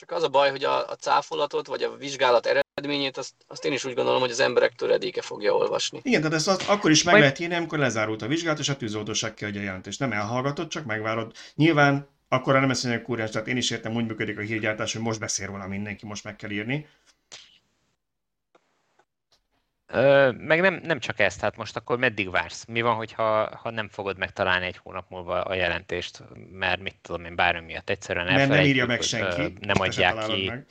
csak 0.01 0.11
az 0.11 0.23
a 0.23 0.29
baj, 0.29 0.51
hogy 0.51 0.65
a, 0.65 0.89
a 0.89 0.95
cáfolatot, 0.95 1.67
vagy 1.67 1.83
a 1.83 1.97
vizsgálat 1.97 2.47
eredményét, 2.47 3.17
azt, 3.17 3.35
azt 3.47 3.65
én 3.65 3.73
is 3.73 3.85
úgy 3.85 3.95
gondolom, 3.95 4.21
hogy 4.21 4.31
az 4.31 4.41
emberek 4.41 4.73
töredéke 4.73 5.23
fogja 5.23 5.55
olvasni. 5.55 6.01
Igen, 6.03 6.21
tehát 6.21 6.37
ezt 6.37 6.49
az, 6.49 6.69
akkor 6.69 6.91
is 6.91 7.03
meg 7.03 7.13
Majd... 7.13 7.25
lehet 7.25 7.41
írni, 7.41 7.55
amikor 7.55 7.79
lezárult 7.79 8.23
a 8.23 8.27
vizsgálat, 8.27 8.59
és 8.59 8.69
a 8.69 8.77
tűzoltóság 8.77 9.35
kiadja 9.35 9.61
a 9.61 9.65
jelentést. 9.65 9.99
Nem 9.99 10.13
elhallgatod, 10.13 10.69
csak 10.69 10.85
megvárod. 10.85 11.33
Nyilván 11.55 12.09
akkor 12.29 12.55
nem 12.55 12.71
ezt 12.71 12.85
mondja, 12.85 13.05
hogy 13.07 13.31
tehát 13.31 13.49
én 13.49 13.57
is 13.57 13.71
értem, 13.71 13.95
úgy 13.95 14.07
működik 14.07 14.39
a 14.39 14.43
hírgyártás, 14.43 14.93
hogy 14.93 15.03
most 15.03 15.21
beszél 15.21 15.47
róla 15.47 15.67
mindenki, 15.67 16.07
most 16.07 16.25
meg 16.25 16.37
kell 16.37 16.51
írni. 16.51 16.87
Ö, 19.93 20.31
meg 20.31 20.61
nem, 20.61 20.81
nem 20.85 20.99
csak 20.99 21.19
ezt, 21.19 21.41
hát 21.41 21.57
most 21.57 21.77
akkor 21.77 21.99
meddig 21.99 22.31
vársz? 22.31 22.65
Mi 22.65 22.81
van, 22.81 22.95
hogyha 22.95 23.57
ha 23.57 23.71
nem 23.71 23.89
fogod 23.89 24.19
megtalálni 24.19 24.67
egy 24.67 24.77
hónap 24.77 25.11
múlva 25.11 25.43
a 25.43 25.55
jelentést, 25.55 26.23
mert 26.53 26.81
mit 26.81 26.97
tudom 27.03 27.25
én, 27.25 27.35
bármi 27.35 27.65
miatt 27.67 27.91
egyszerűen 27.91 28.25
Mert 28.25 28.49
nem 28.49 28.65
írja 28.65 28.87
meg 28.87 29.03
senki. 29.03 29.57
Nem 29.61 29.81
adják 29.81 30.27
ki. 30.27 30.47
Meg. 30.47 30.67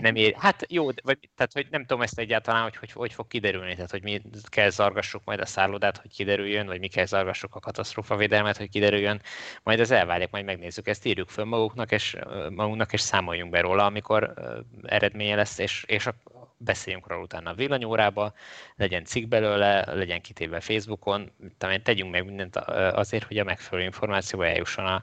Nem 0.00 0.14
ér, 0.14 0.34
hát 0.38 0.66
jó, 0.68 0.84
vagy, 0.84 1.18
tehát 1.36 1.52
hogy 1.52 1.66
nem 1.70 1.80
tudom 1.80 2.02
ezt 2.02 2.18
egyáltalán, 2.18 2.62
hogy, 2.62 2.76
hogy 2.76 2.92
hogy 2.92 3.12
fog 3.12 3.26
kiderülni, 3.26 3.74
tehát 3.74 3.90
hogy 3.90 4.02
mi 4.02 4.22
kell 4.48 4.68
zargassuk 4.68 5.22
majd 5.24 5.40
a 5.40 5.46
szállodát, 5.46 5.96
hogy 5.96 6.10
kiderüljön, 6.10 6.66
vagy 6.66 6.80
mi 6.80 6.88
kell 6.88 7.04
zargassuk 7.04 7.54
a 7.54 7.60
katasztrófavédelmet, 7.60 8.56
hogy 8.56 8.68
kiderüljön, 8.68 9.22
majd 9.62 9.80
ez 9.80 9.90
elválik, 9.90 10.30
majd 10.30 10.44
megnézzük, 10.44 10.88
ezt 10.88 11.06
írjuk 11.06 11.28
föl 11.28 11.44
maguknak, 11.44 11.92
és 11.92 12.16
magunknak, 12.50 12.92
és 12.92 13.00
számoljunk 13.00 13.50
be 13.50 13.60
róla, 13.60 13.84
amikor 13.84 14.34
eredménye 14.82 15.34
lesz, 15.34 15.58
és, 15.58 15.84
és 15.86 16.06
a, 16.06 16.14
beszéljünk 16.64 17.06
róla 17.06 17.22
utána 17.22 17.50
a 17.50 17.54
villanyórába, 17.54 18.32
legyen 18.76 19.04
cikk 19.04 19.28
belőle, 19.28 19.94
legyen 19.94 20.20
kitéve 20.20 20.60
Facebookon, 20.60 21.30
talán 21.58 21.82
tegyünk 21.82 22.10
meg 22.10 22.24
mindent 22.24 22.56
azért, 22.56 23.24
hogy 23.24 23.38
a 23.38 23.44
megfelelő 23.44 23.86
információ 23.86 24.42
eljusson 24.42 25.02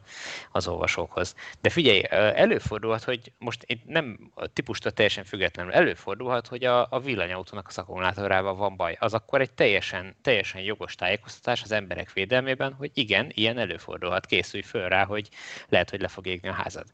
az 0.52 0.68
olvasókhoz. 0.68 1.36
De 1.62 1.70
figyelj, 1.70 2.02
előfordulhat, 2.36 3.04
hogy 3.04 3.32
most 3.38 3.64
itt 3.66 3.86
nem 3.86 4.32
a 4.34 4.48
típustól 4.48 4.92
teljesen 4.92 5.24
függetlenül 5.24 5.72
előfordulhat, 5.72 6.48
hogy 6.48 6.64
a, 6.64 6.88
a 6.90 7.00
villanyautónak 7.00 7.68
az 7.68 7.78
akkumulátorával 7.78 8.56
van 8.56 8.76
baj. 8.76 8.98
Az 9.00 9.14
akkor 9.14 9.42
egy 9.42 9.54
teljesen, 9.54 10.16
teljesen 10.22 10.62
jogos 10.62 10.96
tájékoztatás 10.96 11.64
az 11.64 11.72
emberek 11.72 12.14
védelmében, 12.14 12.74
hogy 12.74 12.92
igen, 12.94 13.32
ilyen 13.34 13.58
előfordulhat, 13.58 14.26
készülj 14.26 14.64
föl 14.64 14.90
rá, 14.90 15.06
hogy 15.06 15.30
lehet, 15.70 15.90
hogy 15.90 16.02
le 16.02 16.08
fog 16.08 16.28
égni 16.28 16.48
a 16.48 16.54
házad. 16.54 16.86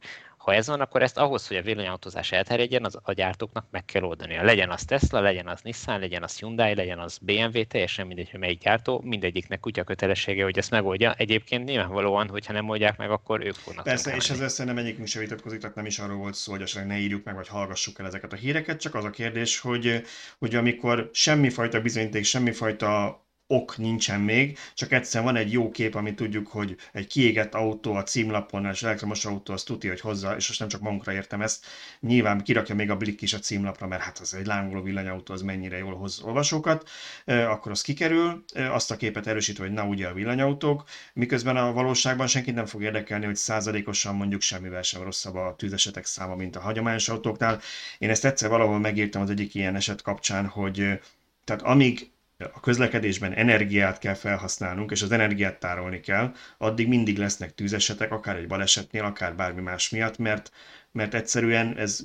Ha 0.45 0.53
ez 0.53 0.67
van, 0.67 0.81
akkor 0.81 1.01
ezt 1.01 1.17
ahhoz, 1.17 1.47
hogy 1.47 1.57
a 1.57 1.61
villanyautózás 1.61 2.31
elterjedjen, 2.31 2.85
az 2.85 2.97
a 3.01 3.13
gyártóknak 3.13 3.65
meg 3.71 3.85
kell 3.85 4.03
oldania. 4.03 4.43
Legyen 4.43 4.69
az 4.69 4.83
Tesla, 4.83 5.19
legyen 5.19 5.47
az 5.47 5.61
Nissan, 5.61 5.99
legyen 5.99 6.23
az 6.23 6.37
Hyundai, 6.39 6.75
legyen 6.75 6.99
az 6.99 7.17
BMW, 7.21 7.63
teljesen 7.67 8.07
mindegy, 8.07 8.29
hogy 8.29 8.39
melyik 8.39 8.59
gyártó, 8.59 9.01
mindegyiknek 9.03 9.59
kutya 9.59 9.83
kötelessége, 9.83 10.43
hogy 10.43 10.57
ezt 10.57 10.71
megoldja. 10.71 11.13
Egyébként 11.13 11.65
nyilvánvalóan, 11.65 12.29
hogyha 12.29 12.53
nem 12.53 12.69
oldják 12.69 12.97
meg, 12.97 13.11
akkor 13.11 13.45
ők 13.45 13.53
fognak. 13.53 13.83
Persze, 13.83 14.15
és 14.15 14.29
ezzel 14.29 14.47
szerintem 14.47 14.85
egyik 14.85 15.07
sem 15.07 15.21
vitatkozik, 15.21 15.59
tehát 15.59 15.75
nem 15.75 15.85
is 15.85 15.99
arról 15.99 16.17
volt 16.17 16.35
szó, 16.35 16.51
hogy 16.51 16.61
esetleg 16.61 16.87
ne 16.87 16.97
írjuk 16.97 17.23
meg, 17.23 17.35
vagy 17.35 17.47
hallgassuk 17.47 17.99
el 17.99 18.05
ezeket 18.05 18.33
a 18.33 18.35
híreket, 18.35 18.79
csak 18.79 18.95
az 18.95 19.03
a 19.03 19.09
kérdés, 19.09 19.59
hogy, 19.59 20.01
hogy 20.39 20.55
amikor 20.55 21.09
semmifajta 21.13 21.81
bizonyíték, 21.81 22.23
semmifajta 22.23 23.24
ok 23.47 23.77
nincsen 23.77 24.21
még, 24.21 24.57
csak 24.73 24.91
egyszer 24.91 25.23
van 25.23 25.35
egy 25.35 25.51
jó 25.51 25.71
kép, 25.71 25.95
amit 25.95 26.15
tudjuk, 26.15 26.47
hogy 26.47 26.75
egy 26.91 27.07
kiégett 27.07 27.53
autó 27.53 27.93
a 27.93 28.03
címlapon, 28.03 28.65
és 28.65 28.83
elektromos 28.83 29.25
autó 29.25 29.53
az 29.53 29.63
tudja, 29.63 29.89
hogy 29.89 29.99
hozza, 29.99 30.35
és 30.35 30.47
most 30.47 30.59
nem 30.59 30.69
csak 30.69 30.81
magunkra 30.81 31.13
értem 31.13 31.41
ezt, 31.41 31.65
nyilván 31.99 32.43
kirakja 32.43 32.75
még 32.75 32.89
a 32.89 32.97
Blik 32.97 33.21
is 33.21 33.33
a 33.33 33.39
címlapra, 33.39 33.87
mert 33.87 34.01
hát 34.01 34.19
az 34.19 34.33
egy 34.33 34.45
lángoló 34.45 34.81
villanyautó, 34.81 35.33
az 35.33 35.41
mennyire 35.41 35.77
jól 35.77 35.95
hoz 35.95 36.21
olvasókat, 36.21 36.89
akkor 37.25 37.71
az 37.71 37.81
kikerül, 37.81 38.43
azt 38.53 38.91
a 38.91 38.95
képet 38.97 39.27
erősítve, 39.27 39.63
hogy 39.63 39.73
na 39.73 39.83
ugye 39.83 40.07
a 40.07 40.13
villanyautók, 40.13 40.83
miközben 41.13 41.57
a 41.57 41.73
valóságban 41.73 42.27
senkit 42.27 42.55
nem 42.55 42.65
fog 42.65 42.81
érdekelni, 42.83 43.25
hogy 43.25 43.35
százalékosan 43.35 44.15
mondjuk 44.15 44.41
semmivel 44.41 44.81
sem 44.81 45.03
rosszabb 45.03 45.35
a 45.35 45.55
tűzesetek 45.57 46.05
száma, 46.05 46.35
mint 46.35 46.55
a 46.55 46.59
hagyományos 46.59 47.09
autóknál. 47.09 47.61
Én 47.97 48.09
ezt 48.09 48.25
egyszer 48.25 48.49
valahol 48.49 48.79
megírtam 48.79 49.21
az 49.21 49.29
egyik 49.29 49.55
ilyen 49.55 49.75
eset 49.75 50.01
kapcsán, 50.01 50.47
hogy 50.47 50.99
tehát 51.43 51.61
amíg 51.61 52.13
a 52.37 52.59
közlekedésben 52.59 53.33
energiát 53.33 53.99
kell 53.99 54.13
felhasználnunk, 54.13 54.91
és 54.91 55.01
az 55.01 55.11
energiát 55.11 55.59
tárolni 55.59 55.99
kell, 55.99 56.33
addig 56.57 56.87
mindig 56.87 57.17
lesznek 57.17 57.53
tűzesetek, 57.53 58.11
akár 58.11 58.35
egy 58.35 58.47
balesetnél, 58.47 59.03
akár 59.03 59.35
bármi 59.35 59.61
más 59.61 59.89
miatt, 59.89 60.17
mert, 60.17 60.51
mert 60.91 61.13
egyszerűen 61.13 61.77
ez 61.77 61.99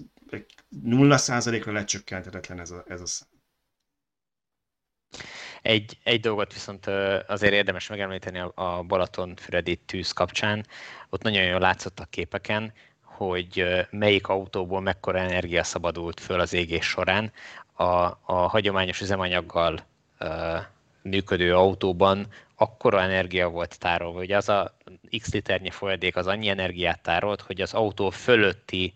nulla 0.83 1.16
százalékra 1.16 1.72
lecsökkenthetetlen 1.72 2.61
ez 2.61 2.70
a, 2.70 2.85
ez 2.89 3.01
a 3.01 3.07
szám. 3.07 3.28
Egy, 5.62 5.99
egy 6.03 6.20
dolgot 6.20 6.53
viszont 6.53 6.87
azért 7.26 7.53
érdemes 7.53 7.89
megemlíteni 7.89 8.39
a 8.55 8.83
Balaton-Füredi 8.87 9.76
tűz 9.76 10.12
kapcsán. 10.12 10.66
Ott 11.09 11.22
nagyon 11.22 11.43
jól 11.43 11.61
látszott 11.61 12.01
a 12.01 12.05
képeken, 12.05 12.72
hogy 13.03 13.64
melyik 13.91 14.28
autóból 14.28 14.81
mekkora 14.81 15.18
energia 15.18 15.64
szabadult 15.64 16.20
föl 16.20 16.41
az 16.41 16.53
égés 16.53 16.87
során. 16.87 17.33
A, 17.72 17.85
a 17.85 18.49
hagyományos 18.49 19.01
üzemanyaggal 19.01 19.89
működő 21.03 21.55
autóban 21.55 22.27
akkora 22.55 23.01
energia 23.01 23.49
volt 23.49 23.79
tárolva, 23.79 24.18
hogy 24.18 24.33
az 24.33 24.49
a 24.49 24.77
x 25.21 25.33
liternyi 25.33 25.71
folyadék 25.71 26.16
az 26.16 26.27
annyi 26.27 26.49
energiát 26.49 27.01
tárolt, 27.01 27.41
hogy 27.41 27.61
az 27.61 27.75
autó 27.75 28.11
fölötti 28.11 28.95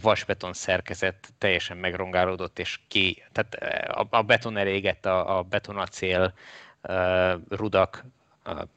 vasbeton 0.00 0.52
szerkezet 0.52 1.32
teljesen 1.38 1.76
megrongálódott, 1.76 2.58
és 2.58 2.80
ki, 2.88 3.22
tehát 3.32 3.54
a 4.10 4.22
beton 4.22 4.56
elégett, 4.56 5.06
a, 5.06 5.38
a 5.38 5.42
betonacél 5.42 6.34
rudak 7.48 8.04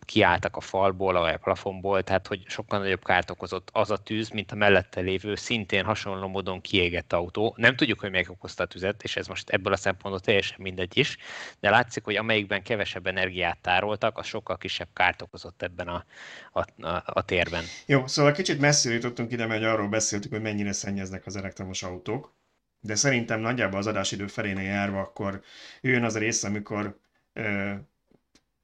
kiálltak 0.06 0.56
a 0.56 0.62
falból, 0.62 1.14
vagy 1.14 1.34
a 1.34 1.38
plafonból, 1.38 2.04
tehát 2.04 2.28
hogy 2.28 2.44
sokkal 2.48 2.80
nagyobb 2.80 3.04
kárt 3.04 3.30
okozott 3.30 3.70
az 3.72 3.92
a 3.92 3.98
tűz, 3.98 4.30
mint 4.30 4.52
a 4.52 4.56
mellette 4.56 5.02
lévő, 5.02 5.36
szintén 5.36 5.84
hasonló 5.84 6.28
módon 6.28 6.62
kiégett 6.62 7.14
autó. 7.14 7.54
Nem 7.58 7.76
tudjuk, 7.76 8.00
hogy 8.00 8.12
melyik 8.12 8.32
okozta 8.32 8.64
a 8.64 8.68
tüzet, 8.68 9.04
és 9.04 9.16
ez 9.16 9.28
most 9.28 9.50
ebből 9.50 9.74
a 9.74 9.78
szempontból 9.78 10.20
teljesen 10.20 10.58
mindegy 10.60 10.98
is, 10.98 11.18
de 11.60 11.70
látszik, 11.70 12.04
hogy 12.04 12.16
amelyikben 12.16 12.64
kevesebb 12.64 13.08
energiát 13.08 13.58
tároltak, 13.62 14.18
az 14.18 14.26
sokkal 14.26 14.58
kisebb 14.58 14.90
kárt 14.94 15.22
okozott 15.22 15.62
ebben 15.62 15.88
a, 15.88 16.06
a, 16.52 16.88
a, 16.88 17.04
a 17.06 17.22
térben. 17.22 17.64
Jó, 17.86 18.08
szóval 18.08 18.32
kicsit 18.32 18.60
messzire 18.60 18.94
jutottunk 18.94 19.32
ide, 19.32 19.46
mert 19.46 19.64
arról 19.64 19.88
beszéltük, 19.88 20.32
hogy 20.32 20.42
mennyire 20.42 20.72
szennyeznek 20.72 21.26
az 21.26 21.36
elektromos 21.36 21.84
autók, 21.84 22.34
de 22.80 22.96
szerintem 22.96 23.40
nagyjából 23.40 23.80
az 23.80 23.88
adásidő 23.88 24.28
felénél 24.28 24.64
járva 24.64 25.00
akkor 25.00 25.42
jön 25.82 26.04
az 26.04 26.16
a 26.16 26.20
rész, 26.20 26.44
amikor 26.44 27.00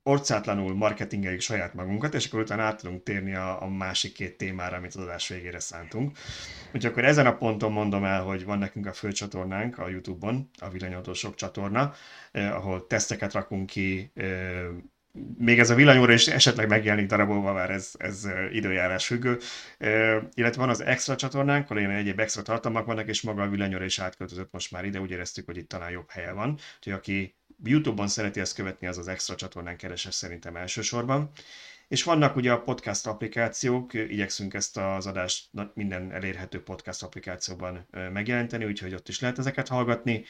orcátlanul 0.10 0.76
marketingeljük 0.76 1.42
saját 1.42 1.74
magunkat, 1.74 2.14
és 2.14 2.26
akkor 2.26 2.40
utána 2.40 2.62
át 2.62 2.82
tudunk 2.82 3.04
térni 3.04 3.36
a, 3.36 3.62
a 3.62 3.68
másik 3.68 4.14
két 4.14 4.38
témára, 4.38 4.78
amit 4.78 4.96
az 4.96 5.02
adás 5.04 5.28
végére 5.28 5.60
szántunk. 5.60 6.18
Úgyhogy 6.66 6.86
akkor 6.86 7.06
ezen 7.06 7.26
a 7.26 7.38
ponton 7.38 7.72
mondom 7.72 8.04
el, 8.04 8.22
hogy 8.22 8.46
van 8.46 8.58
nekünk 8.58 8.86
a 8.86 8.94
főcsatornánk 8.94 9.78
a 9.78 9.90
YouTube-on, 9.90 10.50
a 10.58 10.70
Villanyautósok 10.70 11.36
csatorna, 11.36 11.94
eh, 12.32 12.56
ahol 12.56 12.88
teszteket 12.88 13.34
rakunk 13.34 13.66
ki, 13.66 14.12
eh, 14.16 14.66
még 15.38 15.60
ez 15.60 15.70
a 15.70 15.76
villanyóra 15.76 16.14
is 16.14 16.28
esetleg 16.28 16.68
megjelenik 16.68 17.10
darabolva, 17.10 17.54
már 17.54 17.70
ez, 17.70 17.92
ez 17.98 18.26
eh, 18.26 18.56
időjárás 18.56 19.06
függő. 19.06 19.38
E, 19.78 19.90
illetve 20.34 20.62
van 20.62 20.70
az 20.70 20.82
extra 20.82 21.16
csatornánk, 21.16 21.70
ahol 21.70 21.84
ilyen 21.84 21.92
egyéb 21.92 22.20
extra 22.20 22.42
tartalmak 22.42 22.86
vannak, 22.86 23.08
és 23.08 23.22
maga 23.22 23.42
a 23.42 23.50
villanyóra 23.50 23.86
is 23.86 24.00
átköltözött 24.00 24.52
most 24.52 24.72
már 24.72 24.86
ide, 24.86 25.00
úgy 25.00 25.12
éreztük, 25.12 25.46
hogy 25.46 25.58
itt 25.58 25.70
talán 25.70 25.92
jobb 25.92 26.10
helye 26.10 26.32
van. 26.32 26.58
Úgyhogy 26.78 26.94
aki 26.94 27.39
YouTube-on 27.64 28.08
szereti 28.08 28.40
ezt 28.40 28.56
követni, 28.56 28.88
az 28.88 28.98
az 28.98 29.08
extra 29.08 29.36
csatornán 29.36 29.78
kereses 29.78 30.14
szerintem 30.14 30.56
elsősorban. 30.56 31.32
És 31.88 32.04
vannak 32.04 32.36
ugye 32.36 32.52
a 32.52 32.62
podcast 32.62 33.08
applikációk, 33.08 33.94
igyekszünk 33.94 34.54
ezt 34.54 34.78
az 34.78 35.08
adást 35.08 35.50
minden 35.74 36.12
elérhető 36.12 36.64
podcast 36.64 37.04
applikációban 37.04 37.88
megjeleníteni, 38.14 38.66
úgyhogy 38.66 38.94
ott 38.94 39.08
is 39.08 39.20
lehet 39.20 39.40
ezeket 39.40 39.68
hallgatni. 39.68 40.26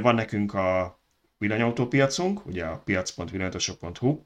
Van 0.00 0.14
nekünk 0.14 0.54
a 0.54 1.00
villanyautópiacunk, 1.38 2.46
ugye 2.46 2.64
a 2.64 2.78
piac.villanyautósok.hu, 2.78 4.24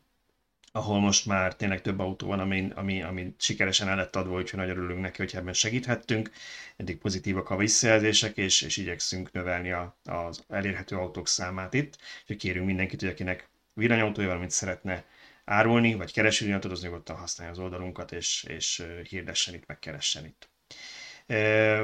ahol 0.73 1.01
most 1.01 1.27
már 1.27 1.57
tényleg 1.57 1.81
több 1.81 1.99
autó 1.99 2.27
van, 2.27 2.41
ami, 2.41 2.71
ami, 2.75 3.03
ami 3.03 3.35
sikeresen 3.39 3.89
el 3.89 3.97
lett 3.97 4.17
adva, 4.17 4.37
úgyhogy 4.37 4.59
nagyon 4.59 4.77
örülünk 4.77 5.01
neki, 5.01 5.17
hogy 5.17 5.35
ebben 5.37 5.53
segíthettünk. 5.53 6.31
Eddig 6.77 6.99
pozitívak 6.99 7.51
a 7.51 7.57
visszajelzések, 7.57 8.37
és, 8.37 8.63
és 8.63 8.77
igyekszünk 8.77 9.33
növelni 9.33 9.73
a, 9.73 9.97
az 10.05 10.45
elérhető 10.49 10.97
autók 10.97 11.29
számát 11.29 11.75
itt. 11.75 11.99
Úgyhogy 12.21 12.37
kérünk 12.37 12.67
mindenkit, 12.67 13.01
hogy 13.01 13.09
akinek 13.09 13.49
villanyautója 13.73 14.27
valamit 14.27 14.51
szeretne 14.51 15.05
árulni, 15.45 15.95
vagy 15.95 16.13
keresni, 16.13 16.47
villanyautót, 16.47 16.77
az 16.77 16.83
nyugodtan 16.83 17.17
használja 17.17 17.53
az 17.53 17.59
oldalunkat, 17.59 18.13
és, 18.13 18.45
és 18.49 18.85
hirdessen 19.09 19.55
itt, 19.55 19.67
meg 19.67 19.79
keressen 19.79 20.25
itt. 20.25 20.48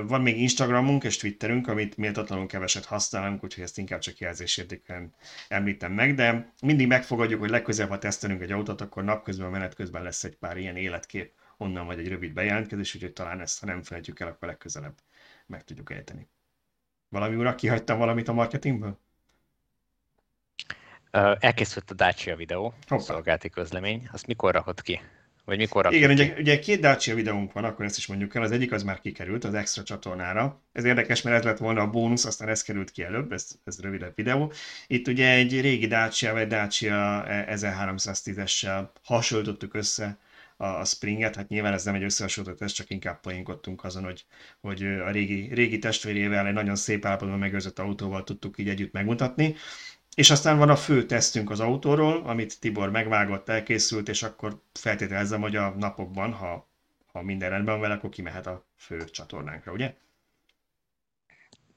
Van 0.06 0.22
még 0.22 0.40
Instagramunk 0.40 1.04
és 1.04 1.16
Twitterünk, 1.16 1.68
amit 1.68 1.96
méltatlanul 1.96 2.46
keveset 2.46 2.84
használunk, 2.84 3.44
úgyhogy 3.44 3.62
ezt 3.62 3.78
inkább 3.78 4.00
csak 4.00 4.18
jelzésértékben 4.18 5.14
említem 5.48 5.92
meg, 5.92 6.14
de 6.14 6.52
mindig 6.62 6.86
megfogadjuk, 6.86 7.40
hogy 7.40 7.50
legközelebb, 7.50 7.90
ha 7.90 7.98
tesztelünk 7.98 8.42
egy 8.42 8.52
autót, 8.52 8.80
akkor 8.80 9.04
napközben, 9.04 9.50
menet 9.50 9.74
közben 9.74 10.02
lesz 10.02 10.24
egy 10.24 10.36
pár 10.36 10.56
ilyen 10.56 10.76
életkép, 10.76 11.32
onnan 11.56 11.86
vagy 11.86 11.98
egy 11.98 12.08
rövid 12.08 12.32
bejelentkezés, 12.32 12.94
úgyhogy 12.94 13.12
talán 13.12 13.40
ezt, 13.40 13.60
ha 13.60 13.66
nem 13.66 13.82
felejtjük 13.82 14.20
el, 14.20 14.28
akkor 14.28 14.48
legközelebb 14.48 14.94
meg 15.46 15.64
tudjuk 15.64 15.92
ejteni. 15.92 16.28
Valami 17.08 17.36
urak, 17.36 17.56
kihagytam 17.56 17.98
valamit 17.98 18.28
a 18.28 18.32
marketingből? 18.32 18.98
Elkészült 21.38 21.90
a 21.90 21.94
Dacia 21.94 22.36
videó, 22.36 22.74
Hoppá. 22.86 23.02
szolgálti 23.02 23.48
közlemény. 23.48 24.08
Azt 24.12 24.26
mikor 24.26 24.52
rakott 24.54 24.82
ki? 24.82 25.00
Vagy 25.44 25.58
mikor 25.58 25.92
Igen, 25.92 26.10
ugye, 26.10 26.34
ugye 26.38 26.58
két 26.58 26.80
Dacia 26.80 27.14
videónk 27.14 27.52
van, 27.52 27.64
akkor 27.64 27.84
ezt 27.84 27.96
is 27.96 28.06
mondjuk 28.06 28.34
el. 28.34 28.42
Az 28.42 28.50
egyik 28.50 28.72
az 28.72 28.82
már 28.82 29.00
kikerült 29.00 29.44
az 29.44 29.54
extra 29.54 29.82
csatornára. 29.82 30.60
Ez 30.72 30.84
érdekes, 30.84 31.22
mert 31.22 31.36
ez 31.36 31.42
lett 31.42 31.58
volna 31.58 31.80
a 31.80 31.90
bónusz, 31.90 32.24
aztán 32.24 32.48
ez 32.48 32.62
került 32.62 32.90
ki 32.90 33.02
előbb, 33.02 33.32
ez, 33.32 33.48
ez 33.64 33.80
rövidebb 33.80 34.12
videó. 34.14 34.52
Itt 34.86 35.08
ugye 35.08 35.30
egy 35.30 35.60
régi 35.60 35.86
Dacia, 35.86 36.32
vagy 36.32 36.46
Dacia 36.46 37.24
1310-essel 37.28 38.88
hasonlítottuk 39.02 39.74
össze 39.74 40.18
a, 40.56 40.66
a 40.66 40.84
Springet, 40.84 41.36
hát 41.36 41.48
nyilván 41.48 41.72
ez 41.72 41.84
nem 41.84 41.94
egy 41.94 42.02
összehasonlított, 42.02 42.62
ez 42.62 42.72
csak 42.72 42.90
inkább 42.90 43.20
poénkodtunk 43.20 43.84
azon, 43.84 44.04
hogy, 44.04 44.24
hogy 44.60 44.84
a 44.84 45.10
régi, 45.10 45.54
régi 45.54 45.78
testvérével 45.78 46.46
egy 46.46 46.52
nagyon 46.52 46.76
szép 46.76 47.04
állapotban 47.04 47.38
megőrzött 47.38 47.78
autóval 47.78 48.24
tudtuk 48.24 48.58
így 48.58 48.68
együtt 48.68 48.92
megmutatni. 48.92 49.54
És 50.14 50.30
aztán 50.30 50.58
van 50.58 50.70
a 50.70 50.76
fő 50.76 51.06
tesztünk 51.06 51.50
az 51.50 51.60
autóról, 51.60 52.22
amit 52.26 52.60
Tibor 52.60 52.90
megvágott, 52.90 53.48
elkészült, 53.48 54.08
és 54.08 54.22
akkor 54.22 54.62
feltételezem, 54.72 55.40
hogy 55.40 55.56
a 55.56 55.68
napokban, 55.68 56.32
ha, 56.32 56.68
ha 57.12 57.22
minden 57.22 57.50
rendben 57.50 57.72
van 57.72 57.82
vele, 57.82 57.94
akkor 57.94 58.10
kimehet 58.10 58.46
a 58.46 58.66
fő 58.76 59.04
csatornánkra, 59.04 59.72
ugye? 59.72 59.94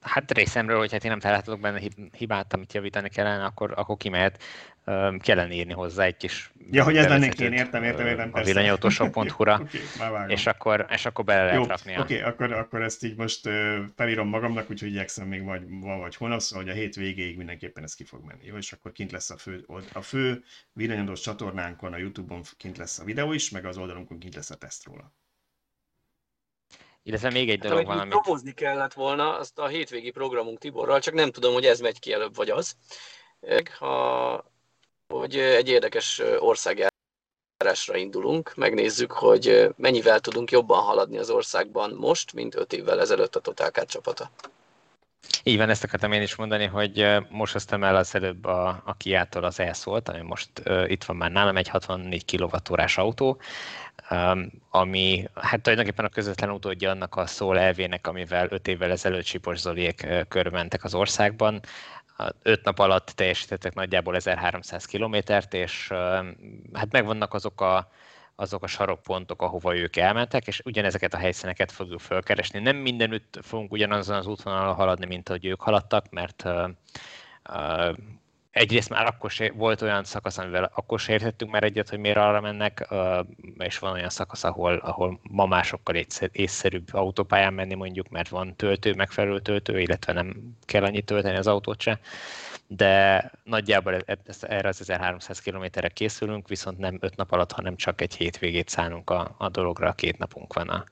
Hát 0.01 0.31
részemről, 0.31 0.77
hogy 0.77 0.91
hát 0.91 1.03
én 1.03 1.09
nem 1.09 1.19
találhatok 1.19 1.59
benne 1.59 1.81
hibát, 2.11 2.53
amit 2.53 2.73
javítani 2.73 3.09
kellene, 3.09 3.45
akkor, 3.45 3.73
akkor 3.75 3.97
kimehet 3.97 4.43
kellene 5.19 5.53
írni 5.53 5.73
hozzá 5.73 6.03
egy 6.03 6.17
kis... 6.17 6.51
Ja, 6.71 6.83
hogy 6.83 6.97
ez 6.97 7.07
lennék 7.07 7.39
én, 7.39 7.53
értem, 7.53 7.83
értem, 7.83 8.05
értem. 8.05 8.29
A 8.33 8.43
villanyautósok.hu-ra, 8.43 9.53
okay, 9.53 9.81
és, 10.27 10.45
akkor, 10.47 10.85
és 10.89 11.05
akkor 11.05 11.25
bele 11.25 11.43
lehet 11.43 11.59
Jó, 11.59 11.65
rakni. 11.65 11.99
Oké, 11.99 12.01
okay, 12.01 12.29
akkor, 12.29 12.51
akkor 12.51 12.81
ezt 12.81 13.03
így 13.03 13.15
most 13.15 13.49
felírom 13.95 14.27
magamnak, 14.27 14.69
úgyhogy 14.69 14.89
igyekszem 14.89 15.27
még 15.27 15.43
vagy, 15.43 15.61
vagy 15.99 16.15
holnap, 16.15 16.39
szóval 16.39 16.65
hogy 16.65 16.73
a 16.73 16.75
hét 16.75 16.95
végéig 16.95 17.38
mindenképpen 17.38 17.83
ez 17.83 17.95
ki 17.95 18.03
fog 18.03 18.23
menni. 18.23 18.45
Jó, 18.45 18.57
és 18.57 18.71
akkor 18.71 18.91
kint 18.91 19.11
lesz 19.11 19.29
a 19.29 19.38
fő, 19.38 19.65
a 19.93 20.01
fő 20.01 20.43
villanyadós 20.73 21.19
csatornánkon, 21.19 21.93
a 21.93 21.97
Youtube-on 21.97 22.41
kint 22.57 22.77
lesz 22.77 22.99
a 22.99 23.03
videó 23.03 23.33
is, 23.33 23.49
meg 23.49 23.65
az 23.65 23.77
oldalunkon 23.77 24.19
kint 24.19 24.35
lesz 24.35 24.49
a 24.49 24.55
teszt 24.55 24.85
róla. 24.85 25.13
Illetve 27.03 27.29
még 27.29 27.49
egy 27.49 27.59
hát, 27.61 27.69
dolog 27.69 27.85
van, 27.85 27.99
amit... 27.99 28.11
Promózni 28.11 28.51
kellett 28.51 28.93
volna 28.93 29.38
azt 29.38 29.59
a 29.59 29.67
hétvégi 29.67 30.11
programunk 30.11 30.59
Tiborral, 30.59 30.99
csak 30.99 31.13
nem 31.13 31.31
tudom, 31.31 31.53
hogy 31.53 31.65
ez 31.65 31.79
megy 31.79 31.99
ki 31.99 32.13
előbb, 32.13 32.35
vagy 32.35 32.49
az. 32.49 32.75
Ha 33.77 34.55
hogy 35.08 35.38
egy 35.38 35.70
érdekes 35.70 36.22
országjárásra 36.39 37.95
indulunk, 37.95 38.55
megnézzük, 38.55 39.12
hogy 39.12 39.70
mennyivel 39.78 40.20
tudunk 40.20 40.51
jobban 40.51 40.84
haladni 40.84 41.18
az 41.18 41.30
országban 41.30 41.93
most, 41.93 42.34
mint 42.34 42.55
öt 42.55 42.74
évvel 42.74 42.99
ezelőtt 42.99 43.36
a 43.36 43.39
Total 43.39 43.72
csapata. 43.72 44.32
Így 45.43 45.58
van, 45.58 45.70
ezt 45.70 45.84
akartam 45.84 46.12
én 46.12 46.22
is 46.22 46.36
mondani, 46.36 46.66
hogy 46.66 47.08
most 47.30 47.53
hoztam 47.53 47.84
el 47.84 47.95
az 47.95 48.16
előbb 48.16 48.45
a, 48.45 48.82
a 48.86 48.93
Kiától 48.97 49.43
az 49.43 49.60
elszólt, 49.60 50.10
ami 50.10 50.22
most 50.22 50.49
uh, 50.66 50.91
itt 50.91 51.03
van 51.03 51.16
már 51.16 51.32
nálam, 51.32 51.58
egy 51.58 51.68
64 51.68 52.26
kWh 52.26 52.97
autó, 52.97 53.41
um, 54.10 54.51
ami 54.70 55.30
hát 55.34 55.62
tulajdonképpen 55.62 56.05
a 56.05 56.10
közvetlen 56.10 56.49
utódja 56.49 56.89
annak 56.89 57.16
a 57.16 57.26
szól 57.26 57.60
elvének, 57.60 58.08
amivel 58.08 58.47
5 58.49 58.68
évvel 58.68 58.91
ezelőtt 58.91 59.26
Sipos 59.26 59.60
Zoliék 59.60 60.08
körbentek 60.28 60.84
az 60.84 60.95
országban 60.95 61.62
öt 62.41 62.63
nap 62.63 62.80
alatt 62.80 63.05
teljesítettek 63.05 63.74
nagyjából 63.74 64.15
1300 64.15 64.86
kilométert, 64.86 65.53
és 65.53 65.88
hát 66.74 66.91
megvannak 66.91 67.34
azok 67.34 67.61
a, 67.61 67.91
azok 68.36 68.63
a 68.63 68.68
sarokpontok, 68.68 69.41
ahova 69.41 69.76
ők 69.76 69.95
elmentek, 69.95 70.47
és 70.47 70.61
ugyanezeket 70.65 71.13
a 71.13 71.18
helyszíneket 71.18 71.72
fogjuk 71.72 71.99
felkeresni. 71.99 72.59
Nem 72.59 72.76
mindenütt 72.76 73.39
fogunk 73.41 73.72
ugyanazon 73.72 74.15
az 74.15 74.28
útvonalon 74.28 74.74
haladni, 74.74 75.05
mint 75.05 75.30
ahogy 75.30 75.45
ők 75.45 75.61
haladtak, 75.61 76.09
mert 76.09 76.43
egyrészt 78.52 78.89
már 78.89 79.06
akkor 79.06 79.32
se, 79.32 79.52
volt 79.52 79.82
olyan 79.82 80.04
szakasz, 80.04 80.38
amivel 80.38 80.72
akkor 80.74 81.00
se 81.00 81.14
értettünk 81.14 81.52
már 81.52 81.64
egyet, 81.64 81.89
hogy 81.89 82.00
miért 82.00 82.18
arra 82.18 82.41
mennek, 82.41 82.88
és 83.58 83.80
van 83.80 83.93
olyan 83.93 84.10
szakasz, 84.10 84.43
ahol, 84.43 84.76
ahol 84.76 85.20
ma 85.24 85.45
másokkal 85.45 85.95
észszerűbb 86.32 86.88
autópályán 86.91 87.54
menni 87.54 87.74
mondjuk, 87.74 88.10
mert 88.10 88.30
van 88.30 88.56
töltő, 88.56 88.93
megfelelő 88.93 89.39
töltő, 89.39 89.80
illetve 89.80 90.14
nem 90.14 90.36
kell 90.66 90.84
annyit 90.84 91.06
tölteni 91.06 91.38
az 91.38 91.48
autót 91.48 91.82
se. 91.82 92.00
De 92.68 93.32
nagyjából 93.43 93.95
e- 93.95 94.03
e- 94.05 94.34
erre 94.41 94.68
az 94.68 94.80
1300 94.82 95.39
kilométerre 95.39 95.88
készülünk, 95.88 96.47
viszont 96.47 96.78
nem 96.78 96.97
öt 96.99 97.15
nap 97.15 97.32
alatt, 97.32 97.51
hanem 97.51 97.76
csak 97.76 98.01
egy 98.01 98.15
hétvégét 98.15 98.70
szánunk 98.70 99.09
a, 99.09 99.36
a 99.38 99.49
dologra, 99.49 99.93
két 99.93 100.18
napunk 100.18 100.53
van 100.53 100.70
a, 100.70 100.84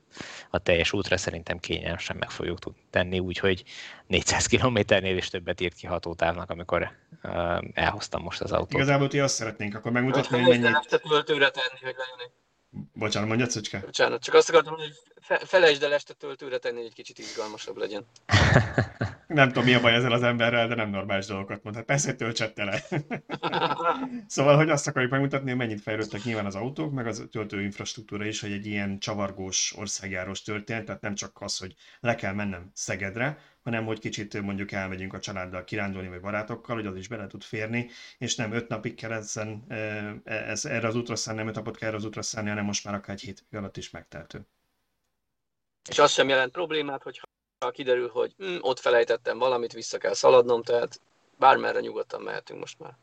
a 0.50 0.58
teljes 0.58 0.94
útra, 0.94 1.18
szerintem 1.18 1.60
kényelmesen 1.60 2.16
meg 2.18 2.30
fogjuk 2.30 2.60
tudni 2.60 2.82
tenni, 2.90 3.20
úgyhogy 3.20 3.64
400 4.08 4.46
kilométernél 4.46 5.18
is 5.18 5.30
többet 5.30 5.62
írt 5.62 5.74
ki 5.74 5.88
hatótávnak, 5.88 6.50
amikor 6.50 6.92
uh, 7.24 7.64
elhoztam 7.74 8.22
most 8.22 8.42
az 8.42 8.52
autót. 8.52 8.74
Igazából 8.74 9.08
ti 9.08 9.20
azt 9.20 9.36
szeretnénk 9.36 9.76
akkor 9.76 9.92
megmutatni, 9.92 10.42
hogy 10.42 10.60
mennyit... 10.60 11.02
töltőre 11.10 11.50
tenni, 11.50 11.80
hogy 11.82 11.96
lejön 11.98 12.32
Bocsánat, 12.94 13.28
mondja, 13.28 13.46
Cöcske? 13.46 13.80
Bocsánat, 13.80 14.24
csak 14.24 14.36
azt 14.36 14.50
akartam, 14.50 14.76
hogy 14.76 14.94
felejtsd 15.46 15.84
el 15.84 15.94
este 15.94 16.14
töltőre 16.14 16.58
tenni, 16.58 16.78
hogy 16.78 16.86
egy 16.86 16.94
kicsit 16.94 17.20
izgalmasabb 17.20 17.78
legyen. 17.78 18.06
nem 19.28 19.48
tudom, 19.48 19.64
mi 19.64 19.74
a 19.74 19.82
baj 19.82 19.94
ezzel 19.94 20.12
az 20.12 20.24
emberrel, 20.24 20.68
de 20.68 20.76
nem 20.76 20.90
normális 20.90 21.26
dolgokat 21.26 21.64
mond. 21.64 21.76
Hát 21.76 21.86
persze, 21.86 22.14
töltsette 22.14 22.64
le. 22.64 22.84
szóval, 24.28 24.56
hogy 24.56 24.70
azt 24.70 24.88
akarjuk 24.88 25.12
megmutatni, 25.12 25.50
hogy 25.50 25.58
mennyit 25.58 25.82
fejlődtek 25.82 26.24
nyilván 26.24 26.46
az 26.46 26.56
autók, 26.56 26.94
meg 26.94 27.08
az 27.08 27.28
töltő 27.32 27.62
infrastruktúra 27.62 28.26
is, 28.26 28.42
hogy 28.42 28.52
egy 28.52 28.66
ilyen 28.66 29.00
csavargós 29.00 29.74
országjárós 29.78 30.42
történet, 30.42 30.86
tehát 30.86 31.02
nem 31.02 31.16
csak 31.16 31.38
az, 31.42 31.58
hogy 31.58 31.76
le 32.00 32.16
kell 32.16 32.34
mennem 32.34 32.72
Szegedre, 32.74 33.38
hanem 33.66 33.86
hogy 33.86 34.00
kicsit 34.00 34.42
mondjuk 34.42 34.72
elmegyünk 34.72 35.14
a 35.14 35.20
családdal 35.20 35.64
kirándulni, 35.64 36.08
vagy 36.08 36.22
barátokkal, 36.22 36.76
hogy 36.76 36.86
az 36.86 36.96
is 36.96 37.08
bele 37.08 37.28
tud 37.28 37.44
férni, 37.44 37.90
és 38.18 38.36
nem 38.36 38.52
öt 38.52 38.68
napig 38.68 38.96
kell 38.96 39.12
ezen, 39.12 39.66
ez, 40.24 40.66
erre 40.66 40.88
az 40.88 40.96
útra 40.96 41.16
szállni, 41.16 41.40
nem 41.40 41.50
öt 41.50 41.56
napot 41.56 41.78
kell 41.78 41.88
erre 41.88 41.98
az 41.98 42.06
útra 42.06 42.22
szállni, 42.22 42.50
hanem 42.50 42.66
most 42.66 42.84
már 42.86 42.94
akár 42.94 43.16
egy 43.16 43.22
hét 43.22 43.46
alatt 43.52 43.78
is 43.78 43.90
megteltő. 43.90 44.48
És 45.90 46.00
az 46.00 46.12
sem 46.12 46.30
jelent 46.30 46.52
problémát, 46.52 47.04
hogy 47.04 47.22
ha 47.60 47.72
kiderül, 47.72 48.10
hogy 48.10 48.34
hm, 48.38 48.58
ott 48.60 48.80
felejtettem 48.80 49.38
valamit, 49.38 49.74
vissza 49.74 49.98
kell 49.98 50.14
szaladnom, 50.14 50.64
tehát 50.64 51.02
bármerre 51.38 51.80
nyugodtan 51.80 52.22
mehetünk 52.22 52.60
most 52.60 52.80
már. 52.80 52.98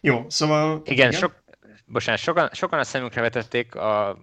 Jó, 0.00 0.24
szóval... 0.28 0.82
Igen, 0.84 1.08
igen? 1.08 1.20
Sok, 1.20 1.42
bocsánat, 1.86 2.20
sokan, 2.20 2.50
sokan 2.52 2.78
a 2.78 2.84
szemünkre 2.84 3.20
vetették 3.20 3.74
a 3.74 4.18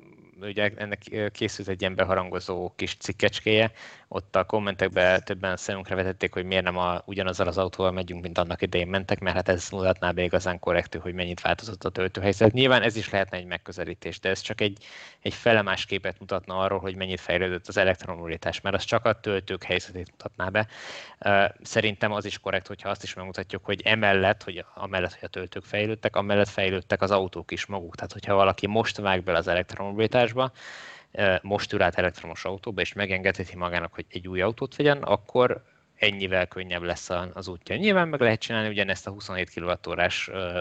ugye 0.47 0.71
ennek 0.75 1.29
készült 1.31 1.67
egy 1.67 1.81
ilyen 1.81 1.95
beharangozó 1.95 2.73
kis 2.75 2.95
cikkecskéje, 2.95 3.71
ott 4.13 4.35
a 4.35 4.43
kommentekben 4.43 5.23
többen 5.23 5.57
szemünkre 5.57 5.95
vetették, 5.95 6.33
hogy 6.33 6.45
miért 6.45 6.63
nem 6.63 6.77
a, 6.77 7.01
ugyanazzal 7.05 7.47
az 7.47 7.57
autóval 7.57 7.91
megyünk, 7.91 8.21
mint 8.21 8.37
annak 8.37 8.61
idején 8.61 8.87
mentek, 8.87 9.19
mert 9.19 9.35
hát 9.35 9.49
ez 9.49 9.69
mutatná 9.69 10.11
be 10.11 10.23
igazán 10.23 10.59
korrektű, 10.59 10.99
hogy 10.99 11.13
mennyit 11.13 11.41
változott 11.41 11.83
a 11.83 11.89
töltőhelyzet. 11.89 12.51
Nyilván 12.51 12.81
ez 12.81 12.95
is 12.95 13.09
lehetne 13.09 13.37
egy 13.37 13.45
megközelítés, 13.45 14.19
de 14.19 14.29
ez 14.29 14.41
csak 14.41 14.61
egy, 14.61 14.85
egy 15.21 15.33
felemás 15.33 15.85
képet 15.85 16.19
mutatna 16.19 16.57
arról, 16.57 16.79
hogy 16.79 16.95
mennyit 16.95 17.19
fejlődött 17.19 17.67
az 17.67 17.77
elektromobilitás, 17.77 18.61
mert 18.61 18.75
az 18.75 18.83
csak 18.83 19.05
a 19.05 19.19
töltők 19.19 19.63
helyzetét 19.63 20.11
mutatná 20.11 20.49
be. 20.49 20.67
Szerintem 21.61 22.11
az 22.11 22.25
is 22.25 22.39
korrekt, 22.39 22.67
hogyha 22.67 22.89
azt 22.89 23.03
is 23.03 23.13
megmutatjuk, 23.13 23.65
hogy 23.65 23.81
emellett, 23.83 24.43
hogy 24.43 24.65
amellett, 24.73 25.13
hogy 25.13 25.23
a 25.23 25.27
töltők 25.27 25.63
fejlődtek, 25.63 26.15
amellett 26.15 26.49
fejlődtek 26.49 27.01
az 27.01 27.11
autók 27.11 27.51
is 27.51 27.65
maguk. 27.65 27.95
Tehát, 27.95 28.13
hogyha 28.13 28.35
valaki 28.35 28.67
most 28.67 28.97
vág 28.97 29.23
bele 29.23 29.37
az 29.37 29.47
elektromobilitásba, 30.31 30.51
most 31.41 31.73
ül 31.73 31.81
át 31.81 31.95
elektromos 31.95 32.45
autóba, 32.45 32.81
és 32.81 32.93
megengedheti 32.93 33.55
magának, 33.55 33.93
hogy 33.93 34.05
egy 34.09 34.27
új 34.27 34.41
autót 34.41 34.75
vegyen, 34.75 34.97
akkor 34.97 35.63
ennyivel 35.95 36.47
könnyebb 36.47 36.83
lesz 36.83 37.09
az 37.33 37.47
útja. 37.47 37.75
Nyilván 37.75 38.07
meg 38.07 38.19
lehet 38.19 38.39
csinálni 38.39 38.67
ugyanezt 38.67 39.07
a 39.07 39.11
27 39.11 39.53
kWh 39.53 40.07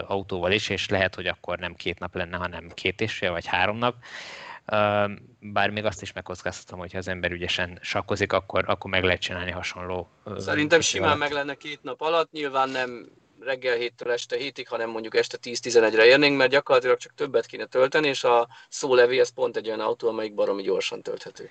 autóval 0.07 0.51
is, 0.51 0.69
és 0.69 0.89
lehet, 0.89 1.15
hogy 1.15 1.27
akkor 1.27 1.59
nem 1.59 1.75
két 1.75 1.99
nap 1.99 2.15
lenne, 2.15 2.37
hanem 2.37 2.69
két 2.73 3.01
és 3.01 3.13
fél 3.13 3.31
vagy 3.31 3.45
három 3.45 3.77
nap. 3.77 3.95
Bár 5.39 5.69
még 5.69 5.85
azt 5.85 6.01
is 6.01 6.13
megkockáztatom, 6.13 6.79
hogy 6.79 6.91
ha 6.91 6.97
az 6.97 7.07
ember 7.07 7.31
ügyesen 7.31 7.79
sakkozik, 7.81 8.33
akkor, 8.33 8.63
akkor 8.67 8.91
meg 8.91 9.03
lehet 9.03 9.21
csinálni 9.21 9.51
hasonló. 9.51 10.09
Szerintem 10.37 10.79
simán 10.79 11.17
meg 11.17 11.31
lenne 11.31 11.55
két 11.55 11.83
nap 11.83 12.01
alatt, 12.01 12.31
nyilván 12.31 12.69
nem 12.69 13.11
reggel 13.43 13.75
héttől 13.75 14.11
este 14.11 14.37
hétig, 14.37 14.67
hanem 14.67 14.89
mondjuk 14.89 15.15
este 15.15 15.37
10-11-re 15.43 16.05
érnénk, 16.05 16.37
mert 16.37 16.51
gyakorlatilag 16.51 16.97
csak 16.97 17.13
többet 17.15 17.45
kéne 17.45 17.65
tölteni, 17.65 18.07
és 18.07 18.23
a 18.23 18.47
szólevi 18.69 19.19
ez 19.19 19.29
pont 19.29 19.57
egy 19.57 19.67
olyan 19.67 19.79
autó, 19.79 20.07
amelyik 20.07 20.33
baromi 20.33 20.61
gyorsan 20.61 21.01
tölthető. 21.01 21.49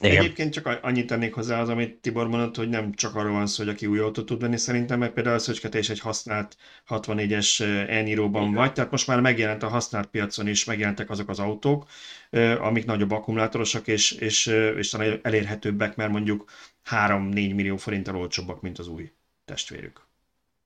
Igen. 0.00 0.16
Egyébként 0.16 0.52
csak 0.52 0.66
annyit 0.82 1.06
tennék 1.06 1.34
hozzá 1.34 1.60
az, 1.60 1.68
amit 1.68 1.94
Tibor 1.96 2.28
mondott, 2.28 2.56
hogy 2.56 2.68
nem 2.68 2.92
csak 2.92 3.14
arról 3.14 3.32
van 3.32 3.46
szó, 3.46 3.64
hogy 3.64 3.72
aki 3.72 3.86
új 3.86 3.98
autót 3.98 4.26
tud 4.26 4.40
venni 4.40 4.56
szerintem, 4.56 4.98
mert 4.98 5.12
például 5.12 5.36
a 5.36 5.38
Szöcske 5.38 5.78
is 5.78 5.88
egy 5.88 6.00
használt 6.00 6.56
64-es 6.88 7.60
elnyíróban 7.88 8.52
vagy, 8.52 8.72
tehát 8.72 8.90
most 8.90 9.06
már 9.06 9.20
megjelent 9.20 9.62
a 9.62 9.68
használt 9.68 10.06
piacon 10.06 10.48
is, 10.48 10.64
megjelentek 10.64 11.10
azok 11.10 11.28
az 11.28 11.38
autók, 11.38 11.86
amik 12.58 12.84
nagyobb 12.84 13.10
akkumulátorosak 13.10 13.86
és, 13.86 14.10
és, 14.10 14.46
és 14.76 14.94
elérhetőbbek, 15.22 15.96
mert 15.96 16.10
mondjuk 16.10 16.50
3-4 16.90 17.32
millió 17.32 17.76
forinttal 17.76 18.16
olcsóbbak, 18.16 18.60
mint 18.60 18.78
az 18.78 18.88
új 18.88 19.12
testvérük. 19.44 20.05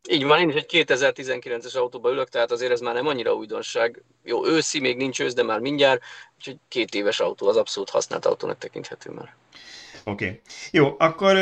Így 0.09 0.25
van, 0.25 0.41
én 0.41 0.49
is 0.49 0.55
egy 0.55 0.87
2019-es 0.87 1.77
autóba 1.77 2.11
ülök, 2.11 2.29
tehát 2.29 2.51
azért 2.51 2.73
ez 2.73 2.81
már 2.81 2.95
nem 2.95 3.07
annyira 3.07 3.35
újdonság. 3.35 4.03
Jó, 4.23 4.47
őszi, 4.47 4.81
még 4.81 4.97
nincs 4.97 5.21
ősz, 5.21 5.35
de 5.35 5.43
már 5.43 5.61
mindjárt, 5.61 6.03
úgyhogy 6.37 6.57
két 6.69 6.95
éves 6.95 7.21
autó 7.21 7.49
az 7.49 7.57
abszolút 7.57 7.91
használt 7.91 8.27
autónak 8.27 8.59
tekinthető 8.59 9.11
már. 9.11 9.37
Oké. 10.05 10.25
Okay. 10.25 10.41
Jó, 10.71 10.95
akkor 10.99 11.37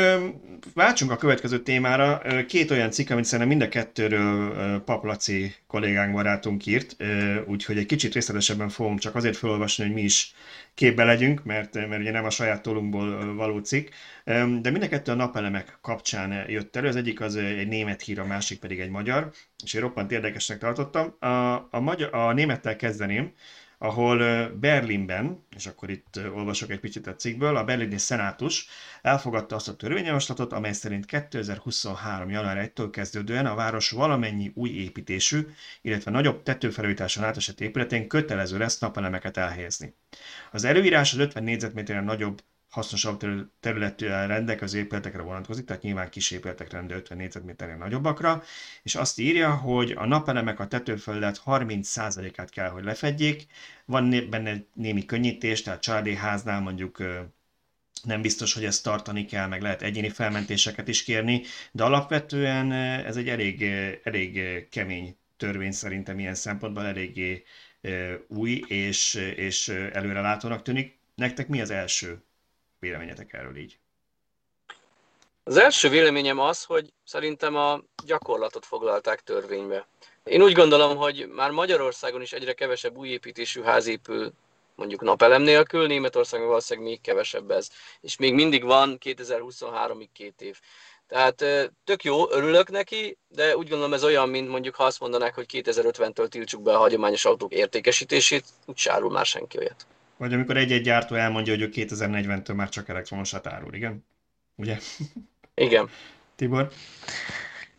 váltsunk 0.73 1.11
a 1.11 1.15
következő 1.15 1.59
témára. 1.61 2.21
Két 2.47 2.71
olyan 2.71 2.91
cikk, 2.91 3.09
amit 3.09 3.25
szerintem 3.25 3.47
mind 3.47 3.61
a 3.61 3.69
kettőről 3.69 4.79
Paplaci 4.83 5.55
kollégánk 5.67 6.13
barátunk 6.13 6.65
írt, 6.65 6.95
úgyhogy 7.45 7.77
egy 7.77 7.85
kicsit 7.85 8.13
részletesebben 8.13 8.69
fogom 8.69 8.97
csak 8.97 9.15
azért 9.15 9.37
felolvasni, 9.37 9.83
hogy 9.83 9.93
mi 9.93 10.01
is 10.01 10.33
képbe 10.73 11.03
legyünk, 11.03 11.43
mert, 11.43 11.73
mert 11.73 12.01
ugye 12.01 12.11
nem 12.11 12.25
a 12.25 12.29
saját 12.29 12.61
tolunkból 12.61 13.35
való 13.35 13.59
cikk. 13.59 13.89
De 14.61 14.69
mind 14.69 14.83
a 14.83 14.87
kettő 14.87 15.11
a 15.11 15.15
napelemek 15.15 15.77
kapcsán 15.81 16.49
jött 16.49 16.75
elő. 16.75 16.87
Az 16.87 16.95
egyik 16.95 17.21
az 17.21 17.35
egy 17.35 17.67
német 17.67 18.01
hír, 18.01 18.19
a 18.19 18.25
másik 18.25 18.59
pedig 18.59 18.79
egy 18.79 18.89
magyar, 18.89 19.31
és 19.63 19.73
én 19.73 19.81
roppant 19.81 20.11
érdekesnek 20.11 20.57
tartottam. 20.57 21.15
A, 21.19 21.27
a, 21.71 21.79
magyar, 21.79 22.13
a 22.13 22.33
némettel 22.33 22.75
kezdeném 22.75 23.33
ahol 23.81 24.47
Berlinben, 24.49 25.45
és 25.55 25.67
akkor 25.67 25.89
itt 25.89 26.19
olvasok 26.33 26.69
egy 26.69 26.79
picit 26.79 27.07
a 27.07 27.15
cikkből, 27.15 27.55
a 27.55 27.63
berlini 27.63 27.97
szenátus 27.97 28.67
elfogadta 29.01 29.55
azt 29.55 29.67
a 29.67 29.75
törvényjavaslatot, 29.75 30.53
amely 30.53 30.73
szerint 30.73 31.05
2023. 31.05 32.29
január 32.29 32.71
1-től 32.75 32.87
kezdődően 32.91 33.45
a 33.45 33.55
város 33.55 33.89
valamennyi 33.89 34.51
új 34.55 34.69
építésű, 34.69 35.47
illetve 35.81 36.11
nagyobb 36.11 36.43
tetőfelújításon 36.43 37.23
átesett 37.23 37.61
épületén 37.61 38.07
kötelező 38.07 38.57
lesz 38.57 38.79
napelemeket 38.79 39.37
elhelyezni. 39.37 39.93
Az 40.51 40.63
előírás 40.63 41.13
az 41.13 41.19
50 41.19 41.43
négyzetméteren 41.43 42.03
nagyobb 42.03 42.41
hasznosabb 42.69 43.19
területtel 43.59 44.27
rendelkező 44.27 44.77
épületekre 44.79 45.21
vonatkozik, 45.21 45.65
tehát 45.65 45.81
nyilván 45.81 46.09
kis 46.09 46.31
épületekre, 46.31 46.81
de 46.81 46.95
50 46.95 47.17
négyzetméternél 47.17 47.77
nagyobbakra, 47.77 48.43
és 48.83 48.95
azt 48.95 49.19
írja, 49.19 49.55
hogy 49.55 49.91
a 49.91 50.05
napelemek 50.05 50.59
a 50.59 50.67
tetőföldet 50.67 51.41
30%-át 51.45 52.49
kell, 52.49 52.69
hogy 52.69 52.83
lefedjék, 52.83 53.45
van 53.85 54.27
benne 54.29 54.63
némi 54.73 55.05
könnyítés, 55.05 55.61
tehát 55.61 55.81
családi 55.81 56.15
háznál 56.15 56.61
mondjuk 56.61 57.03
nem 58.03 58.21
biztos, 58.21 58.53
hogy 58.53 58.65
ezt 58.65 58.83
tartani 58.83 59.25
kell, 59.25 59.47
meg 59.47 59.61
lehet 59.61 59.81
egyéni 59.81 60.09
felmentéseket 60.09 60.87
is 60.87 61.03
kérni, 61.03 61.41
de 61.71 61.83
alapvetően 61.83 62.71
ez 62.71 63.15
egy 63.17 63.29
elég, 63.29 63.63
elég 64.03 64.41
kemény 64.69 65.17
törvény 65.37 65.71
szerintem 65.71 66.19
ilyen 66.19 66.35
szempontból 66.35 66.85
eléggé 66.85 67.43
új 68.27 68.63
és, 68.67 69.13
és 69.35 69.67
előrelátónak 69.69 70.61
tűnik. 70.61 70.97
Nektek 71.15 71.47
mi 71.47 71.61
az 71.61 71.69
első 71.69 72.23
véleményetek 72.79 73.33
erről 73.33 73.57
így? 73.57 73.79
Az 75.43 75.57
első 75.57 75.89
véleményem 75.89 76.39
az, 76.39 76.63
hogy 76.63 76.93
szerintem 77.03 77.55
a 77.55 77.81
gyakorlatot 78.05 78.65
foglalták 78.65 79.21
törvénybe. 79.21 79.87
Én 80.23 80.41
úgy 80.41 80.53
gondolom, 80.53 80.97
hogy 80.97 81.27
már 81.27 81.51
Magyarországon 81.51 82.21
is 82.21 82.33
egyre 82.33 82.53
kevesebb 82.53 82.97
új 82.97 83.09
építésű 83.09 83.61
ház 83.61 83.87
épül, 83.87 84.31
mondjuk 84.75 85.01
napelem 85.01 85.41
nélkül, 85.41 85.87
Németországon 85.87 86.47
valószínűleg 86.47 86.89
még 86.89 87.01
kevesebb 87.01 87.51
ez. 87.51 87.69
És 88.01 88.17
még 88.17 88.33
mindig 88.33 88.63
van 88.63 88.97
2023-ig 89.05 90.07
két 90.13 90.41
év. 90.41 90.59
Tehát 91.07 91.45
tök 91.83 92.03
jó, 92.03 92.31
örülök 92.31 92.69
neki, 92.69 93.17
de 93.27 93.57
úgy 93.57 93.69
gondolom 93.69 93.93
ez 93.93 94.03
olyan, 94.03 94.29
mint 94.29 94.49
mondjuk 94.49 94.75
ha 94.75 94.83
azt 94.83 94.99
mondanák, 94.99 95.35
hogy 95.35 95.45
2050-től 95.51 96.27
tiltsuk 96.27 96.61
be 96.61 96.73
a 96.73 96.77
hagyományos 96.77 97.25
autók 97.25 97.53
értékesítését, 97.53 98.45
úgy 98.65 98.77
sárul 98.77 99.11
már 99.11 99.25
senki 99.25 99.57
olyat. 99.57 99.87
Vagy 100.19 100.33
amikor 100.33 100.57
egy-egy 100.57 100.81
gyártó 100.81 101.15
elmondja, 101.15 101.53
hogy 101.53 101.61
ő 101.61 101.69
2040-től 101.73 102.55
már 102.55 102.69
csak 102.69 102.89
elektromosat 102.89 103.47
árul, 103.47 103.73
igen? 103.73 104.05
Ugye? 104.55 104.77
Igen. 105.55 105.89
Tibor? 106.35 106.71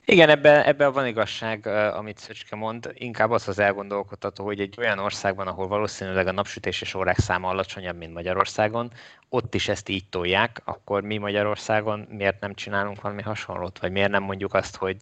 Igen, 0.04 0.28
ebben 0.28 0.62
ebbe 0.62 0.88
van 0.88 1.06
igazság, 1.06 1.66
amit 1.66 2.18
Szöcske 2.18 2.56
mond. 2.56 2.90
Inkább 2.94 3.30
az 3.30 3.48
az 3.48 3.58
elgondolkodható, 3.58 4.44
hogy 4.44 4.60
egy 4.60 4.74
olyan 4.78 4.98
országban, 4.98 5.46
ahol 5.46 5.66
valószínűleg 5.66 6.26
a 6.26 6.32
napsütési 6.32 6.98
órák 6.98 7.18
száma 7.18 7.48
alacsonyabb, 7.48 7.96
mint 7.96 8.12
Magyarországon, 8.12 8.92
ott 9.28 9.54
is 9.54 9.68
ezt 9.68 9.88
így 9.88 10.08
tolják, 10.08 10.62
akkor 10.64 11.02
mi 11.02 11.18
Magyarországon 11.18 12.06
miért 12.10 12.40
nem 12.40 12.54
csinálunk 12.54 13.00
valami 13.00 13.22
hasonlót? 13.22 13.78
Vagy 13.78 13.92
miért 13.92 14.10
nem 14.10 14.22
mondjuk 14.22 14.54
azt, 14.54 14.76
hogy 14.76 14.96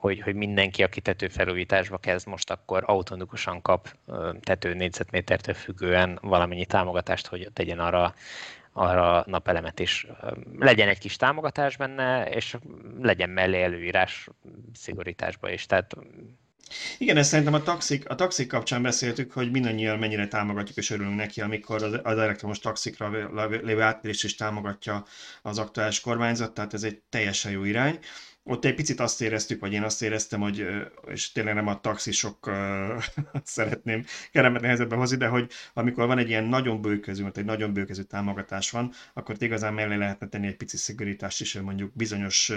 hogy, 0.00 0.20
hogy 0.20 0.34
mindenki, 0.34 0.82
aki 0.82 1.00
tetőfelújításba 1.00 1.98
kezd, 1.98 2.26
most 2.26 2.50
akkor 2.50 2.82
automatikusan 2.86 3.62
kap 3.62 3.96
tető 4.40 4.74
négyzetmétertől 4.74 5.54
függően 5.54 6.18
valamennyi 6.22 6.66
támogatást, 6.66 7.26
hogy 7.26 7.48
tegyen 7.52 7.78
arra 7.78 8.14
arra 8.72 9.24
napelemet 9.26 9.80
is. 9.80 10.06
Legyen 10.58 10.88
egy 10.88 10.98
kis 10.98 11.16
támogatás 11.16 11.76
benne, 11.76 12.28
és 12.30 12.56
legyen 13.00 13.30
mellé 13.30 13.62
előírás 13.62 14.28
szigorításba 14.74 15.50
is. 15.50 15.66
Tehát 15.66 15.96
igen, 16.98 17.16
ezt 17.16 17.28
szerintem 17.28 17.54
a 17.54 17.62
taxik, 17.62 18.08
a 18.08 18.14
taxik 18.14 18.48
kapcsán 18.48 18.82
beszéltük, 18.82 19.32
hogy 19.32 19.50
mindannyian 19.50 19.98
mennyire 19.98 20.28
támogatjuk 20.28 20.76
és 20.76 20.90
örülünk 20.90 21.16
neki, 21.16 21.40
amikor 21.40 21.82
az, 21.82 22.00
az 22.02 22.18
elektromos 22.18 22.58
taxikra 22.58 23.10
lévő 23.48 23.80
áttérés 23.80 24.22
is 24.22 24.34
támogatja 24.34 25.04
az 25.42 25.58
aktuális 25.58 26.00
kormányzat, 26.00 26.52
tehát 26.52 26.74
ez 26.74 26.82
egy 26.82 27.02
teljesen 27.08 27.52
jó 27.52 27.64
irány 27.64 27.98
ott 28.44 28.64
egy 28.64 28.74
picit 28.74 29.00
azt 29.00 29.22
éreztük, 29.22 29.60
vagy 29.60 29.72
én 29.72 29.82
azt 29.82 30.02
éreztem, 30.02 30.40
hogy, 30.40 30.66
és 31.06 31.32
tényleg 31.32 31.54
nem 31.54 31.66
a 31.66 31.80
taxisok 31.80 32.50
szeretném 33.44 34.04
kellemet 34.32 34.60
nehezebben 34.60 34.98
hozni, 34.98 35.16
de 35.16 35.26
hogy 35.26 35.50
amikor 35.74 36.06
van 36.06 36.18
egy 36.18 36.28
ilyen 36.28 36.44
nagyon 36.44 36.80
bőkező, 36.80 37.22
mert 37.22 37.38
egy 37.38 37.44
nagyon 37.44 37.72
bőkező 37.72 38.02
támogatás 38.02 38.70
van, 38.70 38.92
akkor 39.14 39.36
igazán 39.38 39.74
mellé 39.74 39.94
lehetne 39.94 40.28
tenni 40.28 40.46
egy 40.46 40.56
pici 40.56 40.76
szigorítást 40.76 41.40
is, 41.40 41.54
mondjuk 41.54 41.92
bizonyos 41.94 42.52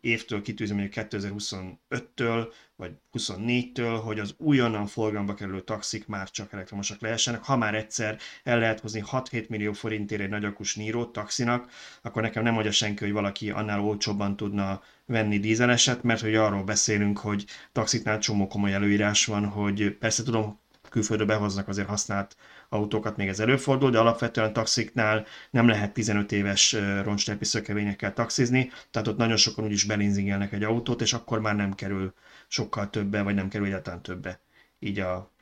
évtől 0.00 0.42
kitűzni, 0.42 0.76
mondjuk 0.76 1.06
2025-től, 1.10 2.52
vagy 2.78 2.92
24-től, 3.18 4.00
hogy 4.04 4.18
az 4.18 4.34
újonnan 4.36 4.86
forgalomba 4.86 5.34
kerülő 5.34 5.60
taxik 5.60 6.06
már 6.06 6.30
csak 6.30 6.52
elektromosak 6.52 7.00
lehessenek. 7.00 7.44
Ha 7.44 7.56
már 7.56 7.74
egyszer 7.74 8.18
el 8.42 8.58
lehet 8.58 8.80
hozni 8.80 9.04
6-7 9.12 9.48
millió 9.48 9.72
forintért 9.72 10.20
egy 10.20 10.28
nagyakus 10.28 10.74
Niro 10.74 11.04
taxinak, 11.04 11.70
akkor 12.02 12.22
nekem 12.22 12.42
nem 12.42 12.52
mondja 12.52 12.72
senki, 12.72 13.04
hogy 13.04 13.12
valaki 13.12 13.50
annál 13.50 13.80
olcsóbban 13.80 14.36
tudna 14.36 14.82
venni 15.06 15.38
dízeleset, 15.38 16.02
mert 16.02 16.20
hogy 16.20 16.34
arról 16.34 16.64
beszélünk, 16.64 17.18
hogy 17.18 17.44
taxiknál 17.72 18.18
csomó 18.18 18.46
komoly 18.46 18.72
előírás 18.72 19.26
van, 19.26 19.46
hogy 19.46 19.90
persze 19.90 20.22
tudom, 20.22 20.58
külföldre 20.88 21.26
behoznak 21.26 21.68
azért 21.68 21.88
használt 21.88 22.36
autókat, 22.68 23.16
még 23.16 23.28
ez 23.28 23.40
előfordul, 23.40 23.90
de 23.90 23.98
alapvetően 23.98 24.52
taxiknál 24.52 25.26
nem 25.50 25.68
lehet 25.68 25.92
15 25.92 26.32
éves 26.32 26.76
roncsterpi 27.02 27.44
szökevényekkel 27.44 28.12
taxizni, 28.12 28.70
tehát 28.90 29.08
ott 29.08 29.16
nagyon 29.16 29.36
sokan 29.36 29.64
úgyis 29.64 29.84
belinzingelnek 29.84 30.52
egy 30.52 30.62
autót, 30.62 31.00
és 31.00 31.12
akkor 31.12 31.40
már 31.40 31.56
nem 31.56 31.74
kerül 31.74 32.14
sokkal 32.48 32.90
többe, 32.90 33.22
vagy 33.22 33.34
nem 33.34 33.48
kerül 33.48 33.66
egyáltalán 33.66 34.02
többe 34.02 34.40
így 34.78 34.98
a, 34.98 35.32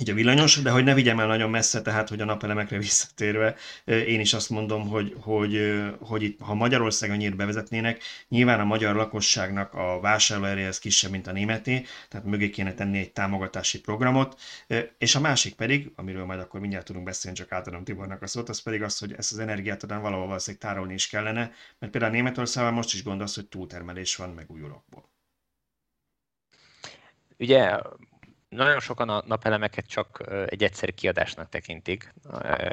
így 0.00 0.10
a 0.10 0.14
villanyos, 0.14 0.56
de 0.62 0.70
hogy 0.70 0.84
ne 0.84 0.94
vigyem 0.94 1.20
el 1.20 1.26
nagyon 1.26 1.50
messze, 1.50 1.82
tehát 1.82 2.08
hogy 2.08 2.20
a 2.20 2.24
napelemekre 2.24 2.78
visszatérve, 2.88 3.56
én 3.84 4.20
is 4.20 4.34
azt 4.34 4.50
mondom, 4.50 4.88
hogy, 4.88 5.16
hogy, 5.20 5.82
hogy 6.00 6.22
itt, 6.22 6.40
ha 6.40 6.54
Magyarországon 6.54 7.16
nyílt 7.16 7.36
bevezetnének, 7.36 8.02
nyilván 8.28 8.60
a 8.60 8.64
magyar 8.64 8.94
lakosságnak 8.94 9.74
a 9.74 10.00
vásárlóereje 10.00 10.66
ez 10.66 10.78
kisebb, 10.78 11.10
mint 11.10 11.26
a 11.26 11.32
németé, 11.32 11.84
tehát 12.08 12.26
mögé 12.26 12.50
kéne 12.50 12.74
tenni 12.74 12.98
egy 12.98 13.12
támogatási 13.12 13.80
programot, 13.80 14.40
és 14.98 15.14
a 15.14 15.20
másik 15.20 15.54
pedig, 15.54 15.92
amiről 15.94 16.24
majd 16.24 16.40
akkor 16.40 16.60
mindjárt 16.60 16.86
tudunk 16.86 17.04
beszélni, 17.04 17.36
csak 17.36 17.52
átadom 17.52 17.84
Tibornak 17.84 18.22
a 18.22 18.26
szót, 18.26 18.48
az 18.48 18.62
pedig 18.62 18.82
az, 18.82 18.98
hogy 18.98 19.12
ezt 19.12 19.32
az 19.32 19.38
energiát 19.38 19.78
talán 19.78 20.02
valahol 20.02 20.26
valószínűleg 20.26 20.66
tárolni 20.66 20.94
is 20.94 21.08
kellene, 21.08 21.52
mert 21.78 21.92
például 21.92 22.12
Németországban 22.12 22.74
most 22.74 22.94
is 22.94 23.02
gond 23.02 23.20
az, 23.20 23.34
hogy 23.34 23.46
túltermelés 23.46 24.16
van 24.16 24.30
megújulókból. 24.30 25.15
Ugye 27.38 27.78
nagyon 28.48 28.80
sokan 28.80 29.08
a 29.08 29.22
napelemeket 29.26 29.86
csak 29.86 30.22
egy 30.46 30.62
egyszerű 30.62 30.92
kiadásnak 30.92 31.48
tekintik, 31.48 32.14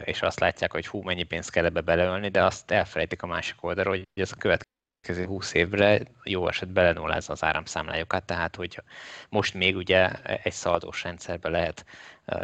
és 0.03 0.22
azt 0.22 0.39
látják, 0.39 0.72
hogy 0.72 0.88
hú, 0.88 1.01
mennyi 1.01 1.24
pénzt 1.24 1.51
kell 1.51 1.66
ebbe 1.66 1.82
beleölni, 1.82 2.30
de 2.30 2.43
azt 2.43 2.72
elfelejtik 2.72 3.22
a 3.22 3.28
másik 3.28 3.64
oldalról, 3.64 3.93
hogy 3.93 4.22
ez 4.22 4.32
a 4.32 4.36
következő 4.36 5.26
20 5.26 5.53
évre 5.53 6.01
jó 6.24 6.47
eset 6.47 6.70
belenullázza 6.70 7.32
az 7.34 7.43
áramszámlájukat, 7.43 8.26
tehát 8.26 8.55
hogy 8.55 8.82
most 9.30 9.53
még 9.53 9.76
ugye 9.76 10.09
egy 10.43 10.53
szaldós 10.53 11.03
rendszerbe 11.03 11.49
lehet 11.49 11.86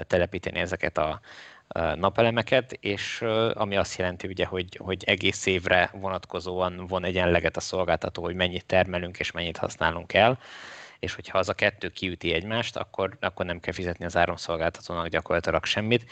telepíteni 0.08 0.60
ezeket 0.60 0.98
a 0.98 1.20
napelemeket, 1.96 2.72
és 2.72 3.22
ami 3.54 3.78
azt 3.78 3.98
jelenti 3.98 4.28
ugye, 4.28 4.46
hogy, 4.46 4.76
hogy 4.76 5.04
egész 5.04 5.46
évre 5.46 5.90
vonatkozóan 5.94 6.88
von 6.88 7.04
egyenleget 7.04 7.58
a 7.58 7.60
szolgáltató, 7.60 8.24
hogy 8.24 8.36
mennyit 8.36 8.66
termelünk 8.66 9.20
és 9.20 9.32
mennyit 9.32 9.58
használunk 9.58 10.14
el, 10.14 10.40
és 11.00 11.14
hogyha 11.16 11.38
az 11.38 11.50
a 11.50 11.54
kettő 11.54 11.90
kiüti 11.90 12.34
egymást, 12.34 12.78
akkor, 12.78 13.18
akkor 13.20 13.46
nem 13.46 13.60
kell 13.60 13.74
fizetni 13.74 14.06
az 14.06 14.18
áramszolgáltatónak 14.18 15.08
gyakorlatilag 15.08 15.66
semmit. 15.66 16.12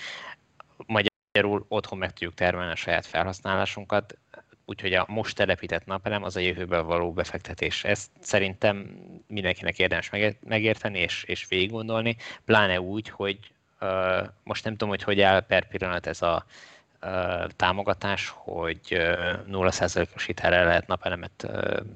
Magyarul 0.86 1.66
otthon 1.68 1.98
meg 1.98 2.10
tudjuk 2.10 2.34
termelni 2.34 2.72
a 2.72 2.76
saját 2.76 3.06
felhasználásunkat, 3.06 4.18
úgyhogy 4.66 4.94
a 4.94 5.06
most 5.08 5.36
telepített 5.36 5.86
napelem 5.86 6.24
az 6.24 6.36
a 6.36 6.40
jövőben 6.40 6.86
való 6.86 7.14
befektetés. 7.14 7.84
Ezt 7.84 8.10
szerintem 8.20 8.78
mindenkinek 9.28 9.80
érdemes 9.80 10.10
megérteni 10.42 11.00
és, 11.00 11.24
és 11.24 11.48
végig 11.48 11.72
gondolni, 11.72 12.16
pláne 12.46 12.82
úgy, 12.82 13.10
hogy 13.10 13.40
uh, 13.82 14.28
most 14.44 14.64
nem 14.64 14.74
tudom, 14.74 14.90
hogy 14.90 15.04
hogy 15.04 15.22
áll 15.22 15.40
per 15.40 15.68
pillanat 15.68 16.08
ez 16.08 16.22
a 16.22 16.46
támogatás, 17.56 18.34
hogy 18.36 18.80
0%-os 19.52 20.26
hitelre 20.26 20.64
lehet 20.64 20.88
napelemet 20.88 21.48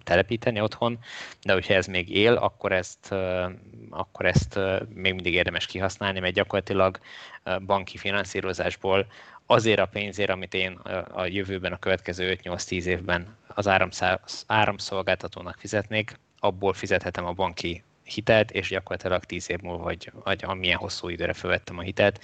telepíteni 0.04 0.62
otthon, 0.62 1.00
de 1.44 1.54
hogyha 1.54 1.74
ez 1.74 1.86
még 1.86 2.10
él, 2.16 2.34
akkor 2.34 2.72
ezt, 2.72 3.16
akkor 3.90 4.26
ezt 4.26 4.60
még 4.94 5.14
mindig 5.14 5.34
érdemes 5.34 5.66
kihasználni, 5.66 6.20
mert 6.20 6.34
gyakorlatilag 6.34 7.00
banki 7.66 7.98
finanszírozásból 7.98 9.06
azért 9.46 9.80
a 9.80 9.86
pénzért, 9.86 10.30
amit 10.30 10.54
én 10.54 10.72
a 11.14 11.26
jövőben, 11.26 11.72
a 11.72 11.80
következő 11.80 12.40
5-8-10 12.44 12.84
évben 12.84 13.36
az 13.48 13.70
áramszolgáltatónak 14.48 15.56
fizetnék, 15.60 16.20
abból 16.40 16.74
fizethetem 16.74 17.26
a 17.26 17.34
banki 17.34 17.84
hitelt, 18.12 18.52
és 18.52 18.70
gyakorlatilag 18.70 19.24
10 19.24 19.50
év 19.50 19.60
múlva, 19.60 19.84
vagy, 19.84 20.12
vagy 20.24 20.44
amilyen 20.44 20.78
hosszú 20.78 21.10
időre 21.10 21.34
felvettem 21.34 21.78
a 21.78 21.82
hitelt, 21.82 22.20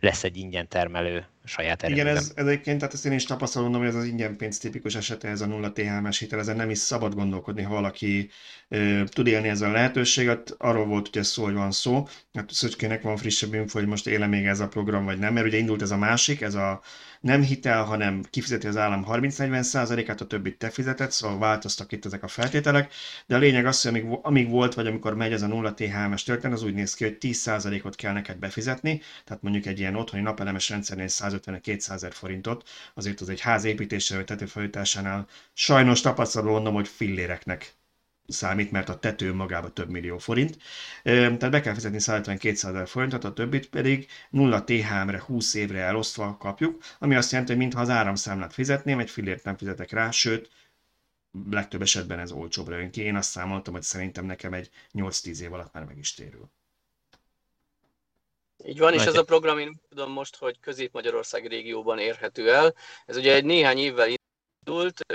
lesz 0.00 0.24
egy 0.24 0.36
ingyen 0.36 0.68
termelő 0.68 1.26
saját 1.44 1.82
erőművem. 1.82 2.06
Igen, 2.06 2.18
ez, 2.18 2.32
ez 2.34 2.46
egyébként, 2.46 2.78
tehát 2.78 2.94
ezt 2.94 3.06
én 3.06 3.12
is 3.12 3.24
tapasztalom, 3.24 3.72
hogy 3.72 3.86
ez 3.86 3.94
az 3.94 4.04
ingyen 4.04 4.36
pénz 4.36 4.58
tipikus 4.58 4.94
esete, 4.94 5.28
ez 5.28 5.40
a 5.40 5.46
nulla 5.46 5.72
THM-es 5.72 6.18
hitel, 6.18 6.38
ezen 6.38 6.56
nem 6.56 6.70
is 6.70 6.78
szabad 6.78 7.14
gondolkodni, 7.14 7.62
ha 7.62 7.74
valaki 7.74 8.30
ö, 8.68 9.02
tud 9.06 9.26
élni 9.26 9.48
ezzel 9.48 9.68
a 9.68 9.72
lehetőséget. 9.72 10.54
Arról 10.58 10.86
volt 10.86 11.08
ugye 11.08 11.22
szó, 11.22 11.44
hogy 11.44 11.54
van 11.54 11.70
szó. 11.70 12.06
Hát 12.32 12.50
Szöcskének 12.50 13.02
van 13.02 13.16
frissebb 13.16 13.54
info, 13.54 13.78
hogy 13.78 13.88
most 13.88 14.06
éle 14.06 14.26
még 14.26 14.46
ez 14.46 14.60
a 14.60 14.68
program, 14.68 15.04
vagy 15.04 15.18
nem, 15.18 15.32
mert 15.32 15.46
ugye 15.46 15.58
indult 15.58 15.82
ez 15.82 15.90
a 15.90 15.96
másik, 15.96 16.40
ez 16.40 16.54
a 16.54 16.80
nem 17.20 17.42
hitel, 17.42 17.84
hanem 17.84 18.22
kifizeti 18.30 18.66
az 18.66 18.76
állam 18.76 19.06
30-40 19.08 19.62
százalékát, 19.62 20.20
a 20.20 20.26
többit 20.26 20.58
te 20.58 20.70
fizetett, 20.70 21.10
szóval 21.10 21.38
változtak 21.38 21.92
itt 21.92 22.04
ezek 22.04 22.22
a 22.22 22.28
feltételek, 22.28 22.92
de 23.26 23.34
a 23.34 23.38
lényeg 23.38 23.66
az, 23.66 23.82
hogy 23.82 23.90
amíg, 23.90 24.18
amíg 24.22 24.48
volt, 24.48 24.74
vagy 24.74 24.86
amikor 24.86 25.14
megy 25.14 25.32
ez 25.32 25.42
a 25.42 25.46
nulla 25.46 25.74
THM-es 25.74 26.22
történet, 26.22 26.56
az 26.56 26.62
úgy 26.62 26.74
néz 26.74 26.94
ki, 26.94 27.04
hogy 27.04 27.18
10 27.18 27.36
százalékot 27.36 27.94
kell 27.94 28.12
neked 28.12 28.38
befizetni, 28.38 29.00
tehát 29.24 29.42
mondjuk 29.42 29.66
egy 29.66 29.78
ilyen 29.78 29.96
otthoni 29.96 30.22
napelemes 30.22 30.68
rendszernél 30.68 31.06
150-200 31.08 31.90
ezer 31.90 32.12
forintot, 32.12 32.68
azért 32.94 33.20
az 33.20 33.28
egy 33.28 33.40
ház 33.40 33.64
építésre 33.64 34.16
vagy 34.16 34.24
tetőfelújításánál 34.24 35.26
sajnos 35.52 36.00
tapasztalom 36.00 36.52
mondom, 36.52 36.74
hogy 36.74 36.88
filléreknek 36.88 37.77
számít, 38.28 38.70
mert 38.70 38.88
a 38.88 38.98
tető 38.98 39.34
magában 39.34 39.74
több 39.74 39.88
millió 39.90 40.18
forint. 40.18 40.56
Tehát 41.02 41.50
be 41.50 41.60
kell 41.60 41.74
fizetni 41.74 41.98
150-200 42.00 42.64
ezer 42.64 42.88
forintot, 42.88 43.24
a 43.24 43.32
többit 43.32 43.68
pedig 43.68 44.08
0 44.30 44.64
THM-re 44.64 45.20
20 45.26 45.54
évre 45.54 45.80
elosztva 45.80 46.36
kapjuk, 46.36 46.82
ami 46.98 47.14
azt 47.14 47.30
jelenti, 47.30 47.52
hogy 47.52 47.60
mintha 47.60 47.80
az 47.80 47.88
áramszámlát 47.88 48.52
fizetném, 48.52 48.98
egy 48.98 49.10
fillért 49.10 49.44
nem 49.44 49.56
fizetek 49.56 49.90
rá, 49.90 50.10
sőt, 50.10 50.50
legtöbb 51.50 51.82
esetben 51.82 52.18
ez 52.18 52.32
olcsóbbra 52.32 52.78
jön 52.78 52.90
ki. 52.90 53.00
Én 53.00 53.16
azt 53.16 53.30
számoltam, 53.30 53.72
hogy 53.72 53.82
szerintem 53.82 54.24
nekem 54.24 54.52
egy 54.52 54.70
8-10 54.94 55.38
év 55.38 55.52
alatt 55.52 55.72
már 55.72 55.84
meg 55.84 55.98
is 55.98 56.14
térül. 56.14 56.50
Így 58.64 58.78
van, 58.78 58.94
és 58.94 59.04
ez 59.04 59.14
a 59.14 59.24
program, 59.24 59.58
én 59.58 59.80
tudom 59.88 60.12
most, 60.12 60.36
hogy 60.36 60.60
Közép-Magyarország 60.60 61.46
régióban 61.46 61.98
érhető 61.98 62.52
el. 62.52 62.74
Ez 63.06 63.16
ugye 63.16 63.34
egy 63.34 63.44
néhány 63.44 63.78
évvel 63.78 64.08
indult, 64.68 65.06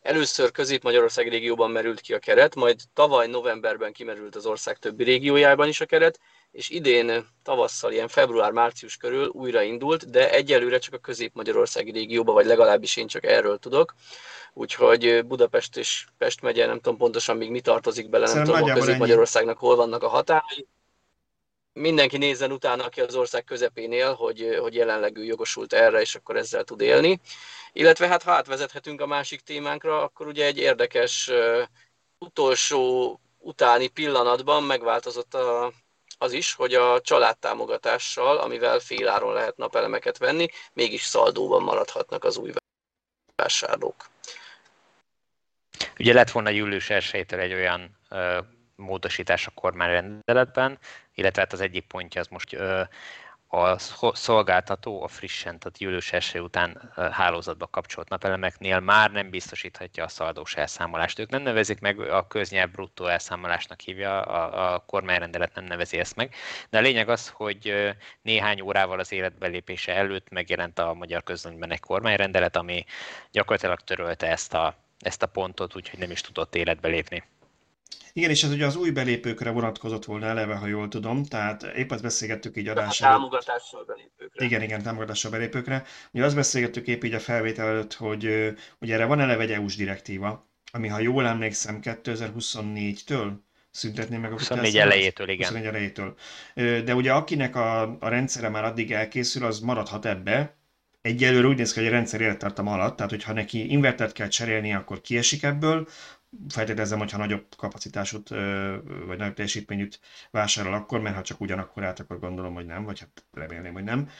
először 0.00 0.50
Közép-Magyarország 0.50 1.28
régióban 1.28 1.70
merült 1.70 2.00
ki 2.00 2.14
a 2.14 2.18
keret, 2.18 2.54
majd 2.54 2.80
tavaly 2.94 3.26
novemberben 3.26 3.92
kimerült 3.92 4.36
az 4.36 4.46
ország 4.46 4.78
többi 4.78 5.04
régiójában 5.04 5.68
is 5.68 5.80
a 5.80 5.86
keret, 5.86 6.20
és 6.50 6.68
idén 6.68 7.26
tavasszal, 7.42 7.92
ilyen 7.92 8.08
február-március 8.08 8.96
körül 8.96 9.26
újra 9.26 9.62
indult, 9.62 10.10
de 10.10 10.30
egyelőre 10.30 10.78
csak 10.78 10.94
a 10.94 10.98
Közép-Magyarországi 10.98 11.90
régióban, 11.90 12.34
vagy 12.34 12.46
legalábbis 12.46 12.96
én 12.96 13.06
csak 13.06 13.24
erről 13.24 13.58
tudok. 13.58 13.94
Úgyhogy 14.52 15.26
Budapest 15.26 15.76
és 15.76 16.06
Pest 16.18 16.42
megye, 16.42 16.66
nem 16.66 16.80
tudom 16.80 16.98
pontosan 16.98 17.36
még 17.36 17.50
mi 17.50 17.60
tartozik 17.60 18.08
bele, 18.08 18.24
nem 18.24 18.34
Szerintem 18.34 18.54
tudom 18.54 18.70
a 18.70 18.74
Közép-Magyarországnak 18.80 19.58
hol 19.58 19.76
vannak 19.76 20.02
a 20.02 20.08
határai 20.08 20.66
mindenki 21.72 22.16
nézzen 22.16 22.52
utána, 22.52 22.84
aki 22.84 23.00
az 23.00 23.14
ország 23.14 23.44
közepénél, 23.44 24.14
hogy, 24.14 24.56
hogy 24.60 24.74
jelenleg 24.74 25.16
ő 25.16 25.24
jogosult 25.24 25.72
erre, 25.72 26.00
és 26.00 26.14
akkor 26.14 26.36
ezzel 26.36 26.64
tud 26.64 26.80
élni. 26.80 27.20
Illetve 27.72 28.08
hát 28.08 28.22
ha 28.22 28.32
átvezethetünk 28.32 29.00
a 29.00 29.06
másik 29.06 29.40
témánkra, 29.40 30.02
akkor 30.02 30.26
ugye 30.26 30.44
egy 30.44 30.58
érdekes 30.58 31.28
uh, 31.28 31.62
utolsó 32.18 33.20
utáni 33.38 33.88
pillanatban 33.88 34.62
megváltozott 34.62 35.34
a, 35.34 35.72
az 36.18 36.32
is, 36.32 36.54
hogy 36.54 36.74
a 36.74 37.00
családtámogatással, 37.00 38.36
amivel 38.36 38.78
féláron 38.78 39.32
lehet 39.32 39.56
napelemeket 39.56 40.18
venni, 40.18 40.48
mégis 40.72 41.02
szaldóban 41.02 41.62
maradhatnak 41.62 42.24
az 42.24 42.36
új 42.36 42.52
vásárlók. 43.36 44.08
Ugye 45.98 46.12
lett 46.12 46.30
volna 46.30 46.48
július 46.48 46.90
1 46.90 47.26
egy 47.28 47.52
olyan 47.52 47.98
módosítás 48.80 49.46
a 49.46 49.50
kormányrendeletben, 49.54 50.78
illetve 51.14 51.40
hát 51.40 51.52
az 51.52 51.60
egyik 51.60 51.86
pontja 51.86 52.20
az 52.20 52.26
most 52.26 52.56
a 53.52 53.78
szolgáltató 54.12 55.02
a 55.02 55.08
frissen, 55.08 55.58
tehát 55.58 55.78
július 55.78 56.12
1 56.12 56.40
után 56.40 56.92
hálózatba 57.10 57.66
kapcsolt 57.66 58.08
napelemeknél 58.08 58.80
már 58.80 59.10
nem 59.10 59.30
biztosíthatja 59.30 60.04
a 60.04 60.08
szaldós 60.08 60.56
elszámolást. 60.56 61.18
Ők 61.18 61.30
nem 61.30 61.42
nevezik 61.42 61.80
meg, 61.80 62.00
a 62.00 62.26
köznyelv 62.26 62.70
bruttó 62.70 63.06
elszámolásnak 63.06 63.80
hívja, 63.80 64.22
a, 64.22 64.72
a 64.74 64.78
kormányrendelet 64.78 65.54
nem 65.54 65.64
nevezi 65.64 65.98
ezt 65.98 66.16
meg, 66.16 66.34
de 66.70 66.78
a 66.78 66.80
lényeg 66.80 67.08
az, 67.08 67.28
hogy 67.28 67.94
néhány 68.22 68.60
órával 68.60 68.98
az 68.98 69.12
életbelépése 69.12 69.94
előtt 69.94 70.28
megjelent 70.28 70.78
a 70.78 70.94
magyar 70.94 71.22
közlönyben 71.22 71.70
egy 71.70 71.80
kormányrendelet, 71.80 72.56
ami 72.56 72.84
gyakorlatilag 73.30 73.80
törölte 73.80 74.26
ezt 74.26 74.54
a, 74.54 74.74
ezt 74.98 75.22
a 75.22 75.26
pontot, 75.26 75.76
úgyhogy 75.76 75.98
nem 75.98 76.10
is 76.10 76.20
tudott 76.20 76.54
életbe 76.54 76.88
lépni. 76.88 77.24
Igen, 78.12 78.30
és 78.30 78.42
ez 78.42 78.50
ugye 78.50 78.66
az 78.66 78.76
új 78.76 78.90
belépőkre 78.90 79.50
vonatkozott 79.50 80.04
volna 80.04 80.26
eleve, 80.26 80.54
ha 80.54 80.66
jól 80.66 80.88
tudom, 80.88 81.24
tehát 81.24 81.62
épp 81.62 81.90
azt 81.90 82.02
beszélgettük 82.02 82.56
így 82.56 82.68
adás 82.68 83.00
előtt. 83.00 83.16
Támogatással 83.16 83.84
belépőkre. 83.84 84.44
Igen, 84.44 84.62
igen, 84.62 84.82
támogatással 84.82 85.30
belépőkre. 85.30 85.84
Ugye 86.12 86.24
azt 86.24 86.34
beszélgettük 86.34 86.86
épp 86.86 87.04
így 87.04 87.14
a 87.14 87.20
felvétel 87.20 87.66
előtt, 87.66 87.94
hogy 87.94 88.54
ugye 88.78 88.94
erre 88.94 89.04
van 89.04 89.20
eleve 89.20 89.42
egy 89.42 89.52
EU-s 89.52 89.76
direktíva, 89.76 90.48
ami 90.72 90.88
ha 90.88 91.00
jól 91.00 91.26
emlékszem 91.26 91.78
2024-től 91.82 93.30
szüntetné 93.70 94.16
meg 94.16 94.32
a 94.32 94.34
24 94.34 94.76
elejétől, 94.78 95.28
igen. 95.28 95.48
24 95.48 95.66
elejétől. 95.66 96.14
De 96.54 96.94
ugye 96.94 97.12
akinek 97.12 97.56
a, 97.56 97.82
a 98.00 98.08
rendszere 98.08 98.48
már 98.48 98.64
addig 98.64 98.92
elkészül, 98.92 99.44
az 99.44 99.60
maradhat 99.60 100.06
ebbe, 100.06 100.58
Egyelőre 101.02 101.46
úgy 101.46 101.56
néz 101.56 101.72
ki, 101.72 101.78
hogy 101.78 101.88
a 101.88 101.92
rendszer 101.92 102.20
élettartam 102.20 102.66
alatt, 102.66 102.96
tehát 102.96 103.10
hogyha 103.10 103.32
neki 103.32 103.70
invertert 103.70 104.12
kell 104.12 104.28
cserélni, 104.28 104.74
akkor 104.74 105.00
kiesik 105.00 105.42
ebből, 105.42 105.88
feltételezem, 106.48 106.98
hogyha 106.98 107.18
nagyobb 107.18 107.46
kapacitásút 107.56 108.28
vagy 109.06 109.18
nagyobb 109.18 109.34
teljesítményűt 109.34 110.00
vásárol 110.30 110.74
akkor, 110.74 111.00
mert 111.00 111.16
ha 111.16 111.22
csak 111.22 111.40
ugyanakkor 111.40 111.84
át, 111.84 112.00
akkor 112.00 112.18
gondolom, 112.18 112.54
hogy 112.54 112.66
nem, 112.66 112.84
vagy 112.84 113.00
hát 113.00 113.24
remélném, 113.32 113.72
hogy 113.72 113.84
nem. 113.84 114.10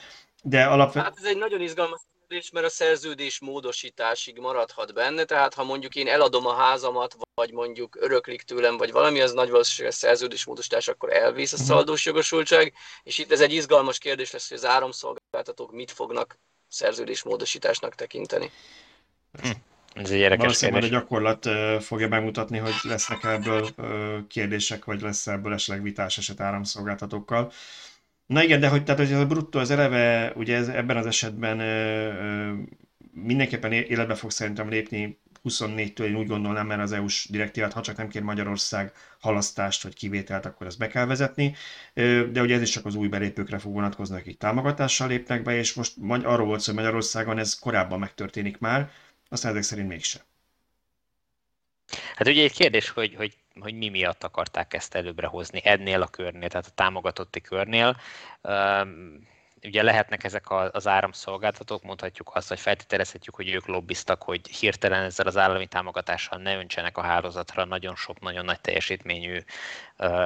De 0.43 0.65
alapvetően... 0.65 1.05
Hát 1.05 1.17
ez 1.17 1.25
egy 1.25 1.37
nagyon 1.37 1.61
izgalmas 1.61 1.99
kérdés, 2.27 2.51
mert 2.51 2.65
a 2.65 2.69
szerződés 2.69 3.39
módosításig 3.39 4.39
maradhat 4.39 4.93
benne, 4.93 5.23
tehát 5.23 5.53
ha 5.53 5.63
mondjuk 5.63 5.95
én 5.95 6.07
eladom 6.07 6.45
a 6.45 6.53
házamat, 6.53 7.15
vagy 7.33 7.51
mondjuk 7.51 7.95
öröklik 7.99 8.41
tőlem, 8.41 8.77
vagy 8.77 8.91
valami, 8.91 9.21
az 9.21 9.31
nagy 9.31 9.49
valószínűleg 9.49 9.95
szerződés 9.95 10.45
módosítás, 10.45 10.87
akkor 10.87 11.13
elvész 11.13 11.53
a 11.53 11.57
mhm. 11.57 11.65
szaldós 11.65 12.05
jogosultság, 12.05 12.73
és 13.03 13.17
itt 13.17 13.31
ez 13.31 13.41
egy 13.41 13.53
izgalmas 13.53 13.97
kérdés 13.97 14.31
lesz, 14.31 14.49
hogy 14.49 14.57
az 14.57 14.65
áramszolgáltatók 14.65 15.71
mit 15.71 15.91
fognak 15.91 16.39
szerződés 16.67 17.23
módosításnak 17.23 17.95
tekinteni. 17.95 18.51
Hm. 19.41 19.49
Ez 19.93 20.09
egy 20.09 20.17
érdekes 20.17 20.43
Valószínűleg 20.43 20.81
kérdés. 20.81 20.97
a 20.97 21.01
gyakorlat 21.01 21.49
fogja 21.83 22.07
bemutatni, 22.07 22.57
hogy 22.57 22.73
lesznek 22.81 23.23
ebből 23.23 23.69
kérdések, 24.27 24.85
vagy 24.85 25.01
lesz 25.01 25.27
ebből 25.27 25.53
esetleg 25.53 25.83
vitás 25.83 26.17
eset 26.17 26.39
áramszolgáltatókkal. 26.39 27.51
Na 28.25 28.43
igen, 28.43 28.59
de 28.59 28.67
hogy, 28.67 28.83
tehát, 28.83 28.99
hogy 28.99 29.11
ez 29.11 29.19
a 29.19 29.25
bruttó 29.25 29.59
az 29.59 29.71
eleve, 29.71 30.31
ugye 30.35 30.55
ez, 30.55 30.67
ebben 30.67 30.97
az 30.97 31.05
esetben 31.05 31.57
mindenképpen 33.13 33.71
életbe 33.71 34.15
fog 34.15 34.31
szerintem 34.31 34.69
lépni 34.69 35.19
24-től, 35.43 36.05
én 36.05 36.15
úgy 36.15 36.27
gondolnám, 36.27 36.67
mert 36.67 36.81
az 36.81 36.91
EU-s 36.91 37.27
direktívát, 37.29 37.73
ha 37.73 37.81
csak 37.81 37.97
nem 37.97 38.07
kér 38.07 38.21
Magyarország 38.21 38.91
halasztást 39.19 39.83
vagy 39.83 39.93
kivételt, 39.93 40.45
akkor 40.45 40.67
ezt 40.67 40.77
be 40.77 40.87
kell 40.87 41.05
vezetni. 41.05 41.55
De 42.31 42.41
ugye 42.41 42.55
ez 42.55 42.61
is 42.61 42.69
csak 42.69 42.85
az 42.85 42.95
új 42.95 43.07
belépőkre 43.07 43.57
fog 43.57 43.73
vonatkozni, 43.73 44.15
akik 44.15 44.37
támogatással 44.37 45.07
lépnek 45.07 45.41
be, 45.41 45.57
és 45.57 45.73
most 45.73 45.93
arról 46.07 46.45
volt 46.45 46.59
szó, 46.59 46.65
hogy 46.65 46.81
Magyarországon 46.81 47.37
ez 47.37 47.59
korábban 47.59 47.99
megtörténik 47.99 48.57
már, 48.57 48.89
aztán 49.31 49.51
ezek 49.51 49.63
szerint 49.63 49.87
mégse. 49.87 50.25
Hát 52.15 52.27
ugye 52.27 52.43
egy 52.43 52.53
kérdés, 52.53 52.89
hogy, 52.89 53.15
hogy, 53.15 53.37
hogy 53.59 53.73
mi 53.73 53.89
miatt 53.89 54.23
akarták 54.23 54.73
ezt 54.73 54.95
előbbre 54.95 55.27
hozni 55.27 55.61
ennél 55.63 56.01
a 56.01 56.07
körnél, 56.07 56.49
tehát 56.49 56.67
a 56.67 56.75
támogatotti 56.75 57.41
körnél. 57.41 57.97
Um, 58.41 59.27
ugye 59.63 59.83
lehetnek 59.83 60.23
ezek 60.23 60.45
az 60.49 60.87
áramszolgáltatók, 60.87 61.83
mondhatjuk 61.83 62.31
azt, 62.33 62.49
vagy 62.49 62.59
feltételezhetjük, 62.59 63.35
hogy 63.35 63.49
ők 63.49 63.65
lobbiztak, 63.65 64.23
hogy 64.23 64.47
hirtelen 64.47 65.03
ezzel 65.03 65.27
az 65.27 65.37
állami 65.37 65.67
támogatással 65.67 66.39
ne 66.39 66.57
öntsenek 66.57 66.97
a 66.97 67.01
hálózatra 67.01 67.65
nagyon 67.65 67.95
sok, 67.95 68.19
nagyon 68.19 68.45
nagy 68.45 68.61
teljesítményű 68.61 69.39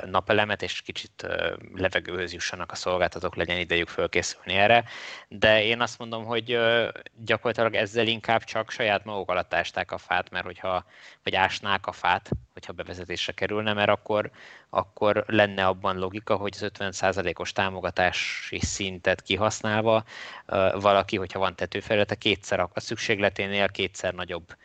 napelemet, 0.06 0.62
és 0.62 0.82
kicsit 0.82 1.28
levegőhöz 1.76 2.34
jussanak 2.34 2.72
a 2.72 2.76
szolgáltatók, 2.76 3.36
legyen 3.36 3.58
idejük 3.58 3.88
fölkészülni 3.88 4.54
erre. 4.54 4.84
De 5.28 5.64
én 5.64 5.82
azt 5.82 6.00
mondom, 6.00 6.26
hogy 6.26 6.60
gyakorlatilag 7.16 7.74
ezzel 7.74 8.08
inkább 8.08 8.44
csak 8.44 8.72
saját 8.72 9.06
maguk 9.06 9.30
alatt 9.30 9.54
ásták 9.54 9.92
a 9.92 9.98
fát, 9.98 10.30
mert 10.30 10.46
hogyha, 10.46 10.86
vagy 11.24 11.36
ásnák 11.36 11.88
a 11.88 11.92
fát, 11.92 12.30
hogyha 12.54 12.74
bevezetésre 12.74 13.34
kerülne, 13.34 13.74
mert 13.74 13.90
akkor, 13.90 14.32
akkor 14.70 15.24
lenne 15.28 15.66
abban 15.66 15.98
logika, 15.98 16.36
hogy 16.36 16.54
az 16.56 16.72
50%-os 16.80 17.52
támogatási 17.52 18.60
szintet 18.60 19.22
kihasználva 19.22 20.04
valaki, 20.74 21.18
hogyha 21.18 21.40
van 21.40 21.56
tetőfelülete, 21.56 22.16
kétszer 22.16 22.60
a 22.60 22.70
szükségleténél 22.76 23.70
kétszer 23.70 24.14
nagyobb 24.14 24.56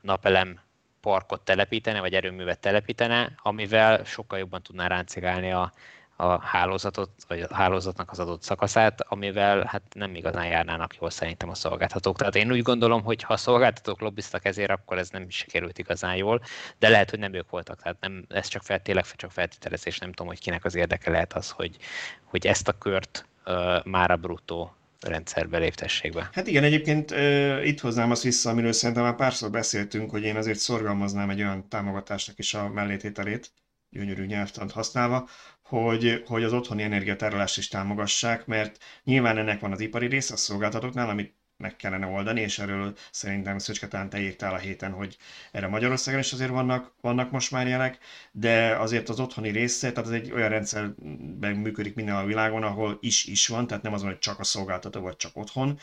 napelem 0.00 0.60
parkot 1.00 1.40
telepítene, 1.40 2.00
vagy 2.00 2.14
erőművet 2.14 2.58
telepítene, 2.58 3.32
amivel 3.42 4.04
sokkal 4.04 4.38
jobban 4.38 4.62
tudná 4.62 4.86
ráncigálni 4.86 5.52
a, 5.52 5.72
a 6.16 6.40
hálózatot, 6.40 7.10
vagy 7.28 7.40
a 7.40 7.54
hálózatnak 7.54 8.10
az 8.10 8.18
adott 8.18 8.42
szakaszát, 8.42 9.00
amivel 9.00 9.64
hát 9.64 9.82
nem 9.94 10.14
igazán 10.14 10.46
járnának 10.46 10.96
jól 11.00 11.10
szerintem 11.10 11.48
a 11.48 11.54
szolgáltatók. 11.54 12.16
Tehát 12.16 12.34
én 12.34 12.52
úgy 12.52 12.62
gondolom, 12.62 13.02
hogy 13.02 13.22
ha 13.22 13.32
a 13.32 13.36
szolgáltatók 13.36 14.00
lobbiztak 14.00 14.44
ezért, 14.44 14.70
akkor 14.70 14.98
ez 14.98 15.10
nem 15.10 15.24
is 15.28 15.36
sikerült 15.36 15.78
igazán 15.78 16.16
jól, 16.16 16.42
de 16.78 16.88
lehet, 16.88 17.10
hogy 17.10 17.18
nem 17.18 17.32
ők 17.32 17.50
voltak, 17.50 17.82
tehát 17.82 18.00
nem, 18.00 18.24
ez 18.28 18.46
csak 18.46 18.62
fel, 18.62 18.82
tényleg 18.82 19.04
csak 19.16 19.30
feltételezés, 19.30 19.98
nem 19.98 20.10
tudom, 20.10 20.26
hogy 20.26 20.40
kinek 20.40 20.64
az 20.64 20.74
érdeke 20.74 21.10
lehet 21.10 21.32
az, 21.32 21.50
hogy, 21.50 21.76
hogy 22.24 22.46
ezt 22.46 22.68
a 22.68 22.78
kört 22.78 23.26
uh, 23.46 23.84
már 23.84 24.10
a 24.10 24.16
bruttó 24.16 24.74
rendszerbe 25.00 25.58
léptessék 25.58 26.12
be. 26.12 26.28
Hát 26.32 26.46
igen, 26.46 26.64
egyébként 26.64 27.10
uh, 27.10 27.66
itt 27.66 27.80
hoznám 27.80 28.10
azt 28.10 28.22
vissza, 28.22 28.50
amiről 28.50 28.72
szerintem 28.72 29.04
már 29.04 29.14
párszor 29.16 29.50
beszéltünk, 29.50 30.10
hogy 30.10 30.22
én 30.22 30.36
azért 30.36 30.58
szorgalmaznám 30.58 31.30
egy 31.30 31.40
olyan 31.40 31.68
támogatásnak 31.68 32.38
is 32.38 32.54
a 32.54 32.68
mellétételét, 32.68 33.52
gyönyörű 33.90 34.24
nyelvtant 34.24 34.72
használva, 34.72 35.28
hogy, 35.62 36.22
hogy 36.26 36.42
az 36.42 36.52
otthoni 36.52 36.82
energiatárolást 36.82 37.58
is 37.58 37.68
támogassák, 37.68 38.46
mert 38.46 38.78
nyilván 39.04 39.38
ennek 39.38 39.60
van 39.60 39.72
az 39.72 39.80
ipari 39.80 40.06
része 40.06 40.34
a 40.34 40.36
szolgáltatóknál, 40.36 41.08
amit 41.08 41.37
meg 41.58 41.76
kellene 41.76 42.06
oldani, 42.06 42.40
és 42.40 42.58
erről 42.58 42.96
szerintem 43.10 43.58
Szöcske 43.58 43.88
talán 43.88 44.08
te 44.08 44.20
írtál 44.20 44.54
a 44.54 44.58
héten, 44.58 44.92
hogy 44.92 45.16
erre 45.52 45.66
Magyarországon 45.66 46.20
is 46.20 46.32
azért 46.32 46.50
vannak, 46.50 46.92
vannak 47.00 47.30
most 47.30 47.50
már 47.50 47.66
jelek, 47.66 47.98
de 48.32 48.76
azért 48.76 49.08
az 49.08 49.20
otthoni 49.20 49.50
része, 49.50 49.92
tehát 49.92 50.08
ez 50.08 50.14
egy 50.14 50.32
olyan 50.32 50.48
rendszerben 50.48 51.54
működik 51.56 51.94
minden 51.94 52.16
a 52.16 52.24
világon, 52.24 52.62
ahol 52.62 52.98
is 53.00 53.24
is 53.24 53.46
van, 53.46 53.66
tehát 53.66 53.82
nem 53.82 53.92
az 53.92 54.02
hogy 54.02 54.18
csak 54.18 54.38
a 54.38 54.44
szolgáltató 54.44 55.00
vagy 55.00 55.16
csak 55.16 55.36
otthon, 55.36 55.78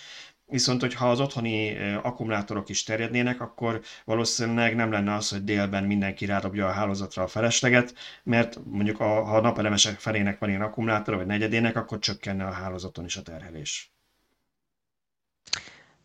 Viszont, 0.48 0.82
hogyha 0.82 1.10
az 1.10 1.20
otthoni 1.20 1.78
akkumulátorok 2.02 2.70
is 2.70 2.84
terjednének, 2.84 3.42
akkor 3.42 3.82
valószínűleg 4.06 4.76
nem 4.76 4.92
lenne 4.92 5.14
az, 5.14 5.30
hogy 5.30 5.44
délben 5.44 5.84
mindenki 5.84 6.26
rádobja 6.26 6.68
a 6.68 6.72
hálózatra 6.72 7.24
a 7.24 7.28
felesleget, 7.28 7.94
mert 8.24 8.60
mondjuk 8.66 9.00
a, 9.00 9.24
ha 9.24 9.38
a 9.38 9.42
napelemesek 9.42 10.00
felének 10.00 10.40
van 10.40 10.50
ilyen 10.50 10.62
akkumulátor, 10.62 11.16
vagy 11.16 11.26
negyedének, 11.26 11.76
akkor 11.76 12.00
csökkenne 12.00 12.46
a 12.46 12.52
hálózaton 12.52 13.06
is 13.06 13.18
a 13.18 13.22
terhelés. 13.22 13.95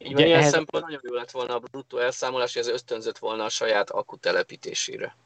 Így 0.04 0.12
van, 0.12 0.24
ilyen 0.24 0.38
ehhez... 0.38 0.50
szempont 0.50 0.84
nagyon 0.84 1.00
jó 1.02 1.14
lett 1.14 1.30
volna 1.30 1.54
a 1.54 1.58
bruttó 1.58 1.98
elszámolás, 1.98 2.52
hogy 2.52 2.62
ez 2.62 2.68
ösztönzött 2.68 3.18
volna 3.18 3.44
a 3.44 3.48
saját 3.48 3.90
akku 3.90 4.16
telepítésére. 4.16 5.16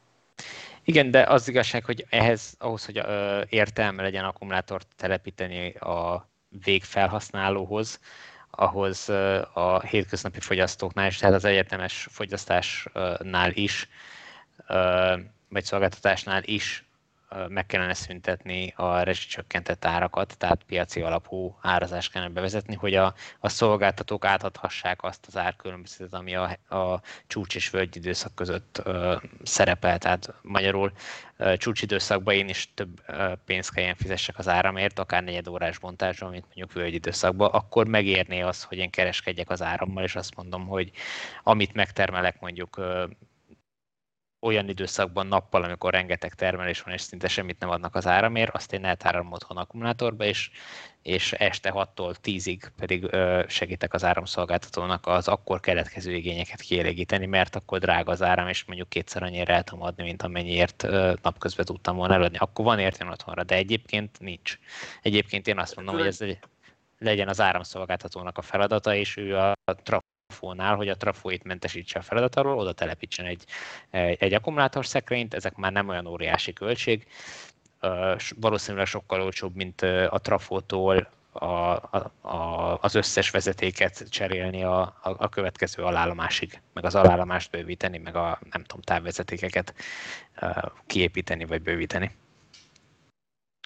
Igen, 0.83 1.11
de 1.11 1.23
az 1.23 1.47
igazság, 1.47 1.85
hogy 1.85 2.05
ehhez, 2.09 2.55
ahhoz, 2.57 2.85
hogy 2.85 2.97
ö, 2.97 3.41
értelme 3.49 4.01
legyen 4.01 4.25
akkumulátort 4.25 4.87
telepíteni 4.95 5.73
a 5.73 6.29
végfelhasználóhoz, 6.63 7.99
ahhoz 8.51 9.09
a 9.53 9.81
hétköznapi 9.81 10.39
fogyasztóknál 10.39 11.07
is, 11.07 11.17
tehát 11.17 11.35
az 11.35 11.45
egyetemes 11.45 12.07
fogyasztásnál 12.11 13.51
is, 13.51 13.89
vagy 15.49 15.63
szolgáltatásnál 15.63 16.43
is 16.43 16.84
meg 17.47 17.65
kellene 17.65 17.93
szüntetni 17.93 18.73
a 18.75 18.99
rezsicsökkentett 18.99 19.85
árakat, 19.85 20.37
tehát 20.37 20.63
piaci 20.63 21.01
alapú 21.01 21.57
árazást 21.61 22.11
kellene 22.11 22.31
bevezetni, 22.31 22.75
hogy 22.75 22.95
a, 22.95 23.13
a 23.39 23.49
szolgáltatók 23.49 24.25
átadhassák 24.25 25.03
azt 25.03 25.25
az 25.27 25.37
árkülönbözetet, 25.37 26.13
ami 26.13 26.35
a, 26.35 26.43
a 26.69 27.01
csúcs 27.27 27.55
és 27.55 27.69
völgy 27.69 27.95
időszak 27.95 28.35
között 28.35 28.81
uh, 28.85 29.21
szerepel. 29.43 29.97
Tehát 29.97 30.33
magyarul 30.41 30.91
uh, 31.37 31.53
csúcsidőszakban 31.53 32.33
én 32.33 32.49
is 32.49 32.69
több 32.73 33.01
uh, 33.07 33.31
pénzt 33.45 33.73
kelljen 33.73 33.95
fizessek 33.95 34.37
az 34.37 34.47
áramért, 34.47 34.99
akár 34.99 35.23
negyed 35.23 35.47
órás 35.47 35.77
bontásra, 35.77 36.29
mint 36.29 36.45
mondjuk 36.45 36.73
völgy 36.73 36.93
időszakban, 36.93 37.49
akkor 37.51 37.87
megérné 37.87 38.41
az, 38.41 38.63
hogy 38.63 38.77
én 38.77 38.89
kereskedjek 38.89 39.49
az 39.49 39.61
árammal, 39.61 40.03
és 40.03 40.15
azt 40.15 40.35
mondom, 40.35 40.67
hogy 40.67 40.91
amit 41.43 41.73
megtermelek 41.73 42.39
mondjuk 42.39 42.79
olyan 44.45 44.69
időszakban 44.69 45.27
nappal, 45.27 45.63
amikor 45.63 45.91
rengeteg 45.91 46.33
termelés 46.33 46.81
van, 46.81 46.93
és 46.93 47.01
szinte 47.01 47.27
semmit 47.27 47.59
nem 47.59 47.69
adnak 47.69 47.95
az 47.95 48.07
áramért, 48.07 48.55
azt 48.55 48.73
én 48.73 48.85
eltárom 48.85 49.31
otthon 49.31 49.57
akkumulátorba, 49.57 50.23
és, 50.23 50.49
és 51.01 51.33
este 51.33 51.71
6-tól 51.75 52.15
10-ig 52.23 52.61
pedig 52.77 53.07
ö, 53.13 53.43
segítek 53.47 53.93
az 53.93 54.03
áramszolgáltatónak 54.03 55.07
az 55.07 55.27
akkor 55.27 55.59
keletkező 55.59 56.13
igényeket 56.13 56.61
kielégíteni, 56.61 57.25
mert 57.25 57.55
akkor 57.55 57.79
drága 57.79 58.11
az 58.11 58.21
áram, 58.21 58.47
és 58.47 58.65
mondjuk 58.65 58.89
kétszer 58.89 59.23
annyira 59.23 59.53
el 59.53 59.63
tudom 59.63 59.83
adni, 59.83 60.03
mint 60.03 60.23
amennyiért 60.23 60.83
ö, 60.83 61.13
napközben 61.21 61.65
tudtam 61.65 61.95
volna 61.95 62.13
eladni. 62.13 62.37
Akkor 62.37 62.65
van 62.65 62.79
értelme 62.79 63.13
otthonra, 63.13 63.43
de 63.43 63.55
egyébként 63.55 64.19
nincs. 64.19 64.59
Egyébként 65.01 65.47
én 65.47 65.59
azt 65.59 65.75
mondom, 65.75 65.95
hogy 65.95 66.07
ez 66.07 66.21
egy, 66.21 66.39
legyen 66.99 67.27
az 67.27 67.41
áramszolgáltatónak 67.41 68.37
a 68.37 68.41
feladata, 68.41 68.95
és 68.95 69.17
ő 69.17 69.37
a 69.37 69.53
trafónál, 70.35 70.75
hogy 70.75 70.89
a 70.89 70.97
trafóit 70.97 71.43
mentesítse 71.43 71.99
a 71.99 72.01
feladat 72.01 72.35
alól, 72.35 72.57
oda 72.57 72.73
telepítsen 72.73 73.25
egy, 73.25 73.43
egy 74.19 74.33
akkumulátorszekrényt, 74.33 75.33
ezek 75.33 75.55
már 75.55 75.71
nem 75.71 75.89
olyan 75.89 76.07
óriási 76.07 76.53
költség, 76.53 77.07
valószínűleg 78.35 78.85
sokkal 78.85 79.21
olcsóbb, 79.21 79.55
mint 79.55 79.81
a 80.09 80.19
trafótól 80.21 81.09
a, 81.31 81.45
a, 81.45 82.11
a, 82.21 82.77
az 82.81 82.95
összes 82.95 83.29
vezetéket 83.29 84.09
cserélni 84.09 84.63
a, 84.63 84.79
a, 84.81 85.15
a 85.17 85.29
következő 85.29 85.83
alállomásig, 85.83 86.61
meg 86.73 86.85
az 86.85 86.95
alállomást 86.95 87.51
bővíteni, 87.51 87.97
meg 87.97 88.15
a 88.15 88.39
nem 88.51 88.63
tudom, 88.63 88.81
távvezetékeket 88.81 89.73
kiépíteni 90.87 91.45
vagy 91.45 91.61
bővíteni. 91.61 92.11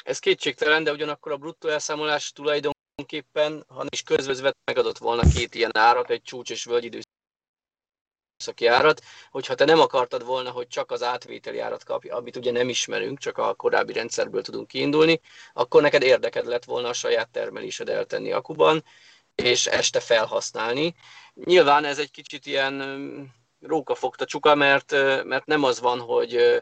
Ez 0.03 0.19
kétségtelen, 0.19 0.83
de 0.83 0.91
ugyanakkor 0.91 1.31
a 1.31 1.37
bruttó 1.37 1.69
elszámolás 1.69 2.31
tulajdon 2.31 2.77
tulajdonképpen, 3.05 3.65
ha 3.67 3.85
is 3.89 4.03
közvezvet 4.03 4.57
megadott 4.65 4.97
volna 4.97 5.21
két 5.33 5.55
ilyen 5.55 5.77
árat, 5.77 6.09
egy 6.09 6.21
csúcs 6.21 6.51
és 6.51 6.63
völgyidő 6.63 6.99
időszaki 8.37 8.67
árat, 8.67 9.01
hogyha 9.31 9.55
te 9.55 9.65
nem 9.65 9.79
akartad 9.79 10.25
volna, 10.25 10.51
hogy 10.51 10.67
csak 10.67 10.91
az 10.91 11.03
átvételi 11.03 11.59
árat 11.59 11.83
kapja, 11.83 12.15
amit 12.15 12.35
ugye 12.35 12.51
nem 12.51 12.69
ismerünk, 12.69 13.19
csak 13.19 13.37
a 13.37 13.53
korábbi 13.53 13.93
rendszerből 13.93 14.41
tudunk 14.41 14.67
kiindulni, 14.67 15.19
akkor 15.53 15.81
neked 15.81 16.01
érdeked 16.01 16.45
lett 16.45 16.65
volna 16.65 16.87
a 16.87 16.93
saját 16.93 17.29
termelésed 17.29 17.89
eltenni 17.89 18.31
akuban, 18.31 18.83
és 19.35 19.65
este 19.65 19.99
felhasználni. 19.99 20.95
Nyilván 21.33 21.85
ez 21.85 21.99
egy 21.99 22.11
kicsit 22.11 22.45
ilyen 22.45 23.33
rókafogta 23.61 24.25
csuka, 24.25 24.55
mert, 24.55 24.91
mert 25.23 25.45
nem 25.45 25.63
az 25.63 25.79
van, 25.79 25.99
hogy, 25.99 26.61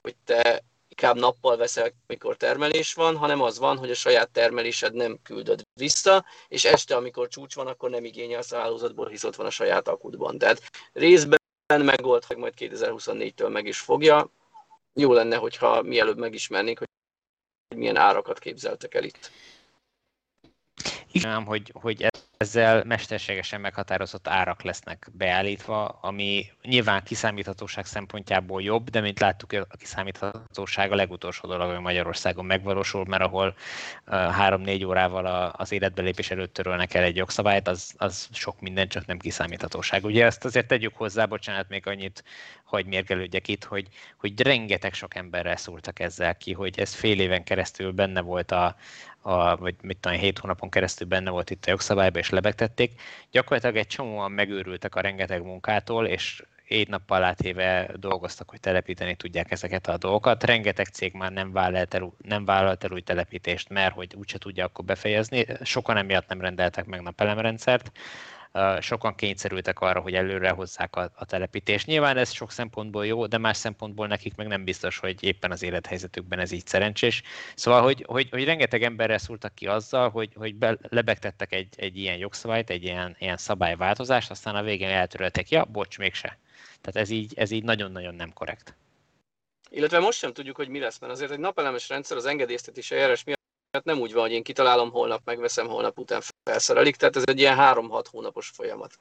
hogy 0.00 0.16
te 0.24 0.64
inkább 0.96 1.18
nappal 1.18 1.56
veszel, 1.56 1.92
mikor 2.06 2.36
termelés 2.36 2.94
van, 2.94 3.16
hanem 3.16 3.42
az 3.42 3.58
van, 3.58 3.78
hogy 3.78 3.90
a 3.90 3.94
saját 3.94 4.30
termelésed 4.30 4.94
nem 4.94 5.18
küldöd 5.22 5.62
vissza, 5.74 6.24
és 6.48 6.64
este, 6.64 6.96
amikor 6.96 7.28
csúcs 7.28 7.54
van, 7.54 7.66
akkor 7.66 7.90
nem 7.90 8.04
igényelsz 8.04 8.52
a 8.52 8.58
hálózatból, 8.58 9.08
hisz 9.08 9.24
ott 9.24 9.36
van 9.36 9.46
a 9.46 9.50
saját 9.50 9.88
akudban. 9.88 10.38
Tehát 10.38 10.70
részben 10.92 11.38
megold, 11.66 12.24
majd 12.36 12.54
2024-től 12.56 13.52
meg 13.52 13.66
is 13.66 13.78
fogja. 13.78 14.30
Jó 14.94 15.12
lenne, 15.12 15.36
hogyha 15.36 15.82
mielőbb 15.82 16.18
megismernénk, 16.18 16.78
hogy 16.78 16.88
milyen 17.76 17.96
árakat 17.96 18.38
képzeltek 18.38 18.94
el 18.94 19.04
itt. 19.04 19.30
Igen, 21.12 21.44
hogy, 21.44 21.72
hogy 21.74 22.06
ezzel 22.36 22.84
mesterségesen 22.84 23.60
meghatározott 23.60 24.28
árak 24.28 24.62
lesznek 24.62 25.08
beállítva, 25.12 25.88
ami 25.88 26.46
nyilván 26.62 27.02
kiszámíthatóság 27.02 27.86
szempontjából 27.86 28.62
jobb, 28.62 28.90
de 28.90 29.00
mint 29.00 29.20
láttuk, 29.20 29.52
a 29.52 29.76
kiszámíthatóság 29.76 30.92
a 30.92 30.94
legutolsó 30.94 31.48
dolog, 31.48 31.70
ami 31.70 31.80
Magyarországon 31.82 32.44
megvalósul, 32.44 33.04
mert 33.04 33.22
ahol 33.22 33.54
három-négy 34.10 34.84
órával 34.84 35.52
az 35.56 35.72
életbelépés 35.72 36.30
előtt 36.30 36.54
törölnek 36.54 36.94
el 36.94 37.02
egy 37.02 37.16
jogszabályt, 37.16 37.68
az, 37.68 37.94
az 37.96 38.28
sok 38.32 38.60
minden, 38.60 38.88
csak 38.88 39.06
nem 39.06 39.18
kiszámíthatóság. 39.18 40.04
Ugye 40.04 40.24
ezt 40.24 40.44
azért 40.44 40.66
tegyük 40.66 40.96
hozzá, 40.96 41.24
bocsánat, 41.24 41.68
még 41.68 41.86
annyit, 41.86 42.24
hogy 42.66 42.86
mérgelődjek 42.86 43.48
itt, 43.48 43.64
hogy, 43.64 43.88
hogy 44.16 44.40
rengeteg 44.40 44.94
sok 44.94 45.14
emberrel 45.14 45.56
szóltak 45.56 46.00
ezzel 46.00 46.36
ki, 46.36 46.52
hogy 46.52 46.78
ez 46.78 46.94
fél 46.94 47.20
éven 47.20 47.44
keresztül 47.44 47.92
benne 47.92 48.20
volt 48.20 48.50
a, 48.50 48.76
a, 49.20 49.56
vagy 49.56 49.74
mit 49.82 49.96
tudom, 49.96 50.18
hét 50.18 50.38
hónapon 50.38 50.70
keresztül 50.70 51.06
benne 51.06 51.30
volt 51.30 51.50
itt 51.50 51.64
a 51.66 51.70
jogszabályban, 51.70 52.20
és 52.20 52.30
lebegtették. 52.30 53.00
Gyakorlatilag 53.30 53.76
egy 53.76 53.86
csomóan 53.86 54.32
megőrültek 54.32 54.94
a 54.94 55.00
rengeteg 55.00 55.42
munkától, 55.42 56.06
és 56.06 56.42
egy 56.68 56.88
nappal 56.88 57.22
átéve 57.22 57.90
dolgoztak, 57.96 58.50
hogy 58.50 58.60
telepíteni 58.60 59.14
tudják 59.14 59.50
ezeket 59.50 59.86
a 59.86 59.96
dolgokat. 59.96 60.44
Rengeteg 60.44 60.86
cég 60.86 61.12
már 61.12 61.32
nem 61.32 61.52
vállalt 61.52 61.94
el, 61.94 62.12
nem 62.22 62.44
vállalt 62.44 62.84
el 62.84 62.90
új 62.90 63.00
telepítést, 63.00 63.68
mert 63.68 63.94
hogy 63.94 64.14
úgyse 64.14 64.38
tudja 64.38 64.64
akkor 64.64 64.84
befejezni. 64.84 65.46
Sokan 65.62 65.96
emiatt 65.96 66.28
nem 66.28 66.40
rendeltek 66.40 66.84
meg 66.84 67.02
napelemrendszert 67.02 67.90
sokan 68.80 69.14
kényszerültek 69.14 69.80
arra, 69.80 70.00
hogy 70.00 70.14
előre 70.14 70.50
hozzák 70.50 70.96
a, 70.96 71.10
a 71.14 71.24
telepítést. 71.24 71.86
Nyilván 71.86 72.16
ez 72.16 72.32
sok 72.32 72.50
szempontból 72.50 73.06
jó, 73.06 73.26
de 73.26 73.38
más 73.38 73.56
szempontból 73.56 74.06
nekik 74.06 74.34
meg 74.34 74.46
nem 74.46 74.64
biztos, 74.64 74.98
hogy 74.98 75.22
éppen 75.22 75.50
az 75.50 75.62
élethelyzetükben 75.62 76.38
ez 76.38 76.52
így 76.52 76.66
szerencsés. 76.66 77.22
Szóval, 77.54 77.82
hogy, 77.82 78.04
hogy, 78.06 78.28
hogy 78.30 78.44
rengeteg 78.44 78.82
emberre 78.82 79.18
szóltak 79.18 79.54
ki 79.54 79.66
azzal, 79.66 80.10
hogy, 80.10 80.32
hogy 80.34 80.54
be, 80.54 80.78
lebegtettek 80.88 81.52
egy, 81.52 81.68
egy 81.76 81.96
ilyen 81.96 82.16
jogszabályt, 82.16 82.70
egy 82.70 82.82
ilyen, 82.82 83.16
ilyen 83.18 83.36
szabályváltozást, 83.36 84.30
aztán 84.30 84.54
a 84.54 84.62
végén 84.62 84.88
eltöröltek, 84.88 85.50
ja, 85.50 85.64
bocs, 85.64 85.98
mégse. 85.98 86.38
Tehát 86.80 87.00
ez 87.00 87.10
így, 87.10 87.32
ez 87.36 87.50
így 87.50 87.64
nagyon-nagyon 87.64 88.14
nem 88.14 88.32
korrekt. 88.32 88.74
Illetve 89.70 89.98
most 89.98 90.18
sem 90.18 90.32
tudjuk, 90.32 90.56
hogy 90.56 90.68
mi 90.68 90.78
lesz, 90.78 90.98
mert 90.98 91.12
azért 91.12 91.30
egy 91.30 91.38
napelemes 91.38 91.88
rendszer 91.88 92.16
az 92.16 92.26
engedélyeztetési 92.26 92.94
eljárás 92.94 93.24
miatt 93.24 93.44
nem 93.84 93.98
úgy 93.98 94.12
van, 94.12 94.22
hogy 94.22 94.32
én 94.32 94.42
kitalálom, 94.42 94.90
holnap 94.90 95.20
megveszem, 95.24 95.66
holnap 95.66 95.98
után 95.98 96.22
felszerelik, 96.44 96.96
tehát 96.96 97.16
ez 97.16 97.22
egy 97.26 97.38
ilyen 97.38 97.56
3-6 97.60 98.04
hónapos 98.10 98.48
folyamat. 98.48 98.98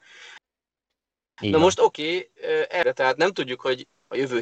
Igen. 1.42 1.60
Na 1.60 1.64
most 1.64 1.80
oké, 1.80 2.16
okay, 2.16 2.66
erre 2.70 2.92
tehát 2.92 3.18
nem 3.18 3.32
tudjuk, 3.32 3.62
hogy 3.62 3.88
a 4.08 4.16
jövő 4.16 4.42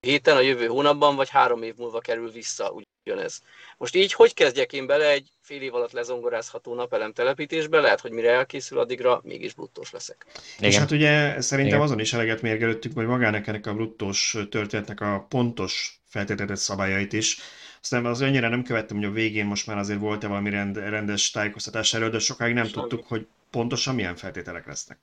héten, 0.00 0.36
a 0.36 0.40
jövő 0.40 0.66
hónapban, 0.66 1.16
vagy 1.16 1.28
három 1.28 1.62
év 1.62 1.74
múlva 1.76 2.00
kerül 2.00 2.30
vissza 2.30 2.74
ugyanez. 3.04 3.42
Most 3.76 3.94
így 3.94 4.12
hogy 4.12 4.34
kezdjek 4.34 4.72
én 4.72 4.86
bele 4.86 5.10
egy 5.10 5.30
fél 5.40 5.62
év 5.62 5.74
alatt 5.74 5.92
lezongorázható 5.92 6.74
napelem 6.74 7.12
telepítésbe? 7.12 7.80
Lehet, 7.80 8.00
hogy 8.00 8.10
mire 8.10 8.30
elkészül 8.30 8.78
addigra, 8.78 9.20
mégis 9.24 9.54
bruttós 9.54 9.90
leszek. 9.90 10.26
Igen. 10.58 10.70
És 10.70 10.76
hát 10.76 10.90
ugye 10.90 11.40
szerintem 11.40 11.74
Igen. 11.74 11.86
azon 11.86 12.00
is 12.00 12.12
eleget 12.12 12.42
mérgelődtünk, 12.42 12.94
hogy 12.94 13.06
magának 13.06 13.46
ennek 13.46 13.66
a 13.66 13.74
bruttós 13.74 14.36
történetnek 14.50 15.00
a 15.00 15.26
pontos 15.28 16.00
feltételezett 16.08 16.56
szabályait 16.56 17.12
is, 17.12 17.38
aztán 17.86 18.06
az 18.06 18.22
annyira 18.22 18.48
nem 18.48 18.62
követtem, 18.62 18.96
hogy 18.96 19.06
a 19.06 19.10
végén 19.10 19.46
most 19.46 19.66
már 19.66 19.78
azért 19.78 19.98
volt-e 19.98 20.26
valami 20.26 20.50
rend, 20.50 20.76
rendes 20.76 21.30
tájékoztatás 21.30 21.94
erről, 21.94 22.10
de 22.10 22.18
sokáig 22.18 22.54
nem 22.54 22.64
Semmi. 22.66 22.80
tudtuk, 22.80 23.06
hogy 23.06 23.26
pontosan 23.50 23.94
milyen 23.94 24.16
feltételek 24.16 24.66
lesznek. 24.66 24.98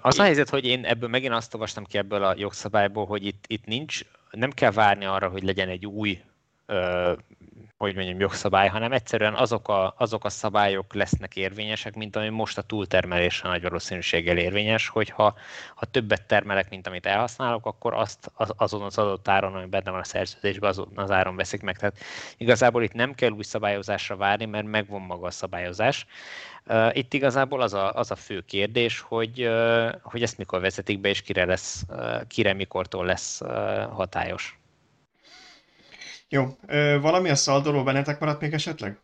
Az 0.00 0.18
a 0.18 0.22
helyzet, 0.22 0.48
hogy 0.48 0.64
én 0.64 0.84
ebből 0.84 1.08
megint 1.08 1.32
azt 1.32 1.54
olvastam 1.54 1.84
ki 1.84 1.98
ebből 1.98 2.24
a 2.24 2.34
jogszabályból, 2.36 3.06
hogy 3.06 3.26
itt, 3.26 3.44
itt 3.46 3.64
nincs, 3.64 4.00
nem 4.30 4.50
kell 4.50 4.70
várni 4.70 5.04
arra, 5.04 5.28
hogy 5.28 5.42
legyen 5.42 5.68
egy 5.68 5.86
új 5.86 6.20
hogy 7.78 7.94
mondjam, 7.94 8.20
jogszabály, 8.20 8.68
hanem 8.68 8.92
egyszerűen 8.92 9.34
azok 9.34 9.68
a, 9.68 9.94
azok 9.96 10.24
a 10.24 10.28
szabályok 10.28 10.94
lesznek 10.94 11.36
érvényesek, 11.36 11.94
mint 11.94 12.16
ami 12.16 12.28
most 12.28 12.58
a 12.58 12.62
túltermelésre 12.62 13.48
nagy 13.48 13.62
valószínűséggel 13.62 14.36
érvényes, 14.36 14.88
hogy 14.88 15.10
ha, 15.10 15.34
ha 15.74 15.86
többet 15.86 16.26
termelek, 16.26 16.70
mint 16.70 16.86
amit 16.86 17.06
elhasználok, 17.06 17.66
akkor 17.66 17.94
azt 17.94 18.30
az, 18.34 18.52
azon 18.56 18.82
az 18.82 18.98
adott 18.98 19.28
áron, 19.28 19.54
ami 19.54 19.66
benne 19.66 19.90
van 19.90 20.00
a 20.00 20.04
szerződésben, 20.04 20.70
azon 20.70 20.88
az 20.94 21.10
áron 21.10 21.36
veszik 21.36 21.62
meg. 21.62 21.76
Tehát 21.78 21.98
igazából 22.36 22.82
itt 22.82 22.92
nem 22.92 23.14
kell 23.14 23.30
új 23.30 23.42
szabályozásra 23.42 24.16
várni, 24.16 24.44
mert 24.44 24.66
megvan 24.66 25.00
maga 25.00 25.26
a 25.26 25.30
szabályozás. 25.30 26.06
Itt 26.92 27.14
igazából 27.14 27.60
az 27.60 27.74
a, 27.74 27.92
az 27.92 28.10
a 28.10 28.16
fő 28.16 28.40
kérdés, 28.40 29.00
hogy, 29.00 29.50
hogy 30.02 30.22
ezt 30.22 30.38
mikor 30.38 30.60
vezetik 30.60 31.00
be, 31.00 31.08
és 31.08 31.22
kire, 31.22 31.44
lesz, 31.44 31.84
kire 32.28 32.52
mikortól 32.52 33.04
lesz 33.04 33.40
hatályos. 33.90 34.58
Jó, 36.28 36.46
ö, 36.66 36.98
valami 37.00 37.28
a 37.28 37.34
szaldóról 37.34 37.84
bennetek 37.84 38.20
maradt 38.20 38.40
még 38.40 38.52
esetleg? 38.52 39.00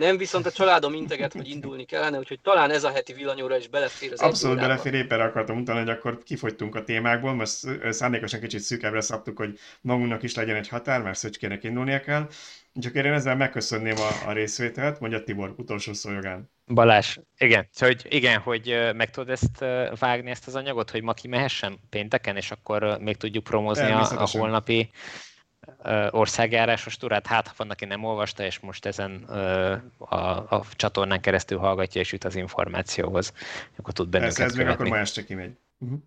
Nem, 0.00 0.16
viszont 0.16 0.46
a 0.46 0.50
családom 0.50 0.94
integet, 0.94 1.32
hogy 1.32 1.48
indulni 1.48 1.84
kellene, 1.84 2.18
úgyhogy 2.18 2.40
talán 2.40 2.70
ez 2.70 2.84
a 2.84 2.90
heti 2.90 3.12
villanyóra 3.12 3.56
is 3.56 3.68
belefér 3.68 4.12
az 4.12 4.20
Abszolút 4.20 4.58
belefér, 4.58 4.94
éppen 4.94 5.20
akartam 5.20 5.58
utalni, 5.58 5.80
hogy 5.80 5.90
akkor 5.90 6.22
kifogytunk 6.22 6.74
a 6.74 6.84
témákból, 6.84 7.34
most 7.34 7.56
szándékosan 7.90 8.40
kicsit 8.40 8.60
szűkebbre 8.60 9.00
szabtuk, 9.00 9.36
hogy 9.36 9.58
magunknak 9.80 10.22
is 10.22 10.34
legyen 10.34 10.56
egy 10.56 10.68
határ, 10.68 11.02
mert 11.02 11.18
Szöcskének 11.18 11.64
indulnia 11.64 12.00
kell. 12.00 12.28
Csak 12.74 12.94
én 12.94 13.04
ezzel 13.04 13.36
megköszönném 13.36 13.96
a, 13.96 14.28
a 14.28 14.32
részvételt, 14.32 15.00
mondja 15.00 15.22
Tibor, 15.22 15.54
utolsó 15.56 15.92
szójogán. 15.92 16.50
Balás, 16.66 17.20
igen, 17.36 17.68
hogy, 17.78 18.06
igen, 18.08 18.40
hogy 18.40 18.90
meg 18.94 19.10
tudod 19.10 19.30
ezt 19.30 19.64
vágni, 19.98 20.30
ezt 20.30 20.46
az 20.46 20.54
anyagot, 20.54 20.90
hogy 20.90 21.02
ma 21.02 21.12
kimehessen 21.12 21.78
pénteken, 21.90 22.36
és 22.36 22.50
akkor 22.50 22.98
még 23.00 23.16
tudjuk 23.16 23.44
promozni 23.44 23.90
a, 23.90 24.22
a 24.22 24.28
holnapi 24.30 24.90
országjárásos 26.10 26.96
túrát, 26.96 27.26
hát 27.26 27.46
ha 27.46 27.54
van, 27.56 27.70
aki 27.70 27.84
nem 27.84 28.04
olvasta, 28.04 28.42
és 28.44 28.58
most 28.58 28.86
ezen 28.86 29.22
a, 29.98 30.16
a 30.56 30.64
csatornán 30.72 31.20
keresztül 31.20 31.58
hallgatja, 31.58 32.00
és 32.00 32.12
jut 32.12 32.24
az 32.24 32.34
információhoz, 32.34 33.32
akkor 33.76 33.92
tud 33.92 34.08
bennünket 34.08 34.38
Ez, 34.38 34.50
ez 34.50 34.54
még 34.56 34.66
akkor 34.66 34.88
ma 34.88 34.98
este 34.98 35.24
kimegy. 35.24 35.56
Uh-huh. 35.78 35.98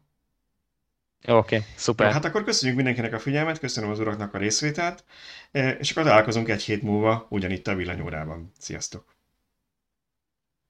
Oké, 1.27 1.55
okay, 1.55 1.67
szuper. 1.75 2.11
Hát 2.11 2.25
akkor 2.25 2.43
köszönjük 2.43 2.75
mindenkinek 2.77 3.13
a 3.13 3.19
figyelmet, 3.19 3.59
köszönöm 3.59 3.89
az 3.89 3.99
uraknak 3.99 4.33
a 4.33 4.37
részvételt, 4.37 5.03
és 5.51 5.91
akkor 5.91 6.03
találkozunk 6.03 6.49
egy 6.49 6.63
hét 6.63 6.81
múlva 6.81 7.25
ugyanitt 7.29 7.67
a 7.67 7.75
villanyórában. 7.75 8.51
Sziasztok! 8.57 9.15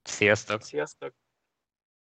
Sziasztok! 0.03 0.61
Sziasztok! 0.61 1.13